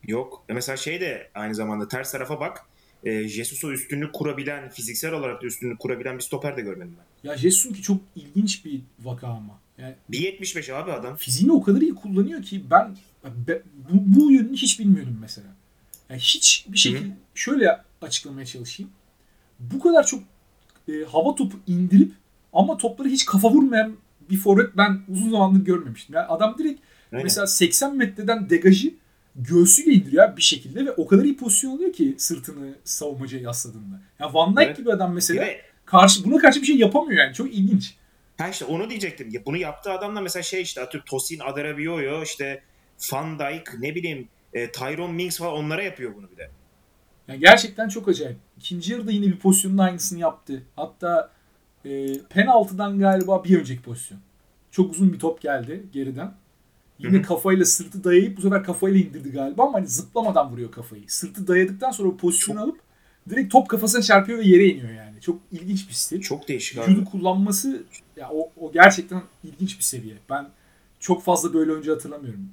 Yok. 0.07 0.43
E 0.49 0.53
Mesela 0.53 0.77
şey 0.77 1.01
de 1.01 1.29
aynı 1.35 1.55
zamanda 1.55 1.87
ters 1.87 2.11
tarafa 2.11 2.39
bak. 2.39 2.65
E, 3.03 3.27
Jesus'a 3.27 3.67
üstünlük 3.67 4.13
kurabilen, 4.13 4.69
fiziksel 4.69 5.13
olarak 5.13 5.41
da 5.41 5.45
üstünlük 5.45 5.79
kurabilen 5.79 6.17
bir 6.17 6.23
stoper 6.23 6.57
de 6.57 6.61
görmedim 6.61 6.95
ben. 6.97 7.29
Ya 7.29 7.37
Jesus'unki 7.37 7.81
çok 7.81 8.01
ilginç 8.15 8.65
bir 8.65 8.81
vaka 8.99 9.27
ama. 9.27 9.59
Yani 9.77 9.95
1.75 10.11 10.73
abi 10.73 10.91
adam. 10.91 11.15
fiziğini 11.15 11.51
o 11.53 11.63
kadar 11.63 11.81
iyi 11.81 11.95
kullanıyor 11.95 12.43
ki 12.43 12.63
ben 12.71 12.97
be- 13.47 13.61
bu, 13.89 14.19
bu 14.19 14.31
yönünü 14.31 14.55
hiç 14.57 14.79
bilmiyordum 14.79 15.17
mesela. 15.21 15.47
Yani 16.09 16.19
hiç 16.19 16.65
bir 16.67 16.77
şekilde 16.77 17.17
şöyle 17.35 17.81
açıklamaya 18.01 18.45
çalışayım. 18.45 18.91
Bu 19.59 19.79
kadar 19.79 20.05
çok 20.05 20.23
e, 20.87 20.93
hava 21.11 21.35
topu 21.35 21.57
indirip 21.67 22.11
ama 22.53 22.77
topları 22.77 23.09
hiç 23.09 23.25
kafa 23.25 23.49
vurmayan 23.51 23.95
bir 24.29 24.37
forvet 24.37 24.77
ben 24.77 25.01
uzun 25.09 25.29
zamandır 25.29 25.65
görmemiştim. 25.65 26.15
Yani 26.15 26.25
adam 26.25 26.57
direkt 26.57 26.81
Aynen. 27.11 27.23
mesela 27.23 27.47
80 27.47 27.97
metreden 27.97 28.49
degajı 28.49 28.93
göğsüyle 29.35 29.91
indiriyor 29.91 30.37
bir 30.37 30.41
şekilde 30.41 30.85
ve 30.85 30.91
o 30.91 31.07
kadar 31.07 31.23
iyi 31.23 31.37
pozisyon 31.37 31.75
alıyor 31.75 31.93
ki 31.93 32.15
sırtını 32.17 32.75
savunmacıya 32.83 33.41
yasladığında. 33.41 34.01
Ya 34.19 34.33
Van 34.33 34.57
Dijk 34.57 34.65
Evet. 34.65 34.77
gibi 34.77 34.93
adam 34.93 35.13
mesela 35.13 35.45
de 35.45 35.61
karşı 35.85 36.23
buna 36.23 36.37
karşı 36.37 36.61
bir 36.61 36.65
şey 36.65 36.77
yapamıyor 36.77 37.23
yani. 37.23 37.33
Çok 37.33 37.53
ilginç. 37.53 37.95
Ha 38.37 38.49
işte 38.49 38.65
onu 38.65 38.89
diyecektim. 38.89 39.29
Ya 39.31 39.45
bunu 39.45 39.57
yaptığı 39.57 39.91
adam 39.91 40.15
da 40.15 40.21
mesela 40.21 40.43
şey 40.43 40.61
işte 40.61 40.81
atıyorum 40.81 41.05
Tosin 41.05 41.39
Adarabioyo 41.39 42.23
işte 42.23 42.63
Van 43.11 43.39
Dijk 43.39 43.79
ne 43.79 43.95
bileyim 43.95 44.27
e, 44.53 44.71
Tyrone 44.71 45.13
Mings 45.13 45.37
falan 45.37 45.53
onlara 45.53 45.83
yapıyor 45.83 46.15
bunu 46.15 46.31
bir 46.31 46.37
de. 46.37 46.49
Yani 47.27 47.39
gerçekten 47.39 47.87
çok 47.89 48.07
acayip. 48.07 48.37
İkinci 48.57 48.91
yarıda 48.93 49.11
yine 49.11 49.25
bir 49.25 49.39
pozisyonun 49.39 49.77
aynısını 49.77 50.19
yaptı. 50.19 50.63
Hatta 50.75 51.31
e, 51.85 52.19
penaltıdan 52.29 52.99
galiba 52.99 53.43
bir 53.43 53.59
önceki 53.59 53.81
pozisyon. 53.81 54.19
Çok 54.71 54.91
uzun 54.91 55.13
bir 55.13 55.19
top 55.19 55.41
geldi 55.41 55.83
geriden. 55.93 56.33
Yine 56.99 57.17
Hı 57.17 57.19
hı. 57.19 57.21
kafayla 57.21 57.65
sırtı 57.65 58.03
dayayıp 58.03 58.37
bu 58.37 58.41
sefer 58.41 58.63
kafayla 58.63 58.99
indirdi 58.99 59.31
galiba 59.31 59.63
ama 59.63 59.73
hani 59.73 59.87
zıplamadan 59.87 60.51
vuruyor 60.51 60.71
kafayı. 60.71 61.03
Sırtı 61.07 61.47
dayadıktan 61.47 61.91
sonra 61.91 62.17
pozisyonu 62.17 62.61
alıp 62.61 62.79
direkt 63.29 63.51
top 63.51 63.69
kafasına 63.69 64.01
çarpıyor 64.01 64.39
ve 64.39 64.43
yere 64.43 64.65
iniyor 64.65 64.89
yani. 64.89 65.21
Çok 65.21 65.39
ilginç 65.51 65.89
bir 65.89 65.93
stil. 65.93 66.21
Çok 66.21 66.47
değişik 66.47 66.77
Vücudu 66.77 67.01
abi. 67.01 67.09
kullanması 67.09 67.83
ya 68.17 68.29
o, 68.31 68.51
o 68.57 68.71
gerçekten 68.71 69.21
ilginç 69.43 69.77
bir 69.77 69.83
seviye. 69.83 70.15
Ben 70.29 70.49
çok 70.99 71.23
fazla 71.23 71.53
böyle 71.53 71.71
oyuncu 71.71 71.91
hatırlamıyorum. 71.93 72.49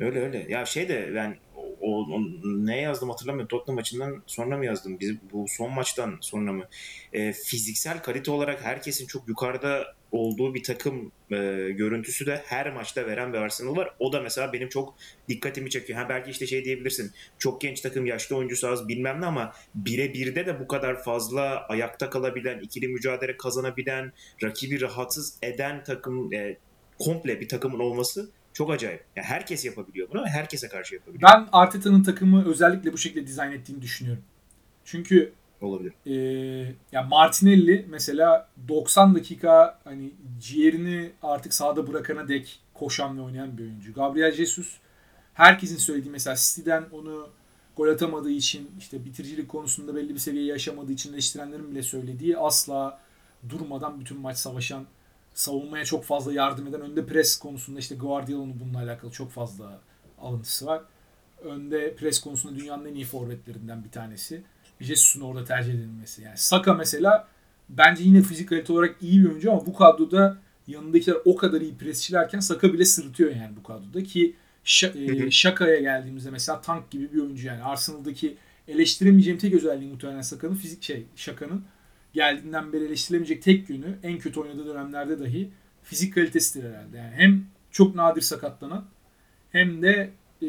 Öyle 0.00 0.20
öyle. 0.20 0.46
Ya 0.48 0.66
şey 0.66 0.88
de 0.88 1.10
ben 1.14 1.36
o, 1.80 2.06
o- 2.14 2.20
ne 2.44 2.80
yazdım 2.80 3.10
hatırlamıyorum. 3.10 3.48
Tottenham 3.48 3.74
maçından 3.76 4.22
sonra 4.26 4.56
mı 4.56 4.66
yazdım? 4.66 5.00
Biz 5.00 5.14
bu 5.32 5.46
son 5.48 5.72
maçtan 5.72 6.18
sonra 6.20 6.52
mı? 6.52 6.64
E, 7.12 7.32
fiziksel 7.32 8.02
kalite 8.02 8.30
olarak 8.30 8.64
herkesin 8.64 9.06
çok 9.06 9.28
yukarıda 9.28 9.94
olduğu 10.12 10.54
bir 10.54 10.62
takım 10.62 11.12
e, 11.30 11.36
görüntüsü 11.70 12.26
de 12.26 12.42
her 12.46 12.72
maçta 12.72 13.06
veren 13.06 13.32
bir 13.32 13.38
Arsenal 13.38 13.76
var. 13.76 13.94
O 13.98 14.12
da 14.12 14.20
mesela 14.20 14.52
benim 14.52 14.68
çok 14.68 14.94
dikkatimi 15.28 15.70
çekiyor. 15.70 15.98
Ha 15.98 16.08
belki 16.08 16.30
işte 16.30 16.46
şey 16.46 16.64
diyebilirsin. 16.64 17.12
Çok 17.38 17.60
genç 17.60 17.80
takım, 17.80 18.06
yaşlı 18.06 18.36
oyuncusu 18.36 18.68
az 18.68 18.88
bilmem 18.88 19.20
ne 19.20 19.26
ama 19.26 19.52
bire 19.74 20.14
birde 20.14 20.46
de 20.46 20.60
bu 20.60 20.68
kadar 20.68 21.02
fazla 21.02 21.66
ayakta 21.68 22.10
kalabilen, 22.10 22.60
ikili 22.60 22.88
mücadele 22.88 23.36
kazanabilen, 23.36 24.12
rakibi 24.42 24.80
rahatsız 24.80 25.38
eden 25.42 25.84
takım 25.84 26.32
e, 26.32 26.56
komple 26.98 27.40
bir 27.40 27.48
takımın 27.48 27.78
olması 27.78 28.30
çok 28.52 28.70
acayip. 28.70 29.04
Yani 29.16 29.26
herkes 29.26 29.64
yapabiliyor 29.64 30.08
bunu 30.10 30.24
ve 30.24 30.28
herkese 30.28 30.68
karşı 30.68 30.94
yapabiliyor. 30.94 31.22
Ben 31.22 31.48
Arteta'nın 31.52 32.02
takımı 32.02 32.48
özellikle 32.48 32.92
bu 32.92 32.98
şekilde 32.98 33.26
dizayn 33.26 33.52
ettiğini 33.52 33.82
düşünüyorum. 33.82 34.22
Çünkü 34.84 35.32
Olabilir. 35.60 35.92
e, 36.06 36.74
ya 36.92 37.02
Martinelli 37.02 37.86
mesela 37.88 38.48
90 38.68 39.14
dakika 39.14 39.78
hani 39.84 40.10
ciğerini 40.40 41.10
artık 41.22 41.54
sahada 41.54 41.86
bırakana 41.86 42.28
dek 42.28 42.60
koşan 42.74 43.18
ve 43.18 43.22
oynayan 43.22 43.58
bir 43.58 43.62
oyuncu. 43.62 43.94
Gabriel 43.94 44.32
Jesus 44.32 44.76
herkesin 45.34 45.76
söylediği 45.76 46.12
mesela 46.12 46.36
City'den 46.36 46.84
onu 46.92 47.28
gol 47.76 47.88
atamadığı 47.88 48.30
için 48.30 48.70
işte 48.78 49.04
bitiricilik 49.04 49.48
konusunda 49.48 49.96
belli 49.96 50.14
bir 50.14 50.18
seviyeyi 50.18 50.54
aşamadığı 50.54 50.92
için 50.92 51.12
eleştirenlerin 51.12 51.70
bile 51.70 51.82
söylediği 51.82 52.38
asla 52.38 53.00
durmadan 53.48 54.00
bütün 54.00 54.20
maç 54.20 54.36
savaşan 54.36 54.86
savunmaya 55.34 55.84
çok 55.84 56.04
fazla 56.04 56.32
yardım 56.32 56.66
eden 56.66 56.80
önde 56.80 57.06
pres 57.06 57.36
konusunda 57.38 57.78
işte 57.80 57.94
Guardiola'nın 57.94 58.60
bununla 58.60 58.78
alakalı 58.78 59.10
çok 59.10 59.30
fazla 59.30 59.80
alıntısı 60.20 60.66
var. 60.66 60.82
Önde 61.44 61.94
pres 61.94 62.20
konusunda 62.20 62.60
dünyanın 62.60 62.86
en 62.86 62.94
iyi 62.94 63.04
forvetlerinden 63.04 63.84
bir 63.84 63.90
tanesi. 63.90 64.42
Jesus'un 64.80 65.20
orada 65.20 65.44
tercih 65.44 65.74
edilmesi. 65.74 66.22
Yani 66.22 66.38
Saka 66.38 66.74
mesela 66.74 67.28
bence 67.68 68.02
yine 68.04 68.22
fizik 68.22 68.48
kalite 68.48 68.72
olarak 68.72 68.96
iyi 69.02 69.24
bir 69.24 69.28
oyuncu 69.28 69.52
ama 69.52 69.66
bu 69.66 69.74
kadroda 69.74 70.36
yanındakiler 70.66 71.16
o 71.24 71.36
kadar 71.36 71.60
iyi 71.60 71.76
presçilerken 71.76 72.40
Saka 72.40 72.72
bile 72.72 72.84
sırıtıyor 72.84 73.36
yani 73.36 73.56
bu 73.56 73.62
kadroda 73.62 74.02
ki 74.02 74.36
Şa- 74.64 74.94
Hı 74.94 75.22
hı. 75.22 75.26
e, 75.26 75.30
Şaka'ya 75.30 75.80
geldiğimizde 75.80 76.30
mesela 76.30 76.60
tank 76.60 76.90
gibi 76.90 77.12
bir 77.12 77.18
oyuncu 77.18 77.46
yani 77.46 77.62
Arsenal'daki 77.62 78.36
eleştiremeyeceğim 78.68 79.38
tek 79.38 79.54
özelliği 79.54 79.90
muhtemelen 79.90 80.22
Saka'nın 80.22 80.54
fizik 80.54 80.82
şey 80.82 81.06
Şaka'nın 81.16 81.64
geldiğinden 82.12 82.72
beri 82.72 82.84
eleştirilemeyecek 82.84 83.42
tek 83.42 83.70
yönü 83.70 83.98
en 84.02 84.18
kötü 84.18 84.40
oynadığı 84.40 84.66
dönemlerde 84.66 85.20
dahi 85.20 85.50
fizik 85.82 86.14
kalitesidir 86.14 86.68
herhalde. 86.68 86.96
Yani 86.96 87.14
hem 87.14 87.44
çok 87.70 87.94
nadir 87.94 88.20
sakatlanan 88.22 88.84
hem 89.52 89.82
de 89.82 90.10
e, 90.42 90.48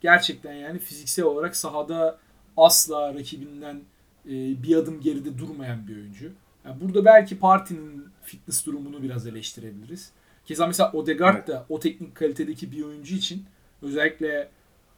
gerçekten 0.00 0.52
yani 0.52 0.78
fiziksel 0.78 1.24
olarak 1.24 1.56
sahada 1.56 2.18
asla 2.56 3.14
rakibinden 3.14 3.80
e, 4.26 4.62
bir 4.62 4.76
adım 4.76 5.00
geride 5.00 5.38
durmayan 5.38 5.88
bir 5.88 5.96
oyuncu. 5.96 6.32
Yani 6.64 6.80
burada 6.80 7.04
belki 7.04 7.38
partinin 7.38 8.04
fitness 8.22 8.66
durumunu 8.66 9.02
biraz 9.02 9.26
eleştirebiliriz. 9.26 10.12
Keza 10.46 10.66
mesela 10.66 10.92
Odegaard 10.92 11.36
Evet. 11.36 11.48
da 11.48 11.66
o 11.68 11.80
teknik 11.80 12.14
kalitedeki 12.14 12.72
bir 12.72 12.82
oyuncu 12.82 13.14
için 13.14 13.44
özellikle 13.82 14.48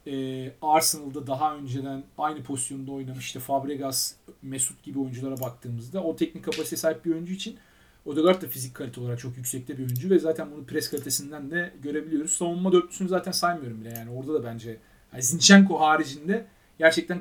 e, 0.07 0.51
Arsenal'da 0.61 1.27
daha 1.27 1.55
önceden 1.55 2.03
aynı 2.17 2.43
pozisyonda 2.43 2.91
oynamış 2.91 3.25
işte 3.25 3.39
Fabregas, 3.39 4.13
Mesut 4.41 4.83
gibi 4.83 4.99
oyunculara 4.99 5.39
baktığımızda 5.39 6.03
o 6.03 6.15
teknik 6.15 6.45
kapasiteye 6.45 6.77
sahip 6.77 7.05
bir 7.05 7.11
oyuncu 7.11 7.33
için 7.33 7.57
Odegaard 8.05 8.41
da 8.41 8.47
fizik 8.47 8.75
kalite 8.75 9.01
olarak 9.01 9.19
çok 9.19 9.37
yüksekte 9.37 9.77
bir 9.77 9.83
oyuncu 9.83 10.09
ve 10.09 10.19
zaten 10.19 10.51
bunu 10.51 10.65
pres 10.65 10.89
kalitesinden 10.89 11.51
de 11.51 11.73
görebiliyoruz. 11.83 12.31
Savunma 12.31 12.71
dörtlüsünü 12.71 13.09
zaten 13.09 13.31
saymıyorum 13.31 13.81
bile 13.81 13.89
yani 13.89 14.09
orada 14.09 14.33
da 14.33 14.43
bence 14.43 14.77
yani 15.13 15.23
Zinchenko 15.23 15.79
haricinde 15.79 16.45
gerçekten 16.79 17.17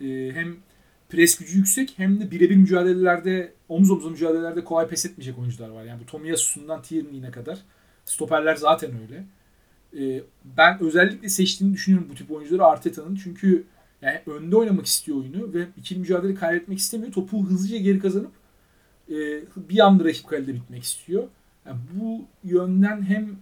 e, 0.00 0.30
hem 0.34 0.56
pres 1.08 1.38
gücü 1.38 1.58
yüksek 1.58 1.94
hem 1.96 2.20
de 2.20 2.30
birebir 2.30 2.56
mücadelelerde 2.56 3.52
omuz 3.68 3.90
omuza 3.90 4.10
mücadelelerde 4.10 4.64
kolay 4.64 4.88
pes 4.88 5.06
etmeyecek 5.06 5.38
oyuncular 5.38 5.68
var. 5.68 5.84
Yani 5.84 6.00
bu 6.00 6.06
Tomiyasu'ndan 6.06 6.82
Tierney'ine 6.82 7.30
kadar 7.30 7.58
stoperler 8.04 8.56
zaten 8.56 8.90
öyle. 9.02 9.24
E, 9.98 10.22
ben 10.44 10.82
özellikle 10.82 11.28
seçtiğini 11.28 11.74
düşünüyorum 11.74 12.08
bu 12.10 12.14
tip 12.14 12.30
oyuncuları 12.30 12.64
Arteta'nın. 12.64 13.14
Çünkü 13.14 13.64
yani 14.02 14.20
önde 14.26 14.56
oynamak 14.56 14.86
istiyor 14.86 15.18
oyunu 15.18 15.54
ve 15.54 15.66
ikili 15.76 15.98
mücadele 15.98 16.34
kaybetmek 16.34 16.78
istemiyor. 16.78 17.12
Topu 17.12 17.46
hızlıca 17.46 17.76
geri 17.76 17.98
kazanıp 17.98 18.32
e, 19.08 19.14
bir 19.56 19.86
anda 19.86 20.04
rakip 20.04 20.28
kalede 20.28 20.54
bitmek 20.54 20.82
istiyor. 20.82 21.24
Yani 21.66 21.78
bu 21.94 22.24
yönden 22.44 23.02
hem 23.02 23.36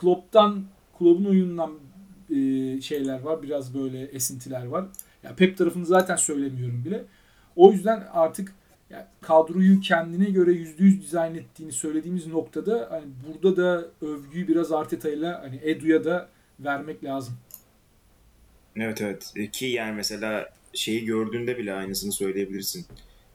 Klopp'tan 0.00 0.64
Klopp'un 0.98 1.24
oyunundan 1.24 1.72
e, 2.30 2.80
şeyler 2.80 3.20
var. 3.20 3.42
Biraz 3.42 3.74
böyle 3.74 4.02
esintiler 4.02 4.66
var. 4.66 4.84
Ya 5.22 5.34
Pep 5.34 5.58
tarafını 5.58 5.86
zaten 5.86 6.16
söylemiyorum 6.16 6.84
bile. 6.84 7.04
O 7.56 7.72
yüzden 7.72 8.04
artık 8.12 8.52
ya 8.92 9.08
kadroyu 9.20 9.80
kendine 9.80 10.30
göre 10.30 10.50
%100 10.50 11.00
dizayn 11.00 11.34
ettiğini 11.34 11.72
söylediğimiz 11.72 12.26
noktada 12.26 12.88
hani 12.90 13.06
burada 13.26 13.56
da 13.56 13.86
övgüyü 14.06 14.48
biraz 14.48 14.72
Arteta'yla 14.72 15.42
hani 15.42 15.60
Edu'ya 15.62 16.04
da 16.04 16.28
vermek 16.60 17.04
lazım. 17.04 17.34
Evet 18.76 19.00
evet. 19.02 19.32
E, 19.36 19.50
Ki 19.50 19.66
yani 19.66 19.92
mesela 19.92 20.48
şeyi 20.74 21.04
gördüğünde 21.04 21.58
bile 21.58 21.74
aynısını 21.74 22.12
söyleyebilirsin. 22.12 22.86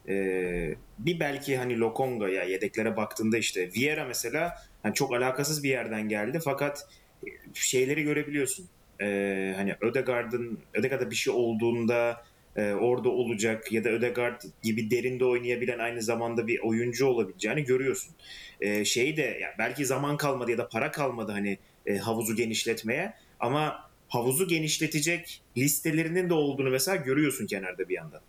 Ee, 0.10 0.76
bir 1.00 1.20
belki 1.20 1.58
hani 1.58 1.80
Lokonga 1.80 2.30
ya 2.30 2.44
yedeklere 2.44 2.98
baktığında 2.98 3.38
işte 3.38 3.70
Vieira 3.76 4.06
mesela 4.06 4.54
hani 4.84 4.94
çok 4.94 5.14
alakasız 5.14 5.64
bir 5.64 5.70
yerden 5.70 6.10
geldi 6.10 6.40
fakat 6.44 6.88
e, 7.28 7.30
şeyleri 7.54 8.04
görebiliyorsun. 8.04 8.66
Ee, 9.02 9.54
hani 9.58 9.76
Ödegaard'ın 9.82 10.60
Ödegaard'a 10.74 11.12
bir 11.12 11.16
şey 11.16 11.34
olduğunda 11.34 12.24
e, 12.58 12.74
orada 12.74 13.10
olacak 13.10 13.72
ya 13.72 13.84
da 13.84 13.90
Ödegaard 13.90 14.42
gibi 14.64 14.92
derinde 14.92 15.26
oynayabilen 15.26 15.80
aynı 15.80 16.02
zamanda 16.02 16.48
bir 16.48 16.60
oyuncu 16.60 17.06
olabileceğini 17.06 17.64
görüyorsun. 17.64 18.16
E, 18.62 18.86
şey 18.86 19.18
de 19.18 19.22
yani 19.22 19.54
belki 19.58 19.86
zaman 19.86 20.18
kalmadı 20.18 20.52
ya 20.52 20.58
da 20.58 20.70
para 20.70 20.92
kalmadı 20.92 21.32
hani 21.32 21.58
e, 21.86 21.98
havuzu 21.98 22.36
genişletmeye 22.36 23.14
ama 23.40 23.90
havuzu 24.10 24.48
genişletecek 24.48 25.42
listelerinin 25.58 26.30
de 26.30 26.34
olduğunu 26.34 26.70
mesela 26.70 26.96
görüyorsun 26.96 27.48
kenarda 27.48 27.90
bir 27.90 27.96
yandan. 27.96 28.22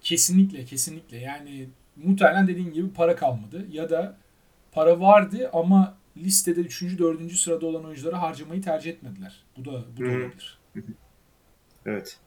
Kesinlikle 0.00 0.64
kesinlikle 0.64 1.18
yani 1.18 1.68
muhtemelen 1.96 2.48
dediğin 2.48 2.72
gibi 2.72 2.92
para 2.92 3.16
kalmadı 3.16 3.66
ya 3.70 3.90
da 3.90 4.18
para 4.72 5.00
vardı 5.00 5.50
ama 5.52 5.96
listede 6.16 6.60
3. 6.60 6.82
4. 6.98 7.32
sırada 7.32 7.66
olan 7.66 7.84
oyunculara 7.84 8.22
harcamayı 8.22 8.62
tercih 8.62 8.90
etmediler. 8.90 9.44
Bu 9.56 9.64
da 9.64 9.84
bu 9.96 10.04
da 10.04 10.08
olabilir. 10.08 10.58
Evet. 11.86 12.18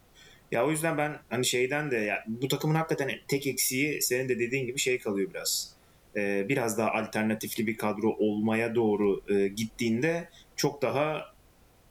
Ya 0.51 0.65
o 0.65 0.71
yüzden 0.71 0.97
ben 0.97 1.19
hani 1.29 1.45
şeyden 1.45 1.91
de 1.91 1.97
ya 1.97 2.23
bu 2.27 2.47
takımın 2.47 2.75
hakikaten 2.75 3.12
tek 3.27 3.47
eksiği 3.47 4.01
senin 4.01 4.29
de 4.29 4.39
dediğin 4.39 4.65
gibi 4.65 4.79
şey 4.79 4.99
kalıyor 4.99 5.29
biraz. 5.29 5.73
Ee, 6.15 6.45
biraz 6.49 6.77
daha 6.77 6.91
alternatifli 6.91 7.67
bir 7.67 7.77
kadro 7.77 8.09
olmaya 8.09 8.75
doğru 8.75 9.21
e, 9.29 9.47
gittiğinde 9.47 10.29
çok 10.55 10.81
daha 10.81 11.33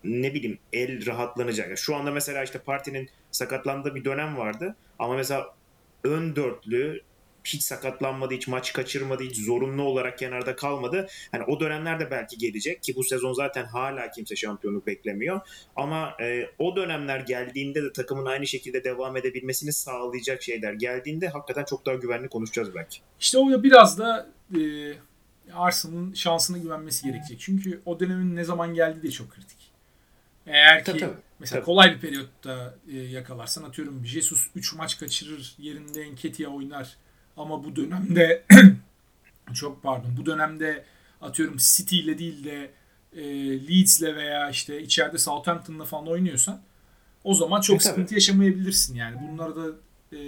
ne 0.05 0.35
bileyim 0.35 0.59
el 0.73 1.07
rahatlanacak. 1.07 1.79
Şu 1.79 1.97
anda 1.97 2.11
mesela 2.11 2.42
işte 2.42 2.59
partinin 2.59 3.09
sakatlandığı 3.31 3.94
bir 3.94 4.05
dönem 4.05 4.37
vardı 4.37 4.77
ama 4.99 5.16
mesela 5.16 5.55
ön 6.05 6.37
dörtlü 6.37 7.01
hiç 7.55 7.63
sakatlanmadı, 7.63 8.35
hiç 8.35 8.49
maç 8.49 8.73
kaçırmadı, 8.73 9.23
hiç 9.23 9.37
zorunlu 9.37 9.83
olarak 9.83 10.19
kenarda 10.19 10.57
kalmadı. 10.57 11.07
Hani 11.33 11.45
o 11.45 11.61
dönemlerde 11.61 12.11
belki 12.11 12.39
gelecek 12.39 12.83
ki 12.83 12.97
bu 12.97 13.05
sezon 13.05 13.33
zaten 13.33 13.65
hala 13.65 14.11
kimse 14.11 14.37
şampiyonluk 14.37 14.87
beklemiyor. 14.87 15.41
Ama 15.77 16.17
e, 16.21 16.51
o 16.59 16.77
dönemler 16.77 17.21
geldiğinde 17.21 17.83
de 17.83 17.93
takımın 17.93 18.27
aynı 18.27 18.47
şekilde 18.47 18.85
devam 18.85 19.17
edebilmesini 19.17 19.73
sağlayacak 19.73 20.43
şeyler 20.43 20.73
geldiğinde 20.73 21.29
hakikaten 21.29 21.65
çok 21.65 21.87
daha 21.87 21.95
güvenli 21.95 22.29
konuşacağız 22.29 22.75
belki. 22.75 22.99
İşte 23.21 23.39
o 23.39 23.51
da 23.51 23.63
biraz 23.63 23.99
da 23.99 24.29
e, 24.55 24.61
Arsenal'ın 25.55 26.15
şansına 26.15 26.59
güvenmesi 26.59 27.07
gerekecek. 27.07 27.41
Çünkü 27.41 27.81
o 27.87 28.01
dönemin 28.01 28.37
ne 28.37 28.45
zaman 28.45 28.75
geldiği 28.75 29.03
de 29.03 29.11
çok 29.11 29.31
kritik. 29.31 29.59
Eğer 30.47 30.79
ki 30.79 30.85
Tabii, 30.85 31.01
tabii. 31.01 31.13
mesela 31.39 31.61
Tabii. 31.61 31.65
kolay 31.67 31.95
bir 31.95 32.01
periyotta 32.01 32.75
e, 32.93 32.97
yakalarsan 32.97 33.63
atıyorum 33.63 34.07
Jesus 34.07 34.47
3 34.55 34.75
maç 34.75 34.99
kaçırır 34.99 35.55
yerinde 35.59 36.03
Enketia 36.03 36.51
oynar 36.51 36.97
ama 37.38 37.64
bu 37.64 37.77
dönemde 37.77 38.44
çok 39.55 39.83
pardon 39.83 40.16
bu 40.16 40.27
dönemde 40.27 40.85
atıyorum 41.20 41.57
City 41.59 42.01
ile 42.01 42.18
değil 42.18 42.44
de 42.44 42.70
e, 43.16 43.22
Leeds'le 43.68 44.03
veya 44.03 44.51
işte 44.51 44.83
içeride 44.83 45.18
Southampton'la 45.18 45.85
falan 45.85 46.07
oynuyorsan 46.09 46.61
o 47.24 47.35
zaman 47.35 47.61
çok 47.61 47.77
E, 47.77 47.79
tabii. 47.79 47.88
sıkıntı 47.88 48.14
yaşamayabilirsin 48.14 48.94
yani. 48.94 49.16
Bunları 49.29 49.57
da 49.57 49.77
e, 50.16 50.18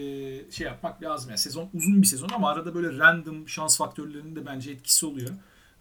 şey 0.51 0.67
yapmak 0.67 1.03
lazım. 1.03 1.31
Yani 1.31 1.39
sezon 1.39 1.69
uzun 1.75 2.03
bir 2.03 2.07
sezon 2.07 2.29
ama 2.29 2.51
arada 2.51 2.75
böyle 2.75 2.99
random 2.99 3.49
şans 3.49 3.79
faktörlerinin 3.79 4.37
de 4.37 4.47
bence 4.47 4.71
etkisi 4.71 5.07
oluyor. 5.07 5.31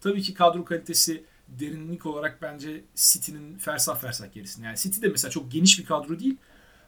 Tabii 0.02 0.22
ki 0.22 0.34
kadro 0.34 0.66
kalitesi 0.66 1.24
derinlik 1.48 2.06
olarak 2.06 2.42
bence 2.42 2.84
City'nin 2.96 3.58
fersah 3.58 4.00
fersah 4.00 4.34
gerisinde. 4.34 4.66
Yani 4.66 4.78
City 4.78 5.02
de 5.02 5.08
mesela 5.08 5.32
çok 5.32 5.52
geniş 5.52 5.80
bir 5.80 5.86
kadro 5.86 6.20
değil 6.20 6.38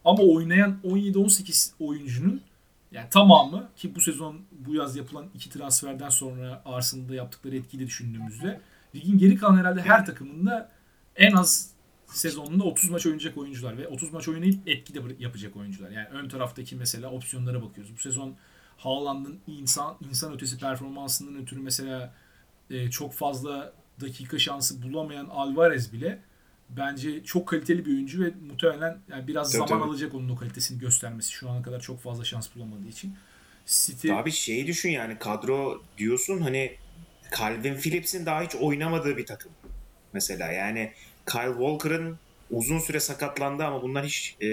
ama 0.06 0.24
oynayan 0.24 0.80
17-18 0.84 1.72
oyuncunun 1.80 2.42
yani 2.92 3.10
tamamı 3.10 3.70
ki 3.76 3.96
bu 3.96 4.02
sezon 4.02 4.42
bu 4.52 4.76
yaz 4.76 4.96
yapılan 4.96 5.26
iki 5.34 5.50
transferden 5.50 6.10
sonra 6.10 6.62
Arsenal'da 6.66 7.16
yaptıkları 7.16 7.56
etkiyle 7.56 7.88
düşündüğümüzde 7.88 8.62
ligin 8.96 9.18
geri 9.18 9.36
kalan 9.36 9.58
herhalde 9.58 9.82
her 9.82 10.06
takımında 10.06 10.72
en 11.16 11.32
az 11.32 11.72
sezonunda 12.08 12.64
30 12.64 12.90
maç 12.90 13.06
oynayacak 13.06 13.38
oyuncular 13.38 13.78
ve 13.78 13.88
30 13.88 14.14
maç 14.14 14.28
oynayıp 14.28 14.68
etki 14.68 14.94
de 14.94 15.00
yapacak 15.20 15.56
oyuncular. 15.56 15.90
Yani 15.90 16.08
ön 16.08 16.30
taraftaki 16.30 16.76
mesela 16.76 17.12
opsiyonlara 17.12 17.64
bakıyoruz. 17.64 17.94
Bu 17.96 18.00
sezon 18.00 18.36
Haaland'ın 18.78 19.40
insan 19.48 19.98
insan 20.10 20.34
ötesi 20.34 20.58
performansından 20.58 21.42
ötürü 21.42 21.60
mesela 21.60 22.14
e, 22.70 22.90
çok 22.90 23.14
fazla 23.14 23.74
dakika 24.02 24.40
şansı 24.40 24.84
bulamayan 24.84 25.26
Alvarez 25.26 25.94
bile 25.94 26.20
bence 26.78 27.24
çok 27.24 27.48
kaliteli 27.48 27.86
bir 27.86 27.92
oyuncu 27.92 28.26
ve 28.26 28.32
muhtemelen 28.50 28.98
yani 29.10 29.28
biraz 29.28 29.52
Tabii, 29.52 29.58
zaman 29.58 29.80
tabii. 29.80 29.90
alacak 29.90 30.16
onun 30.16 30.30
o 30.30 30.36
kalitesini 30.36 30.80
göstermesi 30.80 31.32
şu 31.32 31.50
ana 31.50 31.62
kadar 31.62 31.80
çok 31.80 32.02
fazla 32.02 32.24
şans 32.24 32.56
bulamadığı 32.56 32.88
için. 32.88 33.16
City 33.66 34.12
Abi 34.12 34.32
şeyi 34.32 34.68
düşün 34.68 34.90
yani 34.90 35.20
kadro 35.20 35.82
diyorsun 35.98 36.40
hani 36.40 36.76
Calvin 37.38 37.76
Phillips'in 37.76 38.26
daha 38.26 38.44
hiç 38.44 38.56
oynamadığı 38.56 39.18
bir 39.18 39.26
takım. 39.26 39.52
Mesela 40.14 40.52
yani 40.52 40.92
Kyle 41.32 41.52
Walker'ın 41.52 42.18
uzun 42.52 42.80
süre 42.80 43.00
sakatlandı 43.00 43.64
ama 43.66 43.82
bundan 43.82 44.04
hiç 44.04 44.36
e, 44.42 44.48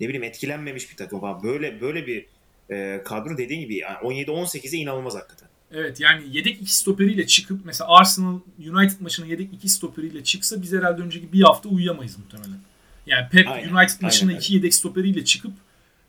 ne 0.00 0.08
bileyim 0.08 0.22
etkilenmemiş 0.22 0.90
bir 0.90 0.96
takım 0.96 1.20
falan. 1.20 1.42
Böyle 1.42 1.80
böyle 1.80 2.06
bir 2.06 2.26
e, 2.70 3.02
kadro 3.04 3.38
dediğin 3.38 3.60
gibi 3.60 3.76
yani 3.76 3.96
17-18'e 3.96 4.78
inanılmaz 4.78 5.14
hakikaten. 5.14 5.48
Evet 5.74 6.00
yani 6.00 6.36
yedek 6.36 6.62
iki 6.62 6.76
stoperiyle 6.76 7.26
çıkıp 7.26 7.60
mesela 7.64 7.90
Arsenal 7.90 8.38
United 8.58 9.00
maçına 9.00 9.26
yedek 9.26 9.52
iki 9.52 9.68
stoperiyle 9.68 10.24
çıksa 10.24 10.62
biz 10.62 10.72
herhalde 10.72 11.02
önceki 11.02 11.32
bir 11.32 11.42
hafta 11.42 11.68
uyuyamayız 11.68 12.18
muhtemelen. 12.18 12.58
Yani 13.06 13.28
Pep 13.28 13.48
Aynen, 13.48 13.74
United 13.74 14.02
maçına 14.02 14.28
aynen 14.28 14.40
iki 14.40 14.54
yedek 14.54 14.74
stoperiyle 14.74 15.24
çıkıp 15.24 15.52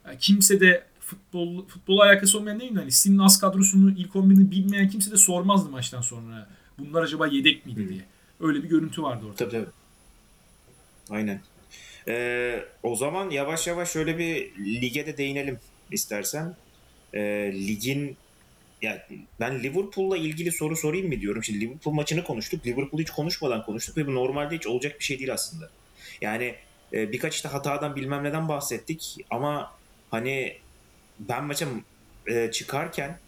yani 0.06 0.18
kimse 0.20 0.60
de 0.60 0.84
futbol 1.00 1.68
futbola 1.68 2.04
alakası 2.04 2.38
olmayan 2.38 2.60
değil 2.60 2.72
mi? 2.72 2.80
Hani 2.80 2.92
City'nin 2.92 3.18
az 3.18 3.40
kadrosunu 3.40 3.92
ilk 3.92 4.12
11'ini 4.12 4.52
bilmeyen 4.52 4.90
kimse 4.90 5.12
de 5.12 5.18
sormazdı 5.18 5.70
maçtan 5.70 6.02
sonra. 6.02 6.50
Bunlar 6.80 7.04
acaba 7.04 7.28
yedek 7.28 7.66
miydi 7.66 7.86
Hı. 7.86 7.90
diye. 7.90 8.02
Öyle 8.40 8.64
bir 8.64 8.70
görüntü 8.70 9.04
vardı 9.04 9.26
orada. 9.26 9.36
Tabii 9.36 9.52
tabii. 9.52 9.70
Aynen. 11.10 11.42
Ee, 12.08 12.66
o 12.84 12.96
zaman 12.96 13.30
yavaş 13.30 13.68
yavaş 13.68 13.92
şöyle 13.92 14.18
bir 14.18 14.52
lige 14.82 15.06
de 15.06 15.18
değinelim 15.18 15.60
istersen. 15.92 16.56
Ee, 17.14 17.52
ligin 17.54 18.18
ya 18.82 19.08
ben 19.40 19.64
Liverpool'la 19.64 20.18
ilgili 20.18 20.52
soru 20.52 20.76
sorayım 20.76 21.08
mı 21.08 21.22
diyorum. 21.22 21.44
Şimdi 21.44 21.62
Liverpool 21.62 21.94
maçını 21.94 22.24
konuştuk. 22.24 22.66
Liverpool'u 22.66 23.02
hiç 23.02 23.10
konuşmadan 23.10 23.66
konuştuk 23.66 23.98
ve 23.98 24.08
bu 24.08 24.16
normalde 24.16 24.56
hiç 24.56 24.68
olacak 24.68 25.00
bir 25.00 25.04
şey 25.04 25.20
değil 25.20 25.34
aslında. 25.34 25.70
Yani 26.22 26.56
e, 26.94 27.12
birkaç 27.12 27.36
işte 27.36 27.50
hatadan 27.50 27.96
bilmem 27.96 28.24
neden 28.24 28.50
bahsettik 28.50 29.18
ama 29.30 29.72
hani 30.12 30.58
ben 31.20 31.44
maça 31.44 31.68
e, 32.28 32.52
çıkarken 32.52 33.20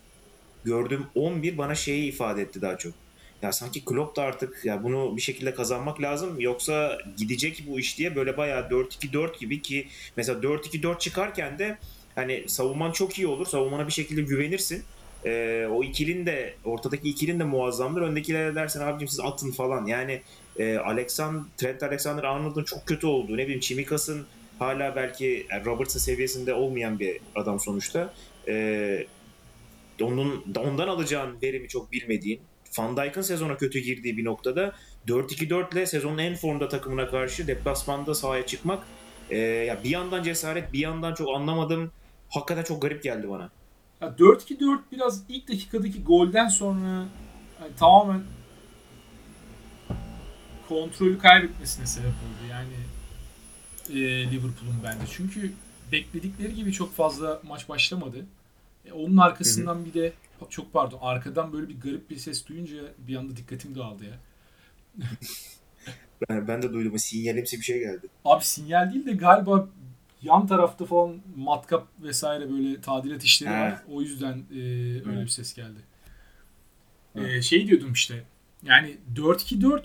gördüğüm 0.66 1.06
11 1.16 1.58
bana 1.58 1.76
şeyi 1.76 2.10
ifade 2.10 2.42
etti 2.42 2.62
daha 2.62 2.78
çok. 2.78 2.94
Ya 3.42 3.52
sanki 3.52 3.86
Klopp 3.86 4.16
da 4.16 4.24
artık 4.24 4.66
ya 4.66 4.84
bunu 4.84 5.18
bir 5.18 5.22
şekilde 5.22 5.54
kazanmak 5.54 6.02
lazım 6.02 6.40
yoksa 6.40 6.98
gidecek 7.18 7.64
bu 7.68 7.80
iş 7.80 7.98
diye 7.98 8.16
böyle 8.16 8.38
bayağı 8.38 8.70
4-2-4 8.70 9.40
gibi 9.40 9.62
ki 9.62 9.88
mesela 10.16 10.40
4-2-4 10.40 11.00
çıkarken 11.00 11.60
de 11.60 11.78
hani 12.16 12.44
savunman 12.48 12.92
çok 12.92 13.18
iyi 13.18 13.28
olur. 13.28 13.46
Savunmana 13.46 13.88
bir 13.88 13.94
şekilde 13.94 14.22
güvenirsin. 14.22 14.84
Ee, 15.26 15.68
o 15.72 15.84
ikilin 15.84 16.26
de 16.26 16.54
ortadaki 16.66 17.10
ikilin 17.10 17.40
de 17.40 17.44
muazzamdır. 17.44 18.02
Öndekilere 18.02 18.56
dersen 18.56 18.82
abicim 18.82 19.08
siz 19.08 19.20
atın 19.20 19.52
falan. 19.52 19.86
Yani 19.86 20.22
e, 20.60 20.78
Alexander, 20.78 21.42
Trent 21.58 21.84
Alexander-Arnold'un 21.84 22.64
çok 22.64 22.86
kötü 22.86 23.08
olduğu 23.08 23.38
ne 23.38 23.44
bileyim 23.44 23.60
Çimikas'ın 23.60 24.26
hala 24.60 24.96
belki 24.96 25.48
yani 25.52 25.66
Robertson 25.66 26.00
seviyesinde 26.00 26.54
olmayan 26.54 27.00
bir 27.00 27.20
adam 27.36 27.60
sonuçta. 27.60 28.14
Ee, 28.48 29.06
onun 30.02 30.44
ondan 30.58 30.88
alacağın 30.88 31.42
verimi 31.42 31.68
çok 31.68 31.92
bilmediğin 31.92 32.42
Van 32.80 32.98
Dijk'ın 32.98 33.22
sezona 33.22 33.58
kötü 33.58 33.80
girdiği 33.80 34.18
bir 34.18 34.26
noktada 34.26 34.76
4-2-4 35.08 35.74
ile 35.74 35.86
sezonun 35.86 36.18
en 36.18 36.36
formda 36.36 36.68
takımına 36.68 37.10
karşı 37.10 37.48
deplasmanda 37.48 38.16
sahaya 38.16 38.46
çıkmak 38.46 38.84
e, 39.30 39.38
ya 39.38 39.84
bir 39.84 39.90
yandan 39.90 40.24
cesaret 40.24 40.74
bir 40.74 40.80
yandan 40.80 41.14
çok 41.14 41.36
anlamadım. 41.36 41.92
Hakikaten 42.30 42.64
çok 42.64 42.82
garip 42.82 43.04
geldi 43.04 43.30
bana. 43.30 43.50
Ya 44.02 44.08
4-2-4 44.08 44.80
biraz 44.92 45.24
ilk 45.30 45.48
dakikadaki 45.50 46.04
golden 46.04 46.48
sonra 46.48 47.06
yani 47.62 47.76
tamamen 47.80 48.24
kontrolü 50.70 51.20
kaybetmesine 51.20 51.86
sebep 51.86 52.08
oldu. 52.08 52.50
Yani 52.52 52.74
e, 53.90 54.32
Liverpool'un 54.32 54.80
bence. 54.84 55.12
Çünkü 55.12 55.52
bekledikleri 55.92 56.56
gibi 56.56 56.72
çok 56.72 56.94
fazla 56.96 57.42
maç 57.44 57.70
başlamadı. 57.70 58.26
E, 58.86 58.92
onun 58.92 59.18
arkasından 59.18 59.86
bir 59.86 59.94
de 59.94 60.14
çok 60.50 60.74
pardon 60.74 61.00
arkadan 61.02 61.54
böyle 61.54 61.70
bir 61.70 61.80
garip 61.80 62.10
bir 62.10 62.18
ses 62.18 62.48
duyunca 62.48 62.78
bir 63.08 63.16
anda 63.16 63.38
dikkatim 63.38 63.76
dağıldı 63.76 64.04
ya. 64.06 64.18
Ben, 66.30 66.48
ben 66.48 66.62
de 66.62 66.74
duydum. 66.74 67.00
Sinyalimsi 67.00 67.58
bir 67.58 67.64
şey 67.64 67.80
geldi. 67.80 68.08
Abi 68.26 68.46
sinyal 68.46 68.94
değil 68.94 69.06
de 69.06 69.14
galiba 69.14 69.68
yan 70.24 70.48
tarafta 70.48 70.86
falan 70.86 71.16
matkap 71.36 71.88
vesaire 72.04 72.52
böyle 72.52 72.82
tadilat 72.82 73.24
işleri 73.24 73.50
He. 73.50 73.54
var. 73.62 73.82
O 73.92 74.02
yüzden 74.02 74.44
e, 74.52 74.60
öyle 75.10 75.22
bir 75.22 75.28
ses 75.28 75.54
geldi. 75.54 75.80
E, 77.16 77.42
şey 77.42 77.68
diyordum 77.68 77.94
işte. 77.94 78.24
Yani 78.64 78.98
4-2-4 79.16 79.82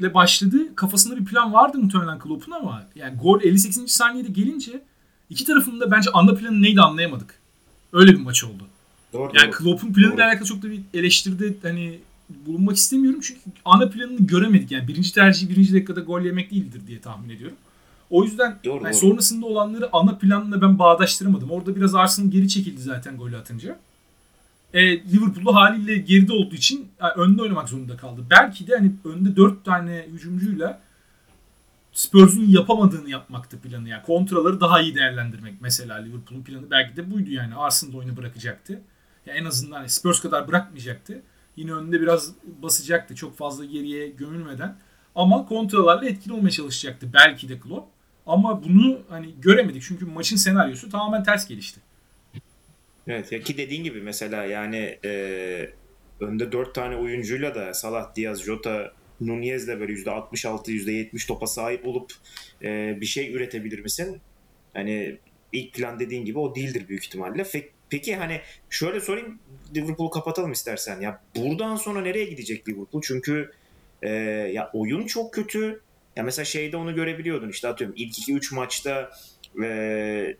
ile 0.00 0.14
başladı. 0.14 0.74
Kafasında 0.76 1.16
bir 1.16 1.24
plan 1.24 1.52
vardı 1.52 1.78
muhtemelen 1.78 2.18
Klopp'un 2.18 2.52
ama 2.52 2.86
yani 2.94 3.18
gol 3.18 3.42
58. 3.42 3.90
saniyede 3.92 4.28
gelince 4.28 4.82
iki 5.30 5.44
tarafın 5.44 5.80
da 5.80 5.90
bence 5.90 6.10
ana 6.14 6.34
planı 6.34 6.62
neydi 6.62 6.80
anlayamadık. 6.80 7.34
Öyle 7.92 8.12
bir 8.12 8.20
maç 8.20 8.44
oldu. 8.44 8.66
Doğru 9.12 9.32
Yani 9.34 9.46
doğru. 9.52 9.56
Klopp'un 9.58 9.92
planıyla 9.92 10.16
Doğru. 10.16 10.24
alakalı 10.26 10.48
çok 10.48 10.62
da 10.62 10.70
bir 10.70 10.80
eleştiride 10.94 11.54
hani 11.62 11.98
bulunmak 12.46 12.76
istemiyorum 12.76 13.20
çünkü 13.22 13.40
ana 13.64 13.88
planını 13.90 14.26
göremedik. 14.26 14.70
Yani 14.70 14.88
birinci 14.88 15.14
tercih 15.14 15.48
birinci 15.50 15.74
dakikada 15.74 16.00
gol 16.00 16.20
yemek 16.20 16.50
değildir 16.50 16.80
diye 16.86 17.00
tahmin 17.00 17.28
ediyorum. 17.28 17.56
O 18.12 18.24
yüzden 18.24 18.58
Doğru, 18.64 18.84
yani 18.84 18.92
doğru. 18.92 19.00
sonrasında 19.00 19.46
olanları 19.46 19.88
ana 19.92 20.18
planla 20.18 20.62
ben 20.62 20.78
bağdaştıramadım. 20.78 21.50
Orada 21.50 21.76
biraz 21.76 21.94
Arsenal 21.94 22.30
geri 22.30 22.48
çekildi 22.48 22.80
zaten 22.80 23.16
golü 23.16 23.36
atınca. 23.36 23.78
E, 24.74 24.80
Liverpool'da 24.82 25.54
haliyle 25.54 25.96
geride 25.96 26.32
olduğu 26.32 26.54
için 26.54 26.88
yani 27.00 27.12
önde 27.12 27.42
oynamak 27.42 27.68
zorunda 27.68 27.96
kaldı. 27.96 28.20
Belki 28.30 28.66
de 28.66 28.76
hani 28.76 28.92
önde 29.04 29.36
4 29.36 29.64
tane 29.64 30.06
hücumcuyla 30.12 30.80
Spurs'un 31.92 32.44
yapamadığını 32.48 33.10
yapmaktı 33.10 33.58
planı. 33.58 33.88
Yani 33.88 34.02
kontraları 34.02 34.60
daha 34.60 34.80
iyi 34.80 34.94
değerlendirmek 34.94 35.54
mesela 35.60 35.96
Liverpool'un 35.96 36.42
planı 36.42 36.70
belki 36.70 36.96
de 36.96 37.10
buydu 37.10 37.30
yani. 37.30 37.54
Arsenal 37.54 37.94
oyunu 37.94 38.16
bırakacaktı. 38.16 38.80
Yani 39.26 39.38
en 39.38 39.44
azından 39.44 39.76
hani 39.76 39.88
Spurs 39.88 40.20
kadar 40.20 40.48
bırakmayacaktı. 40.48 41.22
Yine 41.56 41.72
önünde 41.72 42.00
biraz 42.00 42.32
basacaktı 42.62 43.14
çok 43.14 43.36
fazla 43.36 43.64
geriye 43.64 44.08
gömülmeden. 44.08 44.76
Ama 45.14 45.46
kontralarla 45.46 46.08
etkili 46.08 46.32
olmaya 46.32 46.50
çalışacaktı 46.50 47.06
belki 47.14 47.48
de 47.48 47.60
Klopp. 47.60 48.01
Ama 48.26 48.64
bunu 48.64 49.00
hani 49.08 49.34
göremedik 49.40 49.82
çünkü 49.82 50.04
maçın 50.04 50.36
senaryosu 50.36 50.90
tamamen 50.90 51.22
ters 51.22 51.48
gelişti. 51.48 51.80
Evet 53.06 53.32
ya 53.32 53.40
ki 53.40 53.56
dediğin 53.56 53.84
gibi 53.84 54.00
mesela 54.00 54.44
yani 54.44 54.98
e, 55.04 55.70
önde 56.20 56.52
4 56.52 56.74
tane 56.74 56.96
oyuncuyla 56.96 57.54
da 57.54 57.74
Salah, 57.74 58.14
Diaz, 58.16 58.42
Jota, 58.42 58.92
Nunez'le 59.20 59.80
böyle 59.80 59.92
%66, 59.92 60.66
%70 60.66 61.26
topa 61.26 61.46
sahip 61.46 61.86
olup 61.86 62.12
e, 62.62 62.98
bir 63.00 63.06
şey 63.06 63.34
üretebilir 63.34 63.78
misin? 63.78 64.20
Hani 64.74 65.18
ilk 65.52 65.74
plan 65.74 66.00
dediğin 66.00 66.24
gibi 66.24 66.38
o 66.38 66.54
değildir 66.54 66.88
büyük 66.88 67.04
ihtimalle. 67.04 67.46
Peki 67.90 68.16
hani 68.16 68.40
şöyle 68.70 69.00
sorayım 69.00 69.38
Liverpool'u 69.74 70.10
kapatalım 70.10 70.52
istersen. 70.52 71.00
Ya 71.00 71.22
buradan 71.36 71.76
sonra 71.76 72.00
nereye 72.00 72.24
gidecek 72.24 72.68
Liverpool? 72.68 73.02
Çünkü 73.02 73.52
e, 74.02 74.08
ya 74.54 74.70
oyun 74.72 75.06
çok 75.06 75.34
kötü. 75.34 75.80
Ya 76.16 76.22
mesela 76.22 76.44
şeyde 76.44 76.76
onu 76.76 76.94
görebiliyordun 76.94 77.48
işte 77.48 77.68
atıyorum 77.68 77.96
ilk 77.98 78.18
2-3 78.18 78.54
maçta 78.54 79.10
e, 79.62 80.36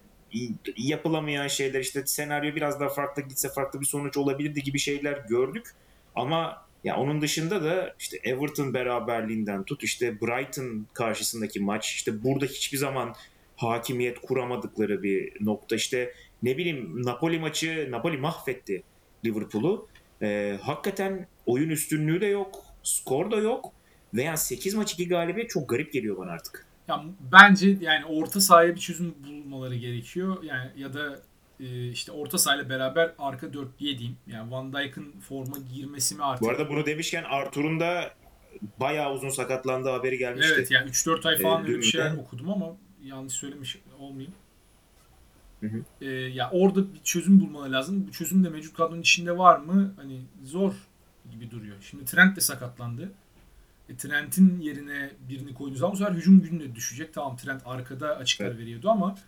yapılamayan 0.77 1.49
şeyler 1.49 1.81
işte 1.81 2.07
senaryo 2.07 2.55
biraz 2.55 2.81
daha 2.81 2.89
farklı 2.89 3.23
gitse 3.23 3.49
farklı 3.49 3.81
bir 3.81 3.87
sonuç 3.87 4.17
olabilirdi 4.17 4.63
gibi 4.63 4.79
şeyler 4.79 5.19
gördük. 5.29 5.67
Ama 6.15 6.67
ya 6.85 6.97
onun 6.97 7.23
dışında 7.23 7.65
da 7.65 7.95
işte 7.99 8.19
Everton 8.25 8.75
beraberliğinden 8.75 9.65
tut 9.65 9.83
işte 9.83 10.21
Brighton 10.21 10.87
karşısındaki 10.93 11.61
maç 11.61 11.93
işte 11.95 12.25
burada 12.25 12.45
hiçbir 12.45 12.79
zaman 12.79 13.15
hakimiyet 13.57 14.21
kuramadıkları 14.21 15.03
bir 15.03 15.45
nokta 15.45 15.77
işte 15.77 16.15
ne 16.43 16.57
bileyim 16.57 17.03
Napoli 17.05 17.39
maçı 17.39 17.89
Napoli 17.91 18.17
mahvetti 18.17 18.83
Liverpool'u. 19.25 19.89
Ee, 20.23 20.59
hakikaten 20.63 21.27
oyun 21.47 21.71
üstünlüğü 21.71 22.21
de 22.21 22.27
yok, 22.27 22.65
skor 22.83 23.31
da 23.31 23.37
yok 23.37 23.73
ve 24.15 24.23
yani 24.23 24.39
8 24.39 24.75
maç 24.75 24.93
2 24.93 25.09
galibiyet 25.09 25.51
çok 25.51 25.69
garip 25.69 25.93
geliyor 25.93 26.17
bana 26.19 26.31
artık. 26.31 26.67
Ya 26.89 27.05
bence 27.33 27.77
yani 27.81 28.05
orta 28.05 28.41
sahaya 28.41 28.75
bir 28.75 28.81
çözüm 28.81 29.15
bulmaları 29.27 29.75
gerekiyor. 29.75 30.43
Yani 30.43 30.71
ya 30.77 30.95
da 30.95 31.19
e, 31.61 31.89
işte 31.89 32.13
orta 32.13 32.39
sahayla 32.39 32.69
beraber 32.71 33.13
arka 33.19 33.47
4'lüye 33.47 33.99
diyeyim. 33.99 34.17
Yani 34.27 34.51
Van 34.51 34.73
Dijk'ın 34.73 35.13
forma 35.21 35.57
girmesi 35.75 36.15
mi 36.15 36.25
artık? 36.25 36.43
Bu 36.43 36.51
arada 36.51 36.69
bunu 36.69 36.87
demişken 36.87 37.25
Artur'un 37.25 37.81
da 37.81 38.15
bayağı 38.81 39.13
uzun 39.15 39.29
sakatlandığı 39.29 39.91
haberi 39.91 40.19
gelmişti. 40.19 40.55
Evet 40.57 40.71
yani 40.71 40.91
3-4 40.91 41.29
ay 41.29 41.39
falan 41.39 41.65
Ee, 41.65 41.69
öyle 41.69 41.79
bir 41.79 41.83
şey 41.83 42.01
de- 42.01 42.17
okudum 42.21 42.51
ama 42.51 42.67
yanlış 43.05 43.33
söylemiş 43.33 43.79
olmayayım. 43.99 44.35
Hı 45.61 45.67
hı. 45.67 45.83
Ee, 46.01 46.07
ya 46.11 46.51
orada 46.53 46.95
bir 46.95 47.01
çözüm 47.05 47.41
bulmaları 47.41 47.73
lazım. 47.73 48.07
Bu 48.09 48.13
çözüm 48.13 48.45
de 48.45 48.49
mevcut 48.49 48.77
kadronun 48.77 49.01
içinde 49.01 49.39
var 49.39 49.59
mı? 49.59 49.95
Hani 49.97 50.21
zor 50.45 50.73
gibi 51.31 51.51
duruyor. 51.51 51.77
Şimdi 51.81 52.05
Trent 52.05 52.37
de 52.37 52.41
sakatlandı. 52.41 53.13
E, 53.93 53.97
Trent'in 53.97 54.61
yerine 54.61 55.11
birini 55.29 55.55
koyduğunuz 55.55 55.79
zaman 55.79 55.95
bu 55.95 55.99
sefer 55.99 56.13
hücum 56.13 56.41
gücü 56.41 56.61
de 56.61 56.75
düşecek. 56.75 57.15
Tamam 57.15 57.37
Trent 57.37 57.63
arkada 57.67 58.17
açıklar 58.17 58.47
Evet. 58.47 58.59
veriyordu 58.59 58.91
ama 58.91 59.19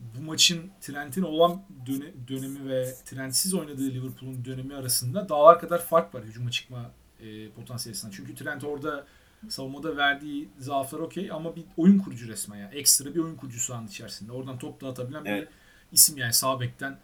bu 0.00 0.22
maçın 0.22 0.70
Trent'in 0.80 1.22
olan 1.22 1.62
döne- 1.86 2.28
dönemi 2.28 2.68
ve 2.70 2.94
Trent'siz 3.04 3.54
oynadığı 3.54 3.90
Liverpool'un 3.90 4.44
dönemi 4.44 4.74
arasında 4.74 5.28
dağlar 5.28 5.60
kadar 5.60 5.84
fark 5.84 6.14
var 6.14 6.24
hücuma 6.24 6.50
çıkma 6.50 6.90
e, 7.20 7.50
potansiyelinden. 7.50 8.10
Çünkü 8.10 8.34
Trent 8.34 8.64
orada 8.64 9.06
savunmada 9.48 9.96
verdiği 9.96 10.48
zaaflar 10.58 10.98
okey 10.98 11.30
ama 11.32 11.56
bir 11.56 11.64
oyun 11.76 11.98
kurucu 11.98 12.28
resmen 12.28 12.56
ya. 12.58 12.68
Ekstra 12.72 13.14
bir 13.14 13.20
oyun 13.20 13.36
kurucusu 13.36 13.64
sahanın 13.66 13.88
içerisinde. 13.88 14.32
Oradan 14.32 14.58
top 14.58 14.80
dağıtabilen 14.80 15.22
Evet. 15.24 15.48
bir 15.48 15.54
isim 15.96 16.16
yani 16.18 16.32
sağ 16.32 16.60
bekten 16.60 16.98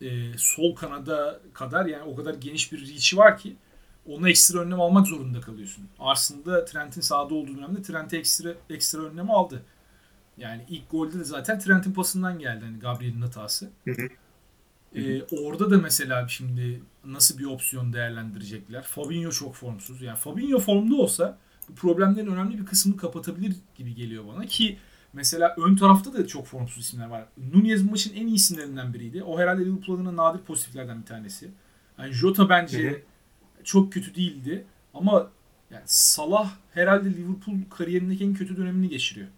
e, 0.00 0.38
sol 0.38 0.74
kanada 0.74 1.40
kadar 1.52 1.86
yani 1.86 2.02
o 2.02 2.16
kadar 2.16 2.34
geniş 2.34 2.72
bir 2.72 2.80
reach'i 2.92 3.16
var 3.16 3.38
ki 3.38 3.56
ona 4.06 4.28
ekstra 4.28 4.58
önlem 4.58 4.80
almak 4.80 5.06
zorunda 5.06 5.40
kalıyorsun. 5.40 5.88
Arsenal'da 5.98 6.64
Trent'in 6.64 7.00
sahada 7.00 7.34
olduğu 7.34 7.56
dönemde 7.56 7.82
Trent'e 7.82 8.16
ekstra 8.16 8.54
ekstra 8.70 9.02
önlem 9.02 9.30
aldı. 9.30 9.62
Yani 10.38 10.64
ilk 10.68 10.90
golde 10.90 11.18
de 11.18 11.24
zaten 11.24 11.58
Trent'in 11.58 11.92
pasından 11.92 12.38
geldi 12.38 12.64
hani 12.64 12.78
Gabriel'in 12.78 13.22
hatası. 13.22 13.70
Ee, 14.94 15.22
orada 15.22 15.70
da 15.70 15.78
mesela 15.78 16.28
şimdi 16.28 16.82
nasıl 17.04 17.38
bir 17.38 17.44
opsiyon 17.44 17.92
değerlendirecekler? 17.92 18.82
Fabinho 18.82 19.30
çok 19.30 19.54
formsuz. 19.54 20.02
Yani 20.02 20.18
Fabinho 20.18 20.58
formda 20.58 20.94
olsa 20.94 21.38
bu 21.68 21.74
problemlerin 21.74 22.26
önemli 22.26 22.58
bir 22.58 22.66
kısmını 22.66 22.96
kapatabilir 22.96 23.56
gibi 23.76 23.94
geliyor 23.94 24.24
bana 24.34 24.46
ki 24.46 24.78
mesela 25.12 25.54
ön 25.58 25.76
tarafta 25.76 26.12
da 26.12 26.26
çok 26.26 26.46
formsuz 26.46 26.84
isimler 26.84 27.06
var. 27.06 27.24
Nunez 27.54 27.90
maçın 27.90 28.14
en 28.14 28.26
iyi 28.26 28.34
isimlerinden 28.34 28.94
biriydi. 28.94 29.22
O 29.22 29.38
herhalde 29.38 29.64
Liverpool 29.64 29.96
adına 29.96 30.16
nadir 30.16 30.44
pozitiflerden 30.44 31.00
bir 31.00 31.06
tanesi. 31.06 31.50
Yani 31.98 32.12
Jota 32.12 32.48
bence 32.48 32.90
Hı 32.90 32.94
hı. 32.94 33.00
Çok 33.64 33.92
kötü 33.92 34.14
değildi 34.14 34.64
ama 34.94 35.30
yani 35.70 35.82
Salah 35.86 36.50
herhalde 36.74 37.10
Liverpool 37.10 37.56
kariyerindeki 37.70 38.24
en 38.24 38.34
kötü 38.34 38.56
dönemini 38.56 38.88
geçiriyor. 38.88 39.28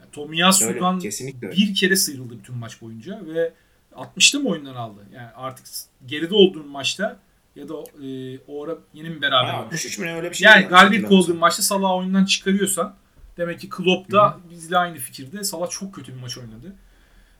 Yani 0.00 0.10
Tomiyasu'dan 0.10 1.00
bir 1.42 1.74
kere 1.74 1.96
sıyrıldı 1.96 2.38
bütün 2.38 2.56
maç 2.56 2.82
boyunca 2.82 3.20
ve 3.26 3.52
60'ta 3.92 4.38
mı 4.38 4.48
oyundan 4.48 4.74
aldı? 4.74 5.00
Yani 5.14 5.28
artık 5.34 5.66
geride 6.06 6.34
olduğun 6.34 6.68
maçta 6.68 7.18
ya 7.56 7.68
da 7.68 7.74
e, 8.06 8.38
o 8.38 8.64
ara 8.64 8.78
yeni 8.94 9.10
mi 9.10 9.22
beraber 9.22 9.48
Ha, 9.48 9.60
olmuş? 9.60 9.74
63 9.74 9.98
mi 9.98 10.14
öyle 10.14 10.30
bir 10.30 10.36
şey. 10.36 10.46
Yani 10.46 10.66
galibiyet 10.66 11.12
olduğun 11.12 11.36
maçta 11.36 11.62
Salah'ı 11.62 11.94
oyundan 11.94 12.24
çıkarıyorsan 12.24 12.94
demek 13.36 13.60
ki 13.60 13.68
Klopp 13.68 14.12
da 14.12 14.38
bizle 14.50 14.78
aynı 14.78 14.96
fikirde. 14.96 15.44
Salah 15.44 15.70
çok 15.70 15.94
kötü 15.94 16.14
bir 16.14 16.20
maç 16.20 16.38
oynadı. 16.38 16.74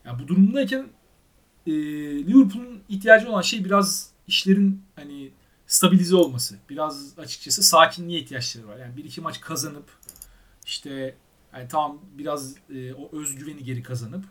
Yani 0.04 0.22
bu 0.22 0.28
durumdayken 0.28 0.86
e, 1.66 1.72
Liverpool'un 2.26 2.82
ihtiyacı 2.88 3.28
olan 3.28 3.42
şey 3.42 3.64
biraz 3.64 4.10
işlerin 4.28 4.82
hani 4.96 5.30
stabilize 5.74 6.16
olması. 6.16 6.58
Biraz 6.70 7.18
açıkçası 7.18 7.62
sakinliğe 7.62 8.20
ihtiyaçları 8.20 8.68
var. 8.68 8.76
Yani 8.76 8.96
bir 8.96 9.04
iki 9.04 9.20
maç 9.20 9.40
kazanıp 9.40 9.84
işte 10.66 11.16
yani 11.52 11.68
tamam 11.68 12.00
biraz 12.18 12.54
e, 12.70 12.94
o 12.94 13.18
özgüveni 13.18 13.64
geri 13.64 13.82
kazanıp 13.82 14.24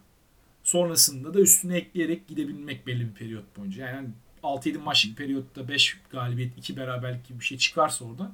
sonrasında 0.63 1.34
da 1.34 1.39
üstüne 1.39 1.77
ekleyerek 1.77 2.27
gidebilmek 2.27 2.88
belli 2.88 3.08
bir 3.08 3.13
periyot 3.13 3.58
boyunca. 3.58 3.89
Yani 3.89 4.10
6-7 4.43 4.77
maçlık 4.77 5.17
periyotta 5.17 5.67
5 5.67 5.99
galibiyet, 6.10 6.58
2 6.58 6.77
beraberlik 6.77 7.27
gibi 7.27 7.39
bir 7.39 7.45
şey 7.45 7.58
çıkarsa 7.58 8.06
oradan 8.06 8.34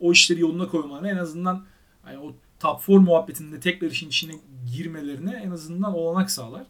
o 0.00 0.12
işleri 0.12 0.40
yoluna 0.40 0.68
koymalarına 0.68 1.10
en 1.10 1.16
azından 1.16 1.66
hani 2.02 2.18
o 2.18 2.34
top 2.60 2.88
4 2.88 2.88
muhabbetinde 2.88 3.60
tekrar 3.60 3.90
işin 3.90 4.08
içine 4.08 4.32
girmelerine 4.72 5.40
en 5.44 5.50
azından 5.50 5.94
olanak 5.94 6.30
sağlar. 6.30 6.66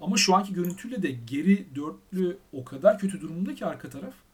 Ama 0.00 0.16
şu 0.16 0.34
anki 0.34 0.52
görüntüyle 0.52 1.02
de 1.02 1.10
geri 1.10 1.66
dörtlü 1.74 2.38
o 2.52 2.64
kadar 2.64 2.98
kötü 2.98 3.20
durumda 3.20 3.54
ki 3.54 3.66
arka 3.66 3.90
taraf. 3.90 4.25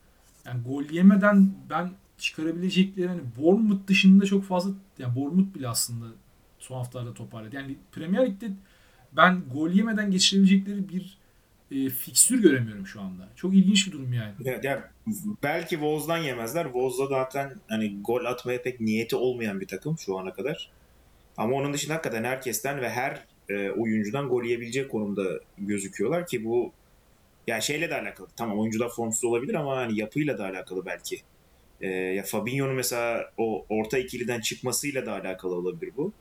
Yani 0.46 0.62
gol 0.62 0.84
yemeden 0.84 1.50
ben 1.70 1.90
çıkarabilecekleri 2.18 3.08
hani 3.08 3.20
Bournemouth 3.38 3.86
dışında 3.86 4.26
çok 4.26 4.44
fazla 4.44 4.70
yani 4.98 5.16
Bournemouth 5.16 5.54
bile 5.54 5.68
aslında 5.68 6.06
son 6.58 6.76
haftalarda 6.76 7.14
toparladı. 7.14 7.56
Yani 7.56 7.76
Premier 7.92 8.26
Lig'de 8.26 8.50
ben 9.12 9.42
gol 9.54 9.70
yemeden 9.70 10.10
geçirebilecekleri 10.10 10.88
bir 10.88 11.18
e, 11.70 11.90
fikstür 11.90 12.42
göremiyorum 12.42 12.86
şu 12.86 13.00
anda. 13.00 13.28
Çok 13.36 13.54
ilginç 13.54 13.86
bir 13.86 13.92
durum 13.92 14.12
yani. 14.12 14.32
Evet, 14.44 14.64
yani 14.64 14.80
belki 15.42 15.70
Wolves'dan 15.70 16.18
yemezler. 16.18 16.64
Wolves'da 16.64 17.06
zaten 17.06 17.54
hani 17.68 18.02
gol 18.02 18.24
atmaya 18.24 18.62
pek 18.62 18.80
niyeti 18.80 19.16
olmayan 19.16 19.60
bir 19.60 19.66
takım 19.66 19.98
şu 19.98 20.18
ana 20.18 20.32
kadar. 20.32 20.70
Ama 21.36 21.56
onun 21.56 21.72
dışında 21.72 21.94
hakikaten 21.94 22.24
herkesten 22.24 22.80
ve 22.80 22.90
her 22.90 23.24
e, 23.48 23.70
oyuncudan 23.70 24.28
gol 24.28 24.44
yiyebilecek 24.44 24.90
konumda 24.90 25.22
gözüküyorlar 25.58 26.26
ki 26.26 26.44
bu 26.44 26.72
yani 27.46 27.62
şeyle 27.62 27.90
de 27.90 28.00
alakalı. 28.00 28.28
Tamam 28.36 28.58
oyuncular 28.58 28.88
formsuz 28.88 29.24
olabilir 29.24 29.54
ama 29.54 29.76
hani 29.76 29.98
yapıyla 29.98 30.38
da 30.38 30.44
alakalı 30.44 30.86
belki. 30.86 31.20
E, 31.80 31.88
ya 31.88 32.22
Fabinho'nun 32.22 32.74
mesela 32.74 33.30
o 33.38 33.66
orta 33.68 33.98
ikiliden 33.98 34.40
çıkmasıyla 34.40 35.06
da 35.06 35.12
alakalı 35.12 35.54
olabilir 35.54 35.92
bu. 35.96 36.12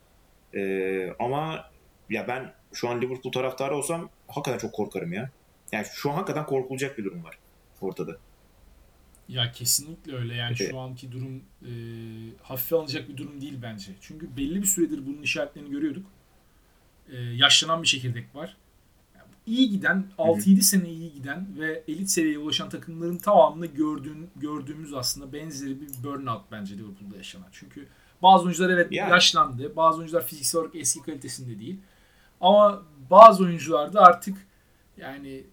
E, 0.55 1.13
ama 1.19 1.71
ya 2.09 2.27
ben 2.27 2.53
şu 2.73 2.89
an 2.89 3.01
Liverpool 3.01 3.31
taraftarı 3.31 3.75
olsam 3.77 4.09
hakikaten 4.27 4.57
çok 4.57 4.73
korkarım 4.73 5.13
ya. 5.13 5.31
Yani 5.71 5.85
şu 5.93 6.11
an 6.11 6.15
hakikaten 6.15 6.45
korkulacak 6.45 6.97
bir 6.97 7.03
durum 7.03 7.23
var 7.23 7.37
ortada. 7.81 8.17
Ya 9.29 9.51
kesinlikle 9.51 10.15
öyle 10.15 10.35
yani 10.35 10.55
Evet. 10.59 10.71
şu 10.71 10.79
anki 10.79 11.11
durum 11.11 11.43
e, 11.61 11.71
hafife 12.41 12.75
alınacak 12.75 13.09
bir 13.09 13.17
durum 13.17 13.41
değil 13.41 13.59
bence. 13.61 13.91
Çünkü 14.01 14.37
belli 14.37 14.61
bir 14.61 14.67
süredir 14.67 15.05
bunun 15.05 15.21
işaretlerini 15.21 15.71
görüyorduk. 15.71 16.05
E, 17.09 17.17
yaşlanan 17.17 17.81
bir 17.83 17.87
çekirdek 17.87 18.35
var. 18.35 18.57
İyi 19.51 19.69
giden, 19.69 20.05
6-7 20.17 20.61
sene 20.61 20.89
iyi 20.89 21.13
giden 21.13 21.47
ve 21.59 21.83
elit 21.87 22.09
seviyeye 22.09 22.39
ulaşan 22.39 22.69
takımların 22.69 23.17
tamamında 23.17 23.65
gördüğün, 23.65 24.29
gördüğümüz 24.35 24.93
aslında 24.93 25.33
benzeri 25.33 25.81
bir 25.81 25.89
burnout 26.03 26.51
bence 26.51 26.77
Liverpool'da 26.77 27.17
yaşanan. 27.17 27.47
Çünkü 27.51 27.87
Bazı 28.21 28.43
oyuncular 28.43 28.69
evet 28.69 28.91
Yani. 28.91 29.11
yaşlandı. 29.11 29.75
Bazı 29.75 29.97
oyuncular 29.97 30.25
fiziksel 30.25 30.61
olarak 30.61 30.75
eski 30.75 31.01
kalitesinde 31.01 31.59
değil. 31.59 31.77
Ama 32.41 32.81
bazı 33.09 33.43
oyuncularda 33.43 34.01
artık 34.01 34.37
yani 34.97 35.43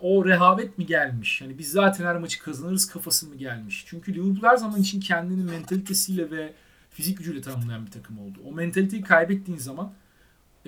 o 0.00 0.24
rehavet 0.24 0.78
mi 0.78 0.86
gelmiş? 0.86 1.40
Yani 1.40 1.58
biz 1.58 1.70
zaten 1.70 2.04
her 2.04 2.16
maçı 2.16 2.42
kazanırız 2.42 2.86
kafası 2.86 3.28
mı 3.28 3.34
gelmiş? 3.36 3.84
Çünkü 3.86 4.14
Liverpool 4.14 4.50
her 4.50 4.56
zaman 4.56 4.80
için 4.80 5.00
kendini 5.00 5.44
mentalitesiyle 5.44 6.30
ve 6.30 6.52
fizik 6.90 7.18
gücüyle 7.18 7.40
tanımlayan 7.40 7.86
bir 7.86 7.90
takım 7.90 8.18
oldu. 8.18 8.38
O 8.46 8.52
mentaliteyi 8.52 9.02
kaybettiğin 9.02 9.58
zaman 9.58 9.92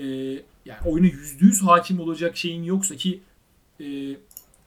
e, 0.01 0.07
yani 0.65 0.81
oyuna 0.85 1.07
%100 1.07 1.65
hakim 1.65 2.01
olacak 2.01 2.37
şeyin 2.37 2.63
yoksa 2.63 2.97
ki 2.97 3.21
e, 3.81 3.85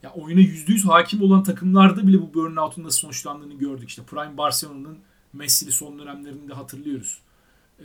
ya 0.04 0.14
oyuna 0.16 0.40
%100 0.42 0.88
hakim 0.88 1.22
olan 1.22 1.44
takımlarda 1.44 2.08
bile 2.08 2.22
bu 2.22 2.34
burnout'un 2.34 2.84
nasıl 2.84 3.00
sonuçlandığını 3.00 3.54
gördük. 3.54 3.90
İşte 3.90 4.04
Prime 4.04 4.38
Barcelona'nın 4.38 4.98
Messi'li 5.34 5.72
son 5.72 6.00
dönemlerinde 6.00 6.54
hatırlıyoruz. 6.54 7.20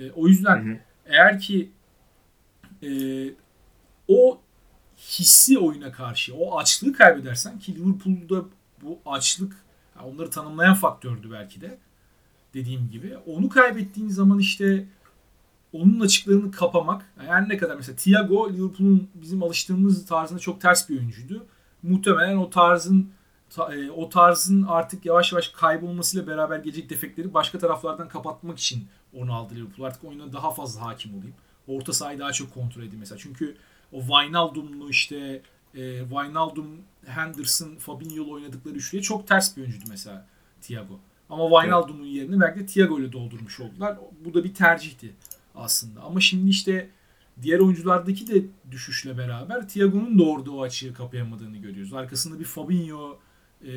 E, 0.01 0.11
o 0.11 0.28
yüzden 0.28 0.66
Hı 0.66 0.72
hı. 0.72 0.78
eğer 1.07 1.40
ki 1.40 1.70
e, 2.82 2.90
o 4.09 4.40
hissi 4.96 5.59
oyuna 5.59 5.92
karşı, 5.92 6.34
o 6.34 6.59
açlığı 6.59 6.92
kaybedersen 6.92 7.59
ki 7.59 7.74
Liverpool'da 7.74 8.44
bu 8.82 8.99
açlık 9.07 9.57
yani 9.96 10.14
onları 10.14 10.30
tanımlayan 10.30 10.74
faktördü 10.74 11.30
belki 11.30 11.61
de 11.61 11.78
dediğim 12.55 12.90
gibi. 12.90 13.16
Onu 13.26 13.49
kaybettiğin 13.49 14.09
zaman 14.09 14.38
işte 14.38 14.86
onun 15.72 16.01
açıklarını 16.01 16.51
kapamak. 16.51 17.12
Yani 17.29 17.49
ne 17.49 17.57
kadar 17.57 17.76
mesela 17.76 17.97
Thiago 17.97 18.53
Liverpool'un 18.53 19.09
bizim 19.14 19.43
alıştığımız 19.43 20.07
tarzında 20.07 20.39
çok 20.39 20.61
ters 20.61 20.89
bir 20.89 20.99
oyuncuydu. 20.99 21.47
Muhtemelen 21.83 22.37
o 22.37 22.51
tarzın 22.51 23.11
ta- 23.51 23.74
e, 23.74 23.91
o 23.91 24.09
tarzın 24.09 24.62
artık 24.62 25.07
yavaş 25.07 25.33
yavaş 25.33 25.49
kaybolmasıyla 25.49 26.26
beraber 26.26 26.59
gelecek 26.59 26.91
defekleri 26.91 27.35
başka 27.35 27.59
taraflardan 27.59 28.09
kapatmak 28.09 28.59
için 28.59 28.87
onu 29.14 29.35
aldı 29.35 29.55
Liverpool. 29.55 29.87
Artık 29.87 30.05
oyuna 30.05 30.33
daha 30.33 30.51
fazla 30.51 30.81
hakim 30.87 31.11
olayım. 31.18 31.35
Orta 31.68 31.93
sahayı 31.93 32.18
daha 32.18 32.33
çok 32.33 32.55
kontrol 32.55 32.83
edeyim 32.83 32.99
mesela. 33.01 33.18
Çünkü 33.18 33.57
o 33.93 34.01
Wijnaldum'lu 34.01 34.91
işte 34.91 35.43
e, 35.74 35.99
Wijnaldum, 36.01 36.66
Henderson, 37.07 37.76
Fabinho'lu 37.76 38.33
oynadıkları 38.33 38.74
üçlüye 38.74 39.03
çok 39.03 39.26
ters 39.29 39.57
bir 39.57 39.62
oyuncuydu 39.62 39.85
mesela 39.89 40.26
Thiago. 40.61 40.99
Ama 41.31 41.49
Wijnaldum'un 41.49 42.05
yerini 42.07 42.41
belki 42.41 42.61
de 42.61 42.66
Thiago 42.66 43.01
ile 43.01 43.12
doldurmuş 43.12 43.61
oldular. 43.61 43.97
Bu 44.24 44.35
da 44.35 44.45
bir 44.45 44.55
tercihti 44.55 45.14
aslında. 45.55 46.01
Ama 46.03 46.20
şimdi 46.20 46.51
işte 46.51 46.91
diğer 47.43 47.59
oyunculardaki 47.59 48.26
de 48.26 48.47
düşüşle 48.70 49.18
beraber 49.18 49.68
Thiago'nun 49.68 50.18
da 50.18 50.24
orada 50.24 50.53
o 50.53 50.62
açığı 50.62 50.95
kapayamadığını 50.95 51.57
görüyoruz. 51.57 51.93
Arkasında 51.93 52.41
bir 52.41 52.45
Fabinho 52.45 53.18
e, 53.66 53.72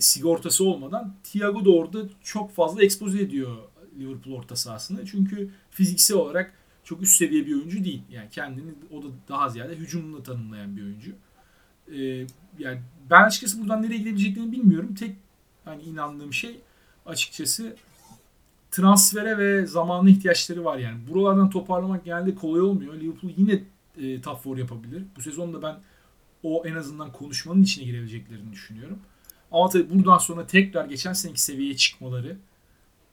sigortası 0.00 0.64
olmadan 0.64 1.14
Thiago 1.24 1.64
da 1.64 1.70
orada 1.70 1.98
çok 2.22 2.54
fazla 2.54 2.82
ekspoze 2.82 3.22
ediyor 3.22 3.56
Liverpool 3.98 4.34
orta 4.34 4.56
sahasını. 4.56 5.06
Çünkü 5.06 5.50
fiziksel 5.70 6.16
olarak 6.16 6.52
çok 6.84 7.02
üst 7.02 7.16
seviye 7.16 7.46
bir 7.46 7.54
oyuncu 7.54 7.84
değil. 7.84 8.02
Yani 8.10 8.30
kendini 8.30 8.74
o 8.92 9.02
da 9.02 9.06
daha 9.28 9.48
ziyade 9.48 9.76
hücumla 9.76 10.22
tanımlayan 10.22 10.76
bir 10.76 10.82
oyuncu. 10.82 11.12
E, 11.92 12.26
yani 12.58 12.80
ben 13.10 13.22
açıkçası 13.22 13.60
buradan 13.60 13.82
nereye 13.82 13.98
gidebileceklerini 13.98 14.52
bilmiyorum. 14.52 14.94
Tek 14.94 15.16
hani 15.64 15.82
inandığım 15.82 16.32
şey 16.32 16.60
açıkçası 17.06 17.76
transfere 18.76 19.38
ve 19.38 19.66
zamanlı 19.66 20.10
ihtiyaçları 20.10 20.64
var 20.64 20.78
yani. 20.78 20.98
Buralardan 21.08 21.50
toparlamak 21.50 22.04
genelde 22.04 22.34
kolay 22.34 22.60
olmuyor. 22.60 22.94
Liverpool 22.94 23.32
yine 23.36 23.62
e, 23.98 24.20
top 24.20 24.42
four 24.42 24.56
yapabilir. 24.56 25.02
Bu 25.16 25.22
sezon 25.22 25.54
da 25.54 25.62
ben 25.62 25.76
o 26.42 26.62
en 26.66 26.74
azından 26.74 27.12
konuşmanın 27.12 27.62
içine 27.62 27.84
girebileceklerini 27.84 28.52
düşünüyorum. 28.52 28.98
Ama 29.52 29.68
tabii 29.68 29.94
buradan 29.94 30.18
sonra 30.18 30.46
tekrar 30.46 30.84
geçen 30.84 31.12
seneki 31.12 31.42
seviyeye 31.42 31.76
çıkmaları 31.76 32.36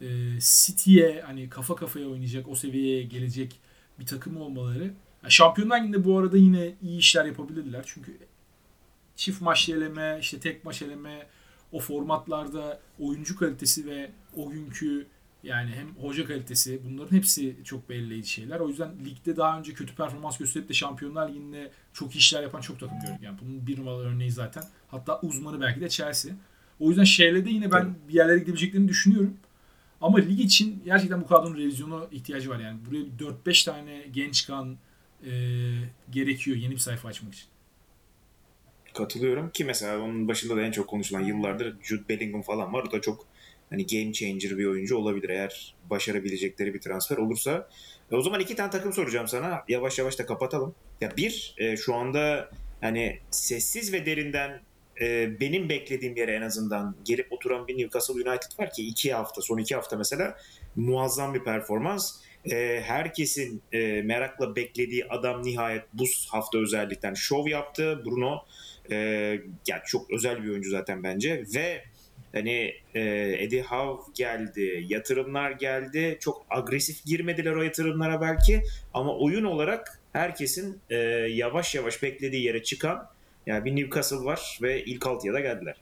e, 0.01 0.07
City'ye 0.39 1.21
hani 1.25 1.49
kafa 1.49 1.75
kafaya 1.75 2.07
oynayacak 2.07 2.47
o 2.49 2.55
seviyeye 2.55 3.03
gelecek 3.03 3.59
bir 3.99 4.05
takım 4.05 4.37
olmaları. 4.37 4.83
Yani 5.23 5.31
Şampiyonlar 5.31 5.81
Ligi'nde 5.81 6.05
bu 6.05 6.17
arada 6.17 6.37
yine 6.37 6.73
iyi 6.81 6.97
işler 6.99 7.25
yapabilirler. 7.25 7.83
Çünkü 7.85 8.17
çift 9.15 9.41
maç 9.41 9.69
eleme, 9.69 10.17
işte 10.21 10.39
tek 10.39 10.65
maç 10.65 10.81
eleme 10.81 11.27
o 11.71 11.79
formatlarda 11.79 12.79
oyuncu 12.99 13.35
kalitesi 13.35 13.85
ve 13.85 14.11
o 14.37 14.49
günkü 14.49 15.07
yani 15.43 15.71
hem 15.71 15.95
hoca 15.95 16.25
kalitesi 16.25 16.81
bunların 16.85 17.17
hepsi 17.17 17.55
çok 17.63 17.89
belirleyici 17.89 18.29
şeyler. 18.29 18.59
O 18.59 18.67
yüzden 18.67 18.91
ligde 19.05 19.37
daha 19.37 19.59
önce 19.59 19.73
kötü 19.73 19.95
performans 19.95 20.37
gösterip 20.37 20.69
de 20.69 20.73
Şampiyonlar 20.73 21.29
Ligi'nde 21.29 21.71
çok 21.93 22.15
iyi 22.15 22.17
işler 22.17 22.43
yapan 22.43 22.61
çok 22.61 22.79
takım 22.79 22.99
gördük. 22.99 23.21
Yani 23.21 23.37
bunun 23.41 23.67
bir 23.67 23.79
numaralı 23.79 24.03
örneği 24.03 24.31
zaten. 24.31 24.63
Hatta 24.87 25.19
uzmanı 25.21 25.61
belki 25.61 25.81
de 25.81 25.89
Chelsea. 25.89 26.33
O 26.79 26.89
yüzden 26.89 27.03
şeyle 27.03 27.45
de 27.45 27.49
yine 27.49 27.71
ben 27.71 27.81
Tabii. 27.81 27.93
bir 28.07 28.13
yerlere 28.13 28.39
gidebileceklerini 28.39 28.87
düşünüyorum. 28.87 29.37
Ama 30.01 30.17
lig 30.17 30.39
için 30.39 30.81
gerçekten 30.85 31.21
bu 31.21 31.27
kadronun 31.27 31.57
revizyona 31.57 32.05
ihtiyacı 32.11 32.49
var. 32.49 32.59
Yani 32.59 32.79
buraya 32.85 33.33
4-5 33.45 33.65
tane 33.65 34.05
genç 34.13 34.47
kan 34.47 34.77
e, 35.25 35.31
gerekiyor 36.11 36.57
yeni 36.57 36.71
bir 36.71 36.77
sayfa 36.77 37.07
açmak 37.07 37.33
için. 37.33 37.47
Katılıyorum 38.93 39.49
ki 39.49 39.65
mesela 39.65 39.99
onun 39.99 40.27
başında 40.27 40.55
da 40.55 40.61
en 40.61 40.71
çok 40.71 40.87
konuşulan 40.87 41.21
yıllardır 41.21 41.75
Jude 41.83 42.09
Bellingham 42.09 42.41
falan 42.41 42.73
var. 42.73 42.83
O 42.89 42.91
da 42.91 43.01
çok 43.01 43.25
hani 43.73 43.87
game 43.87 44.13
changer 44.13 44.57
bir 44.57 44.65
oyuncu 44.65 44.97
olabilir 44.97 45.29
eğer 45.29 45.75
başarabilecekleri 45.89 46.73
bir 46.73 46.81
transfer 46.81 47.17
olursa. 47.17 47.69
E, 48.11 48.15
o 48.15 48.21
zaman 48.21 48.39
iki 48.39 48.55
tane 48.55 48.69
takım 48.69 48.93
soracağım 48.93 49.27
sana. 49.27 49.63
Yavaş 49.67 49.99
yavaş 49.99 50.19
da 50.19 50.25
kapatalım. 50.25 50.75
Ya 51.01 51.17
bir 51.17 51.55
e, 51.57 51.77
şu 51.77 51.95
anda 51.95 52.49
hani 52.81 53.19
sessiz 53.31 53.93
ve 53.93 54.05
derinden 54.05 54.61
e, 55.01 55.39
benim 55.39 55.69
beklediğim 55.69 56.15
yere 56.15 56.35
en 56.35 56.41
azından 56.41 56.95
gelip 57.05 57.33
oturan 57.33 57.67
bir 57.67 57.77
Newcastle 57.77 58.13
United 58.13 58.59
var 58.59 58.71
ki 58.71 58.87
iki 58.87 59.13
hafta 59.13 59.41
son 59.41 59.57
iki 59.57 59.75
hafta 59.75 59.97
mesela 59.97 60.37
muazzam 60.75 61.33
bir 61.33 61.43
performans. 61.43 62.21
E, 62.51 62.81
herkesin 62.85 63.61
e, 63.71 64.01
merakla 64.01 64.55
beklediği 64.55 65.05
adam 65.05 65.43
nihayet 65.43 65.83
bu 65.93 66.03
hafta 66.29 66.57
özellikle 66.57 67.15
şov 67.15 67.47
yaptı. 67.47 68.01
Bruno 68.05 68.45
e, 68.91 68.95
yani 69.67 69.81
çok 69.85 70.11
özel 70.11 70.43
bir 70.43 70.49
oyuncu 70.49 70.69
zaten 70.69 71.03
bence 71.03 71.43
ve 71.55 71.83
hani 72.33 72.73
e, 72.95 73.01
Eddie 73.39 73.61
Howe 73.61 74.11
geldi, 74.15 74.85
yatırımlar 74.89 75.51
geldi. 75.51 76.17
Çok 76.19 76.45
agresif 76.49 77.05
girmediler 77.05 77.51
o 77.51 77.61
yatırımlara 77.61 78.21
belki 78.21 78.63
ama 78.93 79.17
oyun 79.17 79.43
olarak 79.43 79.99
herkesin 80.13 80.79
e, 80.89 80.95
yavaş 81.29 81.75
yavaş 81.75 82.03
beklediği 82.03 82.43
yere 82.43 82.63
çıkan 82.63 83.09
yani 83.45 83.65
bir 83.65 83.75
Newcastle 83.75 84.25
var 84.25 84.59
ve 84.61 84.83
ilk 84.83 85.07
altıya 85.07 85.33
da 85.33 85.39
geldiler. 85.39 85.75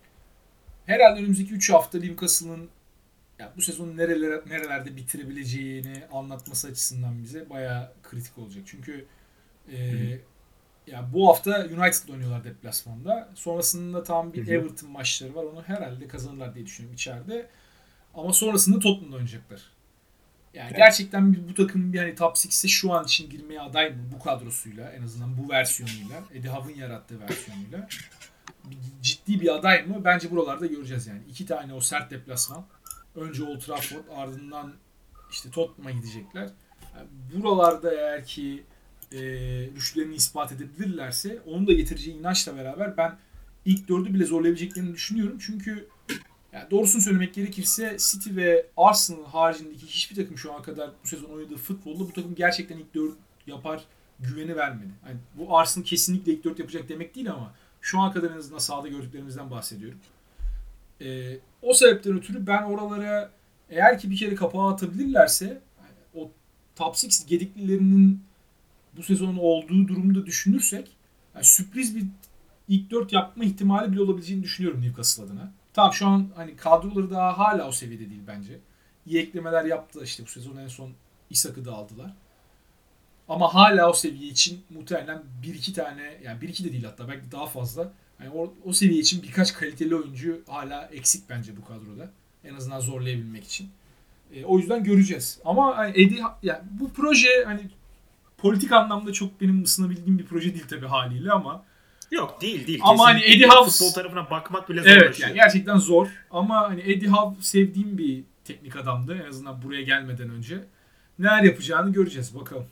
Herhalde 0.85 1.19
önümüzdeki 1.19 1.53
3 1.53 1.69
hafta 1.69 1.99
Newcastle'ın 1.99 2.69
ya 3.39 3.53
bu 3.57 3.61
sezonu 3.61 3.97
nerelere, 3.97 4.41
nerelerde 4.49 4.95
bitirebileceğini 4.95 6.03
anlatması 6.11 6.67
açısından 6.67 7.23
bize 7.23 7.49
bayağı 7.49 7.93
kritik 8.03 8.37
olacak. 8.37 8.63
Çünkü 8.65 9.05
e, 9.71 9.77
ya 10.87 11.09
bu 11.13 11.29
hafta 11.29 11.51
United'la 11.65 12.13
oynuyorlar 12.13 12.43
deplasmanda. 12.43 13.29
Sonrasında 13.35 14.03
tam 14.03 14.33
bir 14.33 14.47
Hı 14.47 14.51
hı. 14.51 14.53
Everton 14.55 14.89
maçları 14.89 15.35
var. 15.35 15.43
Onu 15.43 15.63
herhalde 15.63 16.07
kazanırlar 16.07 16.55
diye 16.55 16.65
düşünüyorum 16.65 16.95
içeride. 16.95 17.49
Ama 18.13 18.33
sonrasında 18.33 18.79
Tottenham'la 18.79 19.15
oynayacaklar. 19.15 19.61
Yani 20.53 20.67
Evet. 20.67 20.77
gerçekten 20.77 21.49
bu 21.49 21.53
takım 21.53 21.93
bir 21.93 21.99
hani 21.99 22.15
top 22.15 22.35
6'e 22.35 22.67
şu 22.67 22.93
an 22.93 23.03
için 23.05 23.29
girmeye 23.29 23.61
aday 23.61 23.89
mı 23.89 24.03
bu 24.15 24.23
kadrosuyla 24.23 24.91
en 24.91 25.03
azından 25.03 25.37
bu 25.37 25.49
versiyonuyla 25.49 26.23
Eddie 26.33 26.49
Howe'ın 26.49 26.77
yarattığı 26.79 27.19
versiyonuyla 27.19 27.87
ciddi 29.01 29.41
bir 29.41 29.55
aday 29.55 29.85
mı? 29.85 30.05
Bence 30.05 30.31
buralarda 30.31 30.65
göreceğiz 30.65 31.07
yani. 31.07 31.21
İki 31.29 31.45
tane 31.45 31.73
o 31.73 31.81
sert 31.81 32.11
deplasman. 32.11 32.65
Önce 33.15 33.43
Old 33.43 33.59
Trafford 33.59 34.07
ardından 34.15 34.73
işte 35.31 35.49
Tottenham'a 35.51 35.91
gidecekler. 35.91 36.49
Yani 36.97 37.07
buralarda 37.33 37.93
eğer 37.93 38.25
ki 38.25 38.63
e, 39.11 39.65
güçlerini 39.65 40.15
ispat 40.15 40.51
edebilirlerse 40.51 41.39
onun 41.45 41.67
da 41.67 41.73
getireceği 41.73 42.17
inançla 42.17 42.57
beraber 42.57 42.97
ben 42.97 43.17
ilk 43.65 43.87
dördü 43.87 44.13
bile 44.13 44.25
zorlayabileceklerini 44.25 44.93
düşünüyorum. 44.93 45.37
Çünkü 45.39 45.87
yani 46.53 46.71
doğrusunu 46.71 47.01
söylemek 47.01 47.33
gerekirse 47.33 47.97
City 47.99 48.35
ve 48.35 48.65
Arsenal 48.77 49.25
haricindeki 49.25 49.87
hiçbir 49.87 50.15
takım 50.15 50.37
şu 50.37 50.53
ana 50.53 50.61
kadar 50.61 50.91
bu 51.03 51.07
sezon 51.07 51.29
oynadığı 51.29 51.57
futbolda 51.57 51.99
bu 51.99 52.13
takım 52.13 52.35
gerçekten 52.35 52.77
ilk 52.77 52.95
dört 52.95 53.13
yapar 53.47 53.83
güveni 54.19 54.55
vermedi. 54.55 54.91
Yani 55.07 55.17
bu 55.37 55.57
Arsenal 55.57 55.85
kesinlikle 55.85 56.33
ilk 56.33 56.43
dört 56.43 56.59
yapacak 56.59 56.89
demek 56.89 57.15
değil 57.15 57.31
ama 57.31 57.53
şu 57.81 57.99
ana 57.99 58.11
kadar 58.11 58.31
en 58.31 58.37
azından 58.37 58.59
sahada 58.59 58.87
gördüklerimizden 58.87 59.51
bahsediyorum. 59.51 59.99
Ee, 61.01 61.37
o 61.61 61.73
sebepten 61.73 62.17
ötürü 62.17 62.47
ben 62.47 62.63
oralara 62.63 63.31
eğer 63.69 63.99
ki 63.99 64.11
bir 64.11 64.17
kere 64.17 64.35
kapağı 64.35 64.73
atabilirlerse 64.73 65.45
yani 65.45 66.25
o 66.25 66.31
top 66.75 66.87
6 66.87 67.27
gediklilerinin 67.27 68.23
bu 68.97 69.03
sezon 69.03 69.35
olduğu 69.35 69.87
durumu 69.87 70.15
da 70.15 70.25
düşünürsek 70.25 70.91
yani 71.35 71.45
sürpriz 71.45 71.95
bir 71.95 72.03
ilk 72.67 72.91
4 72.91 73.13
yapma 73.13 73.43
ihtimali 73.43 73.91
bile 73.91 74.01
olabileceğini 74.01 74.43
düşünüyorum 74.43 74.81
Newcastle 74.81 75.23
adına. 75.23 75.51
Tamam 75.73 75.93
şu 75.93 76.07
an 76.07 76.29
hani 76.35 76.55
kadroları 76.55 77.09
daha 77.09 77.37
hala 77.37 77.67
o 77.67 77.71
seviyede 77.71 78.09
değil 78.09 78.21
bence. 78.27 78.59
İyi 79.05 79.19
eklemeler 79.19 79.65
yaptılar 79.65 80.05
işte 80.05 80.23
bu 80.23 80.27
sezon 80.27 80.57
en 80.57 80.67
son 80.67 80.91
Isak'ı 81.29 81.65
da 81.65 81.73
aldılar. 81.73 82.13
Ama 83.27 83.53
hala 83.53 83.89
o 83.89 83.93
seviye 83.93 84.29
için 84.29 84.63
muhtemelen 84.69 85.23
bir 85.43 85.55
iki 85.55 85.73
tane 85.73 86.17
yani 86.23 86.41
bir 86.41 86.49
iki 86.49 86.63
de 86.63 86.71
değil 86.71 86.83
hatta 86.83 87.07
belki 87.07 87.31
daha 87.31 87.47
fazla. 87.47 87.93
Yani 88.19 88.31
o, 88.35 88.53
o 88.65 88.73
seviye 88.73 88.99
için 88.99 89.23
birkaç 89.23 89.53
kaliteli 89.53 89.95
oyuncu 89.95 90.41
hala 90.47 90.85
eksik 90.85 91.29
bence 91.29 91.57
bu 91.57 91.65
kadroda. 91.65 92.11
En 92.43 92.55
azından 92.55 92.79
zorlayabilmek 92.79 93.43
için. 93.43 93.69
E, 94.33 94.45
o 94.45 94.57
yüzden 94.57 94.83
göreceğiz. 94.83 95.39
Ama 95.45 95.77
hani 95.77 95.91
Eddie 95.91 96.21
yani 96.43 96.59
bu 96.79 96.93
proje 96.93 97.43
hani 97.45 97.61
politik 98.41 98.71
anlamda 98.71 99.13
çok 99.13 99.41
benim 99.41 99.63
ısınabildiğim 99.63 100.19
bir 100.19 100.25
proje 100.25 100.53
değil 100.53 100.65
tabii 100.69 100.87
haliyle 100.87 101.31
ama 101.31 101.65
Yok 102.11 102.41
değil 102.41 102.67
değil. 102.67 102.79
Ama 102.83 103.05
hani 103.05 103.23
Eddie 103.23 103.47
House- 103.47 103.69
futbol 103.71 103.91
tarafına 103.93 104.29
bakmak 104.29 104.69
bile 104.69 104.81
evet 104.85 105.01
zorlaşıyor. 105.01 105.29
yani 105.29 105.35
gerçekten 105.35 105.77
zor. 105.77 106.07
Ama 106.31 106.69
hani 106.69 106.81
Eddie 106.81 107.09
Howe 107.09 107.41
sevdiğim 107.43 107.97
bir 107.97 108.23
teknik 108.43 108.75
adamdı 108.75 109.21
en 109.23 109.29
azından 109.29 109.61
buraya 109.61 109.81
gelmeden 109.81 110.29
önce. 110.29 110.63
Neler 111.19 111.43
yapacağını 111.43 111.93
göreceğiz 111.93 112.35
bakalım. 112.35 112.67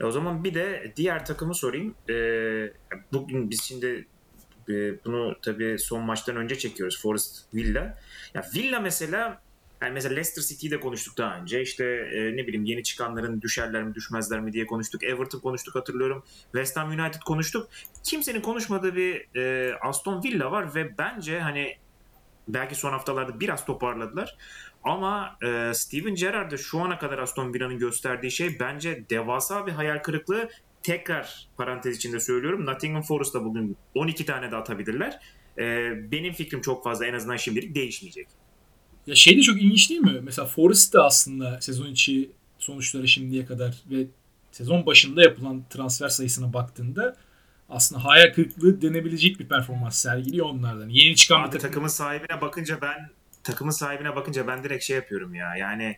E 0.00 0.04
o 0.04 0.10
zaman 0.10 0.44
bir 0.44 0.54
de 0.54 0.92
diğer 0.96 1.26
takımı 1.26 1.54
sorayım. 1.54 1.94
Ee, 2.10 2.72
bugün 3.12 3.50
biz 3.50 3.62
şimdi 3.62 4.06
e, 4.68 5.04
bunu 5.04 5.36
tabii 5.42 5.78
son 5.78 6.02
maçtan 6.02 6.36
önce 6.36 6.58
çekiyoruz. 6.58 7.02
Forest 7.02 7.54
Villa. 7.54 7.98
Ya 8.34 8.44
Villa 8.54 8.80
mesela 8.80 9.42
yani 9.84 9.94
mesela 9.94 10.14
Leicester 10.14 10.42
City'yi 10.42 10.70
de 10.70 10.80
konuştuk 10.80 11.18
daha 11.18 11.36
önce. 11.36 11.62
İşte 11.62 11.84
e, 11.84 12.36
ne 12.36 12.46
bileyim 12.46 12.64
yeni 12.64 12.82
çıkanların 12.82 13.42
düşerler 13.42 13.82
mi 13.82 13.94
düşmezler 13.94 14.40
mi 14.40 14.52
diye 14.52 14.66
konuştuk. 14.66 15.04
Everton 15.04 15.40
konuştuk 15.40 15.74
hatırlıyorum. 15.74 16.22
West 16.42 16.76
Ham 16.76 16.88
United 16.88 17.20
konuştuk. 17.20 17.68
Kimsenin 18.04 18.40
konuşmadığı 18.40 18.96
bir 18.96 19.36
e, 19.36 19.74
Aston 19.82 20.22
Villa 20.22 20.50
var 20.52 20.74
ve 20.74 20.98
bence 20.98 21.40
hani 21.40 21.76
belki 22.48 22.74
son 22.74 22.92
haftalarda 22.92 23.40
biraz 23.40 23.64
toparladılar. 23.64 24.36
Ama 24.84 25.36
e, 25.42 25.74
Steven 25.74 26.14
Gerrard'da 26.14 26.56
şu 26.56 26.80
ana 26.80 26.98
kadar 26.98 27.18
Aston 27.18 27.54
Villa'nın 27.54 27.78
gösterdiği 27.78 28.30
şey 28.30 28.60
bence 28.60 29.04
devasa 29.10 29.66
bir 29.66 29.72
hayal 29.72 29.98
kırıklığı. 29.98 30.50
Tekrar 30.82 31.48
parantez 31.56 31.96
içinde 31.96 32.20
söylüyorum. 32.20 32.66
Nottingham 32.66 33.02
Forest'ta 33.02 33.44
bugün 33.44 33.76
12 33.94 34.26
tane 34.26 34.50
de 34.50 34.56
atabilirler. 34.56 35.20
E, 35.58 35.92
benim 36.12 36.32
fikrim 36.32 36.60
çok 36.60 36.84
fazla 36.84 37.06
en 37.06 37.14
azından 37.14 37.36
şimdilik 37.36 37.74
değişmeyecek. 37.74 38.28
Ya 39.06 39.14
şey 39.14 39.36
de 39.36 39.40
çok 39.42 39.56
ilginç 39.62 39.90
değil 39.90 40.00
mi? 40.00 40.20
Mesela 40.22 40.46
Forest 40.48 40.94
de 40.94 40.98
aslında 41.00 41.60
sezon 41.60 41.86
içi 41.86 42.30
sonuçları 42.58 43.08
şimdiye 43.08 43.46
kadar 43.46 43.74
ve 43.90 44.06
sezon 44.52 44.86
başında 44.86 45.22
yapılan 45.22 45.64
transfer 45.70 46.08
sayısına 46.08 46.52
baktığında 46.52 47.16
aslında 47.68 48.04
hayal 48.04 48.32
kırıklığı 48.34 48.82
denebilecek 48.82 49.40
bir 49.40 49.48
performans 49.48 50.02
sergiliyor 50.02 50.46
onlardan. 50.46 50.88
Yeni 50.88 51.16
çıkan 51.16 51.38
bir 51.38 51.44
Abi 51.44 51.50
takım. 51.52 51.68
takımın 51.68 51.88
sahibine 51.88 52.40
bakınca 52.40 52.80
ben 52.82 53.10
takımın 53.42 53.70
sahibine 53.70 54.16
bakınca 54.16 54.46
ben 54.46 54.64
direkt 54.64 54.84
şey 54.84 54.96
yapıyorum 54.96 55.34
ya. 55.34 55.56
Yani 55.56 55.96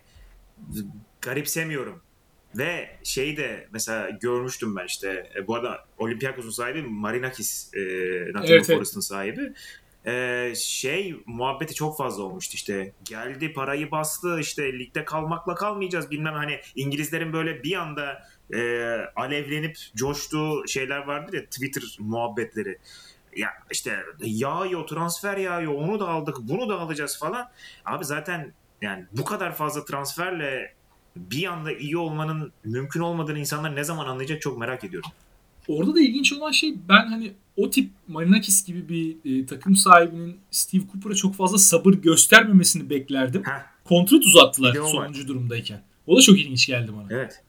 garipsemiyorum. 1.21 2.01
Ve 2.55 2.89
şeyi 3.03 3.37
de 3.37 3.67
mesela 3.73 4.09
görmüştüm 4.09 4.75
ben 4.75 4.85
işte. 4.85 5.31
E, 5.35 5.47
bu 5.47 5.55
arada 5.55 5.85
Olympiakos'un 5.97 6.49
sahibi 6.49 6.81
Marinakis 6.81 7.71
e, 7.73 7.79
Nottingham 7.79 8.43
Evet, 8.45 8.49
evet. 8.49 8.65
Forest'ın 8.65 8.99
sahibi. 8.99 9.53
Şey 10.55 11.15
muhabbeti 11.25 11.73
çok 11.73 11.97
fazla 11.97 12.23
olmuştu 12.23 12.55
işte. 12.55 12.93
Geldi 13.03 13.53
parayı 13.53 13.91
bastı 13.91 14.39
işte 14.39 14.79
ligde 14.79 15.05
kalmakla 15.05 15.55
kalmayacağız 15.55 16.11
bilmem 16.11 16.33
hani 16.33 16.59
İngilizlerin 16.75 17.33
böyle 17.33 17.63
bir 17.63 17.75
anda 17.75 18.27
e, 18.53 18.61
alevlenip 19.15 19.77
coştuğu 19.95 20.67
şeyler 20.67 20.97
vardır 20.97 21.33
ya 21.33 21.45
Twitter 21.45 21.83
muhabbetleri 21.99 22.77
ya 23.35 23.49
işte 23.71 24.03
yağıyor 24.19 24.87
transfer 24.87 25.37
yağıyor 25.37 25.73
onu 25.73 25.99
da 25.99 26.07
aldık 26.07 26.37
bunu 26.39 26.69
da 26.69 26.79
alacağız 26.79 27.19
falan. 27.19 27.49
Abi 27.85 28.05
zaten 28.05 28.53
yani 28.81 29.05
bu 29.11 29.25
kadar 29.25 29.55
fazla 29.55 29.85
transferle 29.85 30.73
bir 31.15 31.45
anda 31.45 31.71
iyi 31.71 31.97
olmanın 31.97 32.51
mümkün 32.63 32.99
olmadığını 32.99 33.39
insanlar 33.39 33.75
ne 33.75 33.83
zaman 33.83 34.07
anlayacak 34.07 34.41
çok 34.41 34.57
merak 34.57 34.83
ediyorum. 34.83 35.09
Orada 35.67 35.95
da 35.95 35.99
ilginç 35.99 36.33
olan 36.33 36.51
şey 36.51 36.75
ben 36.89 37.07
hani 37.07 37.33
o 37.57 37.69
tip 37.69 37.91
Marinakis 38.07 38.65
gibi 38.65 38.89
bir 38.89 39.41
e, 39.41 39.45
takım 39.45 39.75
sahibinin 39.75 40.37
Steve 40.51 40.81
Cooper'a 40.93 41.15
çok 41.15 41.35
fazla 41.35 41.57
sabır 41.57 41.93
göstermemesini 41.93 42.89
beklerdim. 42.89 43.43
Heh, 43.45 43.65
Kontrat 43.85 44.25
uzattılar 44.25 44.69
Bir 44.73 44.75
de 44.77 44.81
o 44.81 44.85
var. 44.85 44.89
sonuncu 44.91 45.27
durumdayken. 45.27 45.81
O 46.07 46.17
da 46.17 46.21
çok 46.21 46.39
ilginç 46.39 46.67
geldi 46.67 46.91
bana. 46.97 47.07
evet. 47.09 47.43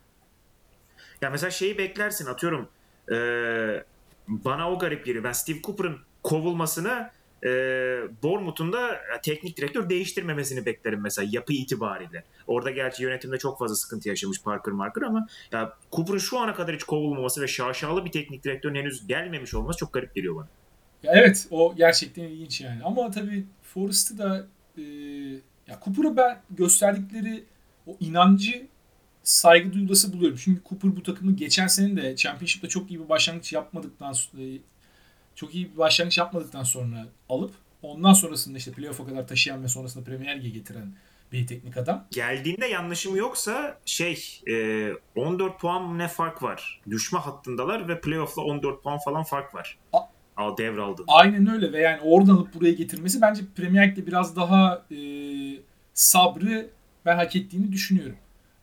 Ya 1.22 1.30
mesela 1.30 1.50
şeyi 1.50 1.78
beklersin 1.78 2.26
atıyorum 2.26 2.68
eee, 3.10 3.84
bana 4.28 4.70
o 4.72 4.78
garip 4.78 5.04
geliyor. 5.06 5.24
Ben 5.24 5.32
Steve 5.32 5.62
Cooper'ın 5.62 5.96
kovulmasını 6.22 7.10
eee 7.42 8.00
Bournemouth'un 8.22 8.72
da 8.72 9.00
teknik 9.22 9.56
direktör 9.56 9.88
değiştirmemesini 9.90 10.66
beklerim 10.66 11.00
mesela 11.00 11.28
yapı 11.32 11.52
itibariyle. 11.52 12.24
Orada 12.46 12.70
gerçi 12.70 13.02
yönetimde 13.02 13.38
çok 13.38 13.58
fazla 13.58 13.74
sıkıntı 13.74 14.08
yaşamış 14.08 14.42
Parker 14.42 14.74
Marker 14.74 15.02
ama 15.02 15.26
ya 15.52 15.72
Cooper'ın 15.92 16.18
şu 16.18 16.38
ana 16.38 16.54
kadar 16.54 16.74
hiç 16.74 16.84
kovulmaması 16.84 17.42
ve 17.42 17.48
şaşalı 17.48 18.04
bir 18.04 18.12
teknik 18.12 18.44
direktörün 18.44 18.74
henüz 18.74 19.06
gelmemiş 19.06 19.54
olması 19.54 19.78
çok 19.78 19.92
garip 19.92 20.14
geliyor 20.14 20.36
bana. 20.36 20.48
Ya 21.02 21.12
evet 21.14 21.46
o 21.50 21.74
gerçekten 21.76 22.22
ilginç 22.22 22.60
yani. 22.60 22.82
Ama 22.84 23.10
tabii 23.10 23.44
Forrest'ı 23.62 24.18
da 24.18 24.46
e, 24.78 24.82
ya 25.66 25.80
Cooper'a 25.84 26.16
ben 26.16 26.40
gösterdikleri 26.50 27.44
o 27.86 27.96
inancı 28.00 28.66
saygı 29.22 29.72
duyulası 29.72 30.12
buluyorum. 30.12 30.38
Çünkü 30.44 30.60
Cooper 30.68 30.96
bu 30.96 31.02
takımı 31.02 31.36
geçen 31.36 31.66
sene 31.66 32.02
de 32.02 32.16
Championship'te 32.16 32.68
çok 32.68 32.90
iyi 32.90 33.00
bir 33.00 33.08
başlangıç 33.08 33.52
yapmadıktan 33.52 34.14
e, 34.38 34.42
çok 35.38 35.54
iyi 35.54 35.72
bir 35.72 35.78
başlangıç 35.78 36.18
yapmadıktan 36.18 36.62
sonra 36.62 37.06
alıp 37.28 37.54
ondan 37.82 38.12
sonrasında 38.12 38.58
işte 38.58 38.72
playoff'a 38.72 39.06
kadar 39.06 39.26
taşıyan 39.28 39.62
ve 39.62 39.68
sonrasında 39.68 40.04
Premier 40.04 40.38
Lig'e 40.38 40.48
getiren 40.48 40.92
bir 41.32 41.46
teknik 41.46 41.76
adam. 41.76 42.04
Geldiğinde 42.10 42.66
yanlışım 42.66 43.16
yoksa 43.16 43.78
şey 43.84 44.40
e, 44.50 44.88
14 45.16 45.60
puan 45.60 45.82
mı 45.82 45.98
ne 45.98 46.08
fark 46.08 46.42
var. 46.42 46.80
Düşme 46.90 47.18
hattındalar 47.18 47.88
ve 47.88 48.00
playoff'la 48.00 48.42
14 48.42 48.82
puan 48.82 48.98
falan 48.98 49.22
fark 49.22 49.54
var. 49.54 49.78
A- 49.92 49.98
Al 50.36 50.56
devraldın. 50.56 51.04
Aynen 51.08 51.46
öyle 51.46 51.72
ve 51.72 51.80
yani 51.80 52.00
oradan 52.02 52.32
alıp 52.34 52.54
buraya 52.54 52.72
getirmesi 52.72 53.20
bence 53.20 53.42
Premier 53.56 53.90
Lig'de 53.90 54.06
biraz 54.06 54.36
daha 54.36 54.84
e, 54.90 54.98
sabrı 55.94 56.70
ben 57.04 57.16
hak 57.16 57.36
ettiğini 57.36 57.72
düşünüyorum. 57.72 58.16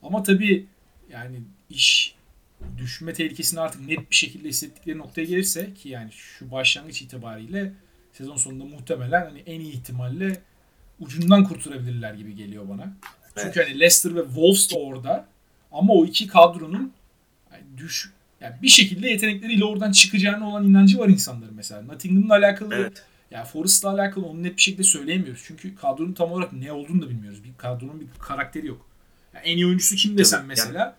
Ama 0.03 0.23
tabii 0.23 0.65
yani 1.11 1.41
iş 1.69 2.14
düşme 2.77 3.13
tehlikesini 3.13 3.59
artık 3.59 3.81
net 3.81 4.11
bir 4.11 4.15
şekilde 4.15 4.49
hissettikleri 4.49 4.97
noktaya 4.97 5.25
gelirse 5.25 5.73
ki 5.73 5.89
yani 5.89 6.11
şu 6.11 6.51
başlangıç 6.51 7.01
itibariyle 7.01 7.73
sezon 8.13 8.37
sonunda 8.37 8.65
muhtemelen 8.65 9.25
hani 9.25 9.39
en 9.39 9.59
iyi 9.59 9.73
ihtimalle 9.73 10.41
ucundan 10.99 11.43
kurtulabilirler 11.43 12.13
gibi 12.13 12.35
geliyor 12.35 12.69
bana. 12.69 12.93
Çünkü 13.37 13.63
hani 13.63 13.79
Leicester 13.79 14.15
ve 14.15 14.23
Wolves 14.23 14.71
da 14.71 14.75
orada 14.75 15.27
ama 15.71 15.93
o 15.93 16.05
iki 16.05 16.27
kadronun 16.27 16.93
yani 17.51 17.63
düş 17.77 18.11
yani 18.41 18.55
bir 18.61 18.67
şekilde 18.67 19.09
yetenekleriyle 19.09 19.65
oradan 19.65 19.91
çıkacağına 19.91 20.49
olan 20.49 20.67
inancı 20.67 20.99
var 20.99 21.09
insanların 21.09 21.55
mesela. 21.55 21.81
Nottingham'la 21.81 22.33
alakalı 22.33 22.75
Evet. 22.75 23.03
yani 23.31 23.45
Forest'la 23.45 23.89
alakalı 23.89 24.25
onu 24.25 24.43
net 24.43 24.57
bir 24.57 24.61
şekilde 24.61 24.83
söyleyemiyoruz. 24.83 25.43
Çünkü 25.45 25.75
kadronun 25.75 26.13
tam 26.13 26.31
olarak 26.31 26.53
ne 26.53 26.71
olduğunu 26.71 27.01
da 27.01 27.09
bilmiyoruz. 27.09 27.43
Bir 27.43 27.53
kadronun 27.57 28.01
bir 28.01 28.07
karakteri 28.19 28.67
yok. 28.67 28.89
Yani 29.33 29.45
en 29.47 29.57
iyi 29.57 29.65
oyuncusu 29.65 29.95
kim 29.95 30.17
desem 30.17 30.39
Tabii, 30.39 30.47
mesela. 30.47 30.95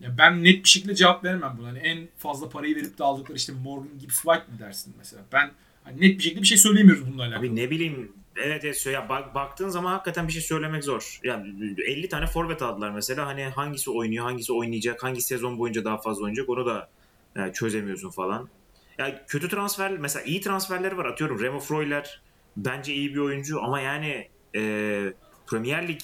Ya 0.00 0.18
ben 0.18 0.44
net 0.44 0.64
bir 0.64 0.68
şekilde 0.68 0.94
cevap 0.94 1.24
veremem 1.24 1.56
buna. 1.58 1.68
Hani 1.68 1.78
en 1.78 2.08
fazla 2.16 2.48
parayı 2.48 2.76
verip 2.76 2.98
de 2.98 3.04
aldıkları 3.04 3.36
işte 3.36 3.52
Morgan 3.52 3.98
Gibbs 3.98 4.22
White 4.22 4.52
mi 4.52 4.58
dersin 4.58 4.94
mesela. 4.98 5.22
Ben 5.32 5.50
hani 5.84 6.00
net 6.00 6.18
bir 6.18 6.22
şekilde 6.22 6.42
bir 6.42 6.46
şey 6.46 6.58
söyleyemiyoruz 6.58 7.06
bununla 7.06 7.22
alakalı. 7.22 7.40
Abi 7.40 7.56
ne 7.56 7.70
bileyim 7.70 8.12
evet 8.36 8.64
evet 8.64 8.86
ya 8.86 9.08
bak, 9.08 9.34
baktığın 9.34 9.68
zaman 9.68 9.92
hakikaten 9.92 10.28
bir 10.28 10.32
şey 10.32 10.42
söylemek 10.42 10.84
zor. 10.84 11.20
Yani 11.24 11.74
50 11.86 12.08
tane 12.08 12.26
forvet 12.26 12.62
aldılar 12.62 12.90
mesela 12.90 13.26
hani 13.26 13.44
hangisi 13.44 13.90
oynuyor 13.90 14.24
hangisi 14.24 14.52
oynayacak 14.52 15.02
hangi 15.02 15.20
sezon 15.20 15.58
boyunca 15.58 15.84
daha 15.84 15.98
fazla 15.98 16.24
oynayacak 16.24 16.48
onu 16.48 16.66
da 16.66 16.88
e, 17.36 17.52
çözemiyorsun 17.52 18.10
falan. 18.10 18.48
Ya 18.98 19.26
kötü 19.26 19.48
transfer 19.48 19.98
mesela 19.98 20.24
iyi 20.24 20.40
transferleri 20.40 20.96
var 20.96 21.04
atıyorum 21.04 21.40
Remo 21.40 21.60
Freuler 21.60 22.20
bence 22.56 22.94
iyi 22.94 23.14
bir 23.14 23.18
oyuncu 23.18 23.62
ama 23.62 23.80
yani 23.80 24.28
e, 24.54 25.12
Premier 25.46 25.88
Lig 25.88 26.00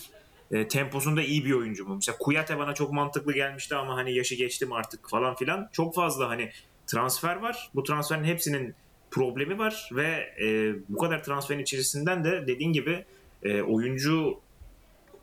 e, 0.52 0.68
temposunda 0.68 1.22
iyi 1.22 1.44
bir 1.44 1.52
oyuncu 1.52 1.86
mu? 1.86 1.94
Mesela 1.94 2.18
Kuyate 2.18 2.58
bana 2.58 2.74
çok 2.74 2.92
mantıklı 2.92 3.32
gelmişti 3.32 3.74
ama 3.74 3.96
hani 3.96 4.14
yaşı 4.14 4.34
geçti 4.34 4.66
mi 4.66 4.74
artık 4.74 5.10
falan 5.10 5.34
filan. 5.34 5.68
Çok 5.72 5.94
fazla 5.94 6.28
hani 6.28 6.50
transfer 6.86 7.36
var. 7.36 7.70
Bu 7.74 7.82
transferin 7.82 8.24
hepsinin 8.24 8.74
problemi 9.10 9.58
var 9.58 9.90
ve 9.92 10.34
e, 10.42 10.74
bu 10.88 10.98
kadar 10.98 11.24
transferin 11.24 11.62
içerisinden 11.62 12.24
de 12.24 12.46
dediğin 12.46 12.72
gibi 12.72 13.04
e, 13.42 13.62
oyuncu 13.62 14.40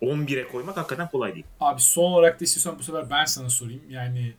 11'e 0.02 0.48
koymak 0.48 0.78
hakikaten 0.78 1.10
kolay 1.10 1.34
değil. 1.34 1.46
Abi 1.60 1.82
son 1.82 2.12
olarak 2.12 2.40
da 2.40 2.46
istiyorsan 2.46 2.80
bu 2.80 2.84
sefer 2.84 3.10
ben 3.10 3.26
sana 3.26 3.50
sorayım. 3.50 3.82
Yani 3.90 4.34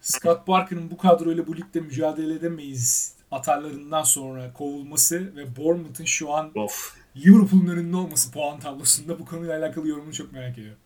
Scott 0.00 0.46
Parker'ın 0.46 0.90
bu 0.90 0.96
kadroyla 0.96 1.46
bu 1.46 1.56
ligde 1.56 1.80
mücadele 1.80 2.34
edemeyiz 2.34 3.16
atarlarından 3.30 4.02
sonra 4.02 4.52
kovulması 4.52 5.36
ve 5.36 5.56
Bournemouth'un 5.56 6.04
şu 6.04 6.32
an 6.34 6.52
Of. 6.54 6.96
Liverpool'un 7.16 7.66
önünde 7.66 7.96
olması 7.96 8.32
puan 8.32 8.60
tablosunda 8.60 9.18
bu 9.18 9.24
konuyla 9.24 9.58
alakalı 9.58 9.88
yorumunu 9.88 10.12
çok 10.12 10.32
merak 10.32 10.58
ediyorum. 10.58 10.78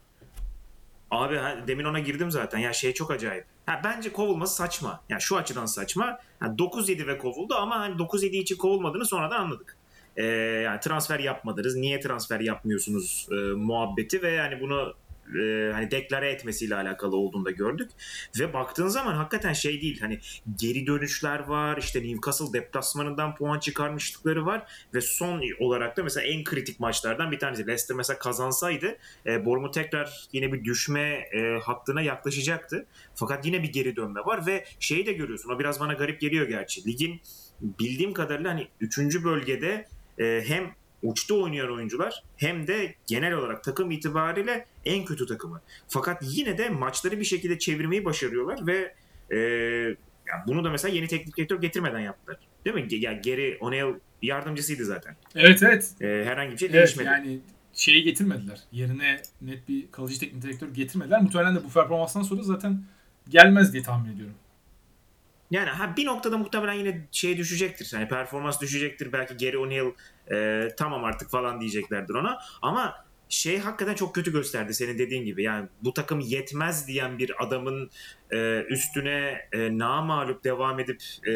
Abi 1.11 1.41
demin 1.67 1.85
ona 1.85 1.99
girdim 1.99 2.31
zaten. 2.31 2.59
Ya 2.59 2.73
şey 2.73 2.95
çok 2.95 3.11
acayip. 3.11 3.45
Ha, 3.67 3.81
bence 3.85 4.13
kovulması 4.13 4.55
saçma. 4.55 5.01
Yani 5.09 5.23
şu 5.23 5.37
açıdan 5.37 5.67
saçma. 5.67 6.19
Ha, 6.41 6.47
9-7 6.47 7.07
ve 7.07 7.19
kovuldu 7.19 7.55
ama 7.55 7.81
hani 7.81 7.95
9-7 7.95 8.27
için 8.27 8.57
kovulmadığını 8.57 9.07
sonradan 9.07 9.41
anladık. 9.41 9.77
Ee, 10.17 10.25
yani 10.65 10.81
transfer 10.81 11.19
yapmadınız. 11.19 11.77
Niye 11.77 12.01
transfer 12.01 12.41
yapmıyorsunuz 12.41 13.29
e, 13.31 13.35
muhabbeti 13.35 14.23
ve 14.23 14.31
yani 14.31 14.61
bunu 14.61 14.95
e, 15.37 15.73
hani 15.73 15.91
deklare 15.91 16.31
etmesiyle 16.31 16.75
alakalı 16.75 17.17
olduğunu 17.17 17.45
da 17.45 17.51
gördük. 17.51 17.91
Ve 18.41 18.53
baktığın 18.53 18.89
zaman 18.89 19.15
hakikaten 19.15 19.53
şey 19.53 19.81
değil 19.81 20.01
hani 20.01 20.19
geri 20.59 20.87
dönüşler 20.87 21.39
var 21.39 21.77
işte 21.77 22.03
Newcastle 22.03 22.53
deplasmanından 22.53 23.35
puan 23.35 23.59
çıkarmışlıkları 23.59 24.47
var 24.47 24.73
ve 24.95 25.01
son 25.01 25.43
olarak 25.61 25.97
da 25.97 26.03
mesela 26.03 26.27
en 26.27 26.45
kritik 26.45 26.81
maçlardan 26.81 27.31
bir 27.31 27.39
tanesi 27.39 27.67
Leicester 27.67 27.97
mesela 27.97 28.19
kazansaydı 28.19 28.97
e, 29.27 29.45
Bournemouth 29.45 29.75
tekrar 29.75 30.29
yine 30.33 30.53
bir 30.53 30.65
düşme 30.65 31.01
e, 31.33 31.59
hattına 31.63 32.03
yaklaşacaktı. 32.03 32.87
Fakat 33.15 33.47
yine 33.47 33.63
bir 33.63 33.73
geri 33.73 33.97
dönme 33.97 34.21
var 34.21 34.47
ve 34.47 34.65
şeyi 34.81 35.07
de 35.07 35.13
görüyorsun 35.13 35.51
o 35.51 35.59
biraz 35.59 35.81
bana 35.81 35.93
garip 35.93 36.21
geliyor 36.21 36.49
gerçi. 36.49 36.87
Ligin 36.87 37.21
bildiğim 37.61 38.13
kadarıyla 38.13 38.51
hani 38.51 38.69
3. 38.81 38.99
bölgede 39.25 39.89
e, 40.19 40.45
hem 40.47 40.75
uçta 41.03 41.35
oynayan 41.35 41.73
oyuncular 41.73 42.23
hem 42.37 42.67
de 42.67 42.95
genel 43.07 43.33
olarak 43.33 43.65
takım 43.65 43.91
itibariyle 43.91 44.67
en 44.85 45.05
kötü 45.05 45.27
takımı. 45.27 45.61
Fakat 45.89 46.23
yine 46.23 46.59
de 46.59 46.69
maçları 46.69 47.19
bir 47.19 47.25
şekilde 47.25 47.59
çevirmeyi 47.59 48.05
başarıyorlar 48.05 48.67
ve 48.67 48.95
e, 49.31 49.37
yani 50.29 50.43
bunu 50.47 50.65
da 50.65 50.71
mesela 50.71 50.95
yeni 50.95 51.09
teknik 51.09 51.37
direktör 51.37 51.61
getirmeden 51.61 52.01
yaptılar. 52.01 52.39
Değil 52.65 52.77
mi? 52.77 52.87
Yani 52.91 53.21
Geri 53.21 53.59
O'Neill 53.61 53.95
yardımcısıydı 54.23 54.85
zaten. 54.85 55.17
Evet 55.35 55.63
evet. 55.63 55.95
E, 56.01 56.07
herhangi 56.07 56.53
bir 56.53 56.59
şey 56.59 56.69
Evet 56.69 56.77
değişmedi. 56.77 57.07
yani 57.09 57.41
şeyi 57.75 58.03
getirmediler. 58.03 58.61
Yerine 58.73 59.23
net 59.43 59.69
bir 59.69 59.91
kalıcı 59.91 60.19
teknik 60.21 60.43
direktör 60.43 60.69
getirmediler. 60.69 61.23
Muhtemelen 61.23 61.57
de 61.57 61.65
bu 61.65 61.69
performanstan 61.69 62.23
sonra 62.23 62.43
zaten 62.43 62.83
gelmez 63.29 63.73
diye 63.73 63.83
tahmin 63.83 64.13
ediyorum. 64.15 64.35
Yani 65.51 65.71
ha 65.71 65.97
bir 65.97 66.07
noktada 66.07 66.39
muhtemelen 66.39 66.75
yine 66.75 67.07
şey 67.13 67.39
düşecektir. 67.39 67.91
Yani 67.95 68.09
performans 68.09 68.61
düşecektir. 68.61 69.13
Belki 69.13 69.37
Geri 69.37 69.59
O'Neill 69.59 69.93
e, 70.33 70.69
tamam 70.77 71.05
artık 71.05 71.31
falan 71.31 71.61
diyeceklerdir 71.61 72.15
ona. 72.15 72.39
Ama 72.63 73.05
şey 73.29 73.59
hakikaten 73.59 73.95
çok 73.95 74.15
kötü 74.15 74.33
gösterdi 74.33 74.75
senin 74.75 74.99
dediğin 74.99 75.25
gibi. 75.25 75.43
Yani 75.43 75.69
bu 75.83 75.93
takım 75.93 76.21
yetmez 76.21 76.89
diyen 76.89 77.19
bir 77.19 77.45
adamın 77.45 77.91
e, 78.31 78.63
üstüne 78.69 79.49
e, 79.53 79.79
namalup 79.79 80.45
devam 80.45 80.81
edip 80.81 81.03
e, 81.27 81.33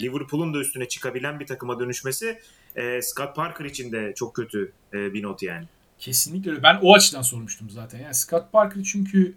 Liverpool'un 0.00 0.54
da 0.54 0.58
üstüne 0.58 0.88
çıkabilen 0.88 1.40
bir 1.40 1.46
takıma 1.46 1.80
dönüşmesi 1.80 2.38
e, 2.76 3.02
Scott 3.02 3.36
Parker 3.36 3.64
için 3.64 3.92
de 3.92 4.12
çok 4.16 4.36
kötü 4.36 4.72
e, 4.92 5.12
bir 5.12 5.22
not 5.22 5.42
yani. 5.42 5.64
Kesinlikle. 5.98 6.62
Ben 6.62 6.78
o 6.82 6.94
açıdan 6.94 7.22
sormuştum 7.22 7.70
zaten. 7.70 7.98
Yani 7.98 8.14
Scott 8.14 8.52
Parker 8.52 8.82
çünkü 8.82 9.34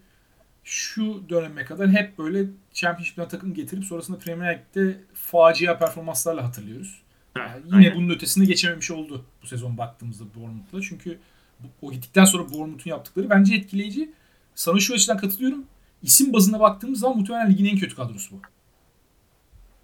şu 0.70 1.30
döneme 1.30 1.66
kadar 1.66 1.90
hep 1.90 2.18
böyle 2.18 2.46
Championship'ten 2.74 3.28
takım 3.28 3.54
getirip 3.54 3.86
sonrasında 3.86 4.18
Premier 4.20 4.48
League'de 4.48 5.00
facia 5.14 5.78
performanslarla 5.78 6.44
hatırlıyoruz. 6.44 7.02
Yani 7.38 7.62
yine 7.66 7.76
aynen. 7.76 7.96
bunun 7.96 8.10
ötesinde 8.10 8.46
geçememiş 8.46 8.92
oldu 8.92 9.26
bu 9.44 9.48
sezon 9.48 9.78
baktığımızda 9.78 10.24
Bournemouth'la. 10.36 10.82
Çünkü 10.82 11.20
bu- 11.60 11.88
o 11.88 11.92
gittikten 11.92 12.26
sonra 12.26 12.50
Bournemouth'un 12.50 12.90
yaptıkları 12.90 13.30
bence 13.30 13.56
etkileyici. 13.56 14.12
Sana 14.56 14.80
şu 14.80 14.94
açıdan 14.94 15.18
katılıyorum. 15.18 15.66
İsim 16.04 16.34
bazına 16.34 16.60
baktığımız 16.60 17.00
zaman 17.00 17.18
muhtemelen 17.18 17.52
ligin 17.52 17.66
en 17.66 17.78
kötü 17.78 17.96
kadrosu 17.96 18.36
bu. 18.36 18.42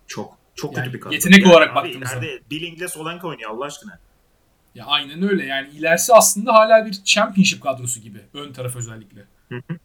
Çok 0.08 0.38
çok 0.56 0.78
Yani 0.78 0.86
kötü 0.86 0.96
bir 0.98 1.02
kadro. 1.02 1.14
yetenek 1.14 1.48
olarak 1.48 1.70
abi 1.70 1.76
baktığımız 1.76 2.12
ileride 2.12 2.40
Billing'le 2.52 2.88
Solanke 2.90 3.28
oynuyor 3.28 3.52
Allah 3.52 3.66
aşkına. 3.66 4.00
Ya 4.76 4.86
aynen 4.86 5.24
öyle. 5.30 5.46
Yani 5.46 5.70
ilerisi 5.70 6.14
aslında 6.14 6.54
hala 6.54 6.86
bir 6.86 7.04
Championship 7.04 7.62
kadrosu 7.64 8.00
gibi. 8.00 8.20
Ön 8.34 8.54
taraf 8.54 8.76
özellikle. 8.76 9.22
Hı 9.50 9.56
hı. 9.68 9.78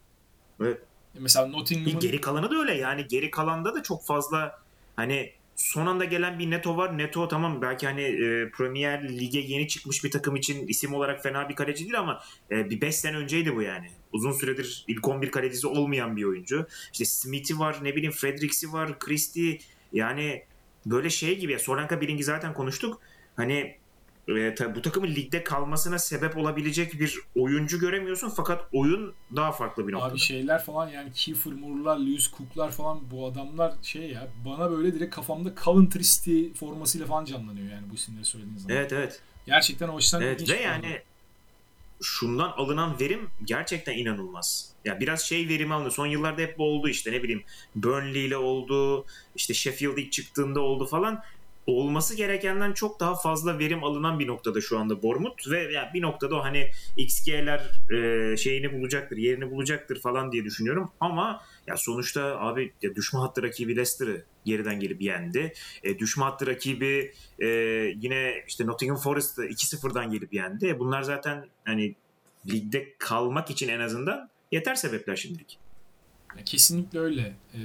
Evet. 0.61 0.79
Mesela 1.21 1.47
Nottingham'ın 1.47 2.01
geri 2.01 2.21
kalanı 2.21 2.51
da 2.51 2.57
öyle 2.57 2.75
yani 2.75 3.09
geri 3.09 3.31
kalanda 3.31 3.75
da 3.75 3.83
çok 3.83 4.07
fazla 4.07 4.63
hani 4.97 5.33
son 5.57 5.87
anda 5.87 6.05
gelen 6.05 6.39
bir 6.39 6.51
Neto 6.51 6.77
var. 6.77 6.99
Neto 6.99 7.29
tamam 7.29 7.63
belki 7.63 7.87
hani 7.87 8.03
e, 8.03 8.51
Premier 8.51 9.19
Lig'e 9.19 9.39
yeni 9.39 9.69
çıkmış 9.69 10.05
bir 10.05 10.11
takım 10.11 10.37
için 10.37 10.67
isim 10.67 10.95
olarak 10.95 11.23
fena 11.23 11.49
bir 11.49 11.55
kaleci 11.55 11.85
değil 11.85 11.99
ama 11.99 12.23
e, 12.51 12.71
bir 12.71 12.81
5 12.81 12.97
sene 12.97 13.17
önceydi 13.17 13.57
bu 13.57 13.63
yani. 13.63 13.91
Uzun 14.13 14.33
süredir 14.33 14.85
ilk 14.89 15.09
11 15.09 15.31
kalecisi 15.31 15.67
olmayan 15.67 16.17
bir 16.17 16.25
oyuncu. 16.25 16.67
İşte 16.93 17.05
Smith'i 17.05 17.59
var 17.59 17.79
ne 17.83 17.97
bileyim 17.97 18.13
Fredericks'i 18.13 18.73
var 18.73 18.99
Christie 18.99 19.59
yani 19.93 20.43
böyle 20.87 21.11
şey 21.11 21.39
gibi 21.39 21.53
ya 21.53 21.59
Solanka 21.59 22.01
Billing'i 22.01 22.25
zaten 22.25 22.55
konuştuk. 22.55 23.01
Hani 23.37 23.77
e, 24.29 24.55
tabii 24.55 24.75
bu 24.75 24.83
takımın 24.83 25.09
ligde 25.09 25.45
kalmasına 25.45 25.99
sebep 25.99 26.37
olabilecek 26.37 27.01
bir 27.01 27.19
oyuncu 27.37 27.81
göremiyorsun 27.81 28.33
fakat 28.37 28.69
oyun 28.73 29.15
daha 29.37 29.53
farklı 29.53 29.89
bir 29.89 29.93
noktada. 29.93 30.13
Abi 30.13 30.19
şeyler 30.19 30.65
falan 30.65 30.89
yani 30.89 31.13
Kiefer 31.13 31.53
Moore'lar, 31.53 31.99
Lewis 31.99 32.31
Cook'lar 32.37 32.71
falan 32.71 33.01
bu 33.11 33.27
adamlar 33.27 33.75
şey 33.83 34.11
ya 34.11 34.29
bana 34.45 34.71
böyle 34.71 34.95
direkt 34.95 35.15
kafamda 35.15 35.53
Coventry 35.65 36.03
City 36.03 36.47
formasıyla 36.53 37.07
falan 37.07 37.25
canlanıyor 37.25 37.71
yani 37.73 37.91
bu 37.91 37.95
isimleri 37.95 38.25
söylediğiniz 38.25 38.63
zaman. 38.63 38.77
Evet 38.77 38.93
evet. 38.93 39.21
Gerçekten 39.47 39.89
o 39.89 39.97
açıdan 39.97 40.23
Evet 40.23 40.51
ve 40.51 40.61
yani 40.61 41.03
şundan 42.03 42.51
alınan 42.51 43.01
verim 43.01 43.31
gerçekten 43.45 43.99
inanılmaz. 43.99 44.73
Ya 44.85 45.01
biraz 45.01 45.21
şey 45.21 45.49
verimi 45.49 45.75
alınıyor. 45.75 45.93
Son 45.93 46.07
yıllarda 46.07 46.43
hep 46.43 46.59
bu 46.59 46.65
oldu 46.65 46.89
işte 46.89 47.13
ne 47.13 47.23
bileyim 47.23 47.43
Burnley 47.75 48.27
ile 48.27 48.37
oldu, 48.37 49.05
işte 49.37 49.55
Sheffield 49.55 49.97
ilk 49.97 50.13
çıktığında 50.13 50.61
oldu 50.61 50.87
falan. 50.87 51.23
Olması 51.69 52.17
gerekenden 52.17 52.73
çok 52.73 53.01
daha 53.01 53.15
fazla 53.15 53.59
verim 53.59 53.85
alınan 53.85 54.19
bir 54.19 54.27
noktada 54.27 54.61
şu 54.61 54.79
anda 54.79 55.03
Bournemouth 55.03 55.51
ve 55.51 55.73
ya 55.73 55.91
bir 55.95 56.03
noktada 56.03 56.37
o 56.37 56.45
hani 56.45 56.71
XG'ler 56.97 57.61
e, 57.91 58.37
şeyini 58.37 58.73
bulacaktır, 58.73 59.17
yerini 59.17 59.51
bulacaktır 59.51 60.01
falan 60.01 60.33
diye 60.33 60.45
düşünüyorum. 60.45 60.91
Ama 61.01 61.43
ya 61.67 61.77
sonuçta 61.77 62.41
abi 62.41 62.73
ya 62.83 62.95
düşman 62.95 63.21
hattı 63.21 63.43
rakibi 63.43 63.77
Leicester'ı 63.77 64.25
geriden 64.45 64.81
gelip 64.81 65.03
yendi. 65.03 65.53
E, 65.83 65.99
düşman 65.99 66.31
hattı 66.31 66.47
rakibi 66.47 67.13
e, 67.39 67.47
yine 67.97 68.45
işte 68.47 68.67
Nottingham 68.67 68.99
Forest'ı 68.99 69.47
2-0'dan 69.47 70.11
gelip 70.11 70.35
yendi. 70.35 70.67
E, 70.69 70.79
Bunlar 70.79 71.03
zaten 71.03 71.47
hani 71.65 71.95
ligde 72.53 72.95
kalmak 72.99 73.51
için 73.51 73.69
en 73.69 73.81
azından 73.81 74.31
yeter 74.53 74.75
sebepler 74.75 75.17
şimdilik. 75.17 75.59
Ya 76.39 76.45
kesinlikle 76.45 76.99
öyle. 76.99 77.35
Ee, 77.55 77.59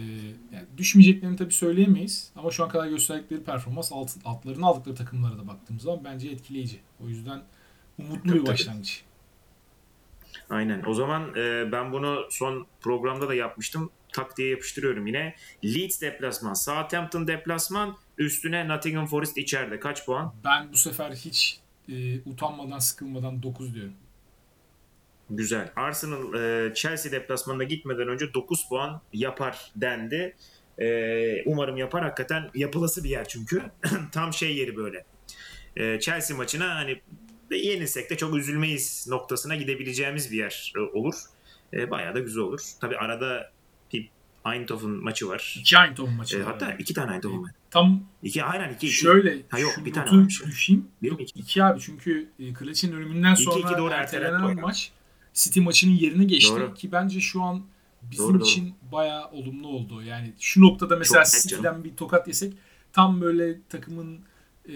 yani 0.53 0.65
düşmeyeceklerini 0.77 1.37
tabii 1.37 1.53
söyleyemeyiz. 1.53 2.31
Ama 2.35 2.51
şu 2.51 2.63
an 2.63 2.69
kadar 2.69 2.87
gösterdikleri 2.87 3.43
performans 3.43 3.91
alt, 3.91 4.11
altlarını 4.25 4.65
aldıkları 4.65 4.95
takımlara 4.95 5.37
da 5.37 5.47
baktığımız 5.47 5.83
zaman 5.83 6.03
bence 6.05 6.29
etkileyici. 6.29 6.79
O 7.05 7.07
yüzden 7.07 7.41
umutlu 7.99 8.21
Tabii, 8.21 8.33
bir 8.33 8.45
tabii. 8.45 8.45
başlangıç. 8.47 9.03
Aynen. 10.49 10.83
O 10.87 10.93
zaman 10.93 11.35
e, 11.35 11.71
ben 11.71 11.91
bunu 11.93 12.27
son 12.29 12.67
programda 12.81 13.29
da 13.29 13.33
yapmıştım. 13.35 13.89
Tak 14.13 14.37
diye 14.37 14.49
yapıştırıyorum 14.49 15.07
yine. 15.07 15.35
Leeds 15.65 16.01
deplasman, 16.01 16.53
Southampton 16.53 17.27
deplasman, 17.27 17.97
üstüne 18.17 18.67
Nottingham 18.67 19.05
Forest 19.05 19.37
içeride. 19.37 19.79
Kaç 19.79 20.05
puan? 20.05 20.33
Ben 20.43 20.71
bu 20.73 20.77
sefer 20.77 21.11
hiç 21.11 21.59
e, 21.89 22.19
utanmadan 22.25 22.79
sıkılmadan 22.79 23.43
9 23.43 23.75
diyorum. 23.75 23.93
Güzel. 25.37 25.71
Arsenal 25.75 26.33
e, 26.33 26.73
Chelsea 26.75 27.11
deplasmanına 27.11 27.63
gitmeden 27.63 28.07
önce 28.07 28.33
9 28.33 28.69
puan 28.69 29.01
yapar 29.13 29.71
dendi. 29.75 30.35
E, 30.81 31.43
umarım 31.45 31.77
yapar. 31.77 32.03
Hakikaten 32.03 32.49
yapılası 32.55 33.03
bir 33.03 33.09
yer 33.09 33.27
çünkü. 33.27 33.61
Tam 34.11 34.33
şey 34.33 34.55
yeri 34.55 34.75
böyle. 34.75 35.05
E, 35.77 35.99
Chelsea 35.99 36.37
maçına 36.37 36.75
hani 36.75 37.01
yenilsek 37.51 38.09
de 38.09 38.17
çok 38.17 38.35
üzülmeyiz 38.35 39.07
noktasına 39.09 39.55
gidebileceğimiz 39.55 40.31
bir 40.31 40.37
yer 40.37 40.73
e, 40.77 40.79
olur. 40.79 41.15
E, 41.73 41.91
bayağı 41.91 42.15
da 42.15 42.19
güzel 42.19 42.43
olur. 42.43 42.61
Tabi 42.81 42.97
arada 42.97 43.51
bir 43.93 44.09
Eindhoven 44.53 44.89
maçı 44.89 45.27
var. 45.29 45.55
İki 45.59 45.75
Eindhoven 45.75 46.13
maçı 46.13 46.37
E, 46.37 46.39
var. 46.39 46.45
hatta 46.51 46.69
yani. 46.69 46.81
iki 46.81 46.93
tane 46.93 47.13
Eindhoven 47.13 47.39
maçı. 47.39 47.53
Tam 47.71 48.03
İki, 48.23 48.43
aynen 48.43 48.73
iki. 48.73 48.87
iki. 48.87 48.95
şöyle 48.95 49.37
Ha, 49.49 49.59
yok, 49.59 49.73
bir 49.85 49.93
tane 49.93 50.27
düşeyim. 50.29 50.87
Bir 51.01 51.09
Yok, 51.11 51.21
iki? 51.21 51.39
iki 51.39 51.63
abi 51.63 51.79
çünkü 51.79 52.29
e, 52.39 52.53
Kılıç'ın 52.53 52.91
ölümünden 52.93 53.33
İki, 53.33 53.43
sonra 53.43 53.59
iki 53.69 53.77
doğru, 53.77 53.93
ertelenen 53.93 54.33
ertelenen. 54.33 54.61
maç 54.61 54.91
City 55.33 55.59
maçının 55.59 55.93
yerine 55.93 56.23
geçti 56.23 56.51
Doğru. 56.55 56.73
ki 56.73 56.91
bence 56.91 57.19
şu 57.19 57.41
an 57.41 57.61
bizim 58.01 58.25
Doğru, 58.25 58.33
doğru. 58.33 58.43
için 58.43 58.73
bayağı 58.91 59.31
olumlu 59.31 59.67
oldu. 59.67 60.03
Yani 60.03 60.33
şu 60.39 60.61
noktada 60.61 60.95
mesela 60.95 61.23
Çok 61.23 61.41
City'den 61.41 61.83
bir 61.83 61.95
tokat 61.95 62.27
yesek 62.27 62.53
tam 62.93 63.21
böyle 63.21 63.61
takımın 63.69 64.19
e, 64.69 64.75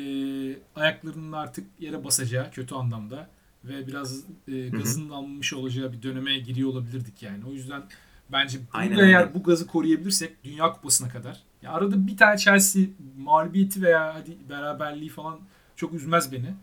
ayaklarının 0.76 1.32
artık 1.32 1.66
yere 1.80 2.04
basacağı 2.04 2.52
kötü 2.52 2.76
anlamda 2.76 3.30
ve 3.64 3.88
biraz 3.88 4.24
e, 4.48 4.70
gazının 4.70 5.10
alınmış 5.10 5.54
olacağı 5.54 5.94
bir 5.94 6.02
döneme 6.04 6.40
giriyor 6.40 6.70
olabilirdik 6.70 7.24
yani. 7.24 7.46
O 7.50 7.54
yüzden 7.54 7.84
bence 8.32 8.60
Aynen, 8.74 8.98
eğer 8.98 9.20
aynen. 9.20 9.34
bu 9.34 9.44
gazı 9.44 9.68
koruyabilirsek 9.68 10.44
Dünya 10.44 10.72
Kupası'na 10.74 11.10
kadar. 11.10 11.44
Ya 11.62 11.72
arada 11.72 12.08
bir 12.08 12.18
tane 12.18 12.38
Chelsea 12.38 12.84
mağlubiyeti 13.18 13.82
veya 13.82 14.16
hadi 14.16 14.38
beraberliği 14.50 15.10
falan 15.10 15.40
çok 15.76 15.94
üzmez 15.94 16.32
beni. 16.32 16.54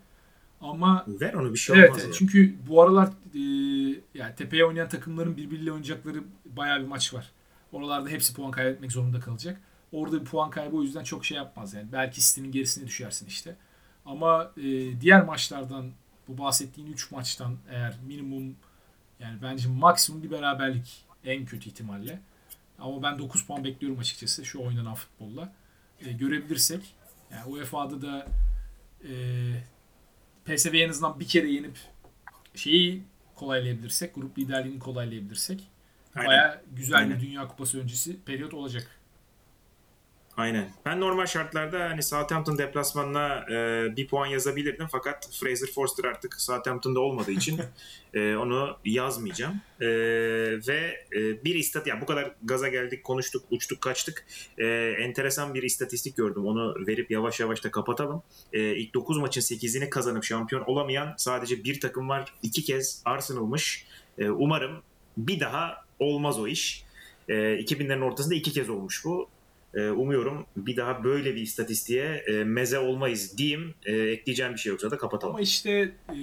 Ama 0.64 1.04
Ver 1.08 1.34
onu 1.34 1.52
bir 1.52 1.58
şey 1.58 1.78
evet, 1.78 1.90
olmaz. 1.90 2.02
evet 2.04 2.14
çünkü 2.18 2.54
bu 2.68 2.82
aralar 2.82 3.08
e, 3.34 3.40
yani 4.14 4.34
tepeye 4.36 4.64
oynayan 4.64 4.88
takımların 4.88 5.36
birbiriyle 5.36 5.72
oynayacakları 5.72 6.24
bayağı 6.44 6.80
bir 6.80 6.86
maç 6.86 7.14
var. 7.14 7.30
Oralarda 7.72 8.08
hepsi 8.08 8.34
puan 8.34 8.50
kaybetmek 8.50 8.92
zorunda 8.92 9.20
kalacak. 9.20 9.60
Orada 9.92 10.20
bir 10.20 10.24
puan 10.24 10.50
kaybı 10.50 10.76
o 10.76 10.82
yüzden 10.82 11.04
çok 11.04 11.24
şey 11.24 11.36
yapmaz 11.36 11.74
yani. 11.74 11.92
Belki 11.92 12.20
City'nin 12.20 12.52
gerisine 12.52 12.86
düşersin 12.86 13.26
işte. 13.26 13.56
Ama 14.06 14.52
e, 14.56 15.00
diğer 15.00 15.24
maçlardan 15.24 15.90
bu 16.28 16.38
bahsettiğin 16.38 16.92
3 16.92 17.10
maçtan 17.10 17.56
eğer 17.70 17.94
minimum 18.06 18.56
yani 19.20 19.38
bence 19.42 19.68
maksimum 19.68 20.22
bir 20.22 20.30
beraberlik 20.30 21.04
en 21.24 21.44
kötü 21.44 21.68
ihtimalle. 21.70 22.20
Ama 22.78 23.02
ben 23.02 23.18
9 23.18 23.46
puan 23.46 23.64
bekliyorum 23.64 23.98
açıkçası 23.98 24.44
şu 24.44 24.62
oynanan 24.62 24.94
futbolla. 24.94 25.52
E, 26.00 26.12
görebilirsek 26.12 26.94
yani 27.30 27.44
UEFA'da 27.44 28.02
da 28.02 28.26
e, 29.04 29.12
PSV'yi 30.46 30.82
en 30.84 30.88
azından 30.88 31.20
bir 31.20 31.28
kere 31.28 31.48
yenip 31.48 31.78
şeyi 32.54 33.02
kolaylayabilirsek, 33.34 34.14
grup 34.14 34.38
liderliğini 34.38 34.78
kolaylayabilirsek 34.78 35.68
Aynen. 36.14 36.28
baya 36.28 36.62
güzel 36.72 36.98
Aynen. 36.98 37.16
bir 37.16 37.26
Dünya 37.26 37.48
Kupası 37.48 37.80
öncesi 37.80 38.24
periyot 38.24 38.54
olacak. 38.54 39.00
Aynen. 40.36 40.70
Ben 40.84 41.00
normal 41.00 41.26
şartlarda 41.26 41.80
hani 41.80 42.02
Southampton 42.02 42.58
deplasmanına 42.58 43.44
e, 43.50 43.96
bir 43.96 44.08
puan 44.08 44.26
yazabilirdim 44.26 44.86
fakat 44.92 45.28
Fraser 45.40 45.68
Forster 45.74 46.04
artık 46.04 46.40
Southampton'da 46.40 47.00
olmadığı 47.00 47.30
için 47.30 47.60
e, 48.14 48.36
onu 48.36 48.76
yazmayacağım. 48.84 49.60
E, 49.80 49.86
ve 50.68 51.06
e, 51.16 51.44
bir 51.44 51.54
istat 51.54 51.86
yani 51.86 52.00
bu 52.00 52.06
kadar 52.06 52.34
gaza 52.42 52.68
geldik, 52.68 53.04
konuştuk, 53.04 53.44
uçtuk, 53.50 53.80
kaçtık. 53.80 54.26
E, 54.58 54.66
enteresan 54.98 55.54
bir 55.54 55.62
istatistik 55.62 56.16
gördüm. 56.16 56.46
Onu 56.46 56.86
verip 56.86 57.10
yavaş 57.10 57.40
yavaş 57.40 57.64
da 57.64 57.70
kapatalım. 57.70 58.22
E, 58.52 58.76
ilk 58.76 58.94
9 58.94 59.18
maçın 59.18 59.40
8'ini 59.40 59.90
kazanıp 59.90 60.24
şampiyon 60.24 60.62
olamayan 60.62 61.14
sadece 61.16 61.64
bir 61.64 61.80
takım 61.80 62.08
var. 62.08 62.34
İki 62.42 62.64
kez 62.64 63.02
Arsenal'mış. 63.04 63.86
E, 64.18 64.30
umarım 64.30 64.82
bir 65.16 65.40
daha 65.40 65.84
olmaz 65.98 66.40
o 66.40 66.46
iş. 66.46 66.84
E, 67.28 67.34
2000'lerin 67.34 68.04
ortasında 68.04 68.34
iki 68.34 68.52
kez 68.52 68.70
olmuş 68.70 69.04
bu. 69.04 69.33
Ee, 69.74 69.90
Umuyorum 69.90 70.46
bir 70.56 70.76
daha 70.76 71.04
böyle 71.04 71.34
bir 71.34 71.40
istatistiğe 71.40 72.04
e, 72.04 72.44
meze 72.44 72.78
olmayız 72.78 73.38
diyeyim. 73.38 73.74
E, 73.84 73.92
ekleyeceğim 73.96 74.52
bir 74.52 74.58
şey 74.58 74.70
yoksa 74.70 74.90
da 74.90 74.98
kapatalım. 74.98 75.34
Ama 75.34 75.42
işte 75.42 75.70
e, 76.08 76.18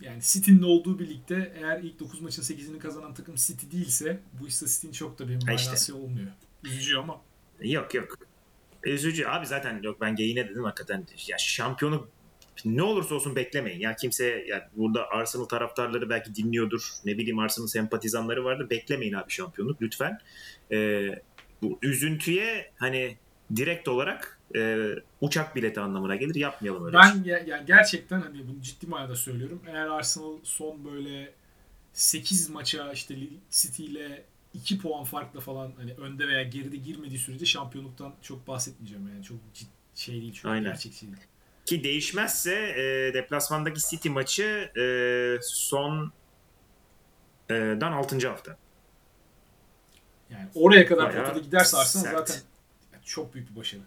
yani 0.00 0.20
City'nin 0.22 0.62
olduğu 0.62 0.98
birlikte 0.98 1.52
eğer 1.60 1.80
ilk 1.82 2.00
9 2.00 2.20
maçın 2.20 2.42
8'ini 2.42 2.78
kazanan 2.78 3.14
takım 3.14 3.34
City 3.34 3.76
değilse 3.76 4.20
bu 4.40 4.48
istatistiğin 4.48 4.92
çok 4.92 5.18
da 5.18 5.28
bir 5.28 5.34
Ha 5.34 5.52
işte. 5.52 5.68
manası 5.70 5.96
olmuyor. 5.96 6.28
Üzücü 6.64 6.96
ama. 6.96 7.20
Yok 7.62 7.94
yok. 7.94 8.18
Üzücü. 8.84 9.26
Abi 9.26 9.46
zaten 9.46 9.82
yok 9.82 10.00
ben 10.00 10.16
geyine 10.16 10.48
dedim 10.48 10.64
hakikaten. 10.64 11.06
Ya 11.28 11.38
şampiyonu 11.38 12.06
ne 12.64 12.82
olursa 12.82 13.14
olsun 13.14 13.36
beklemeyin. 13.36 13.80
Ya 13.80 13.96
kimse 13.96 14.44
yani 14.48 14.62
burada 14.76 15.08
Arsenal 15.08 15.44
taraftarları 15.44 16.10
belki 16.10 16.34
dinliyordur. 16.34 16.88
Ne 17.04 17.18
bileyim 17.18 17.38
Arsenal 17.38 17.66
sempatizanları 17.66 18.44
vardır. 18.44 18.70
Beklemeyin 18.70 19.12
abi 19.12 19.30
şampiyonluk 19.30 19.82
lütfen. 19.82 20.18
E, 20.72 21.08
bu 21.62 21.78
üzüntüye 21.82 22.70
hani 22.76 23.16
direkt 23.56 23.88
olarak 23.88 24.38
e, 24.56 24.88
uçak 25.20 25.56
bileti 25.56 25.80
anlamına 25.80 26.16
gelir. 26.16 26.34
Yapmayalım 26.34 26.86
öyle. 26.86 27.02
şey. 27.02 27.10
Ben 27.12 27.24
ya, 27.24 27.38
yani 27.46 27.66
gerçekten 27.66 28.20
hani 28.20 28.48
bunu 28.48 28.62
ciddi 28.62 28.86
manada 28.86 29.16
söylüyorum. 29.16 29.62
Eğer 29.66 29.86
Arsenal 29.86 30.38
son 30.42 30.84
böyle 30.84 31.32
8 31.92 32.50
maça 32.50 32.92
işte 32.92 33.16
City 33.50 33.84
ile 33.84 34.24
2 34.54 34.78
puan 34.78 35.04
farkla 35.04 35.40
falan 35.40 35.72
hani 35.76 35.94
önde 35.94 36.28
veya 36.28 36.42
geride 36.42 36.76
girmediği 36.76 37.18
sürece 37.18 37.46
şampiyonluktan 37.46 38.14
çok 38.22 38.48
bahsetmeyeceğim 38.48 39.08
yani. 39.08 39.24
Çok 39.24 39.36
ciddi 39.54 39.70
şey 39.94 40.14
değil 40.14 40.32
çünkü 40.32 40.48
Aynen. 40.48 40.64
gerçekçi 40.64 41.06
değil. 41.06 41.16
Ki 41.66 41.84
değişmezse 41.84 42.54
e, 42.54 43.14
deplasmandaki 43.14 43.80
City 43.90 44.08
maçı 44.08 44.72
e, 44.76 44.84
son 45.42 46.12
e, 47.50 47.54
dan 47.54 47.92
6. 47.92 48.28
hafta. 48.28 48.56
Yani 50.32 50.48
oraya 50.54 50.86
kadar 50.86 51.08
Bayağı 51.08 51.24
potada 51.24 51.38
giderse 51.44 51.76
Arsenal 51.76 52.04
sert. 52.04 52.28
zaten 52.28 52.36
çok 53.04 53.34
büyük 53.34 53.50
bir 53.50 53.56
başarı. 53.56 53.80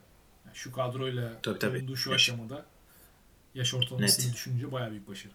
Yani 0.45 0.55
şu 0.55 0.71
kadroyla 0.71 1.31
Tabii, 1.43 1.59
tabii. 1.59 1.77
bulunduğu 1.79 1.95
şu 1.97 2.09
Net. 2.09 2.15
aşamada 2.15 2.65
yaş 3.55 3.73
ortalamasını 3.73 4.25
Net. 4.25 4.33
düşününce 4.33 4.71
bayağı 4.71 4.91
büyük 4.91 5.07
başarı. 5.07 5.33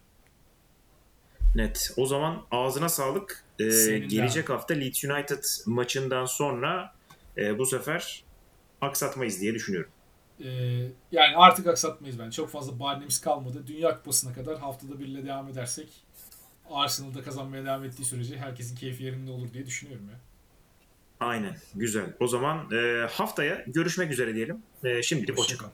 Net. 1.55 1.91
O 1.97 2.05
zaman 2.05 2.41
ağzına 2.51 2.89
sağlık. 2.89 3.43
E, 3.59 3.71
Senin 3.71 4.01
de 4.01 4.05
gelecek 4.05 4.49
hafta 4.49 4.73
Leeds 4.73 5.03
United 5.03 5.43
maçından 5.65 6.25
sonra 6.25 6.93
e, 7.37 7.57
bu 7.57 7.65
sefer 7.65 8.23
aksatmayız 8.81 9.41
diye 9.41 9.53
düşünüyorum. 9.53 9.91
Ee, 10.43 10.47
yani 11.11 11.35
artık 11.37 11.67
aksatmayız 11.67 12.19
ben. 12.19 12.29
Çok 12.29 12.49
fazla 12.49 12.79
bahanemiz 12.79 13.21
kalmadı. 13.21 13.63
Dünya 13.67 13.97
Kupası'na 13.97 14.33
kadar 14.33 14.59
haftada 14.59 14.99
birle 14.99 15.25
devam 15.25 15.47
edersek 15.49 15.87
Arsenal'da 16.71 17.23
kazanmaya 17.23 17.65
devam 17.65 17.83
ettiği 17.85 18.05
sürece 18.05 18.37
herkesin 18.37 18.75
keyfi 18.75 19.03
yerinde 19.03 19.31
olur 19.31 19.53
diye 19.53 19.65
düşünüyorum 19.65 20.09
ya. 20.09 20.19
Aynen. 21.21 21.55
Güzel. 21.75 22.05
O 22.19 22.27
zaman 22.27 22.71
e, 22.71 23.07
haftaya 23.11 23.63
görüşmek 23.67 24.11
üzere 24.11 24.35
diyelim. 24.35 24.57
E, 24.83 25.03
şimdilik 25.03 25.37
hoşça 25.37 25.53
Hoşçakal. 25.53 25.69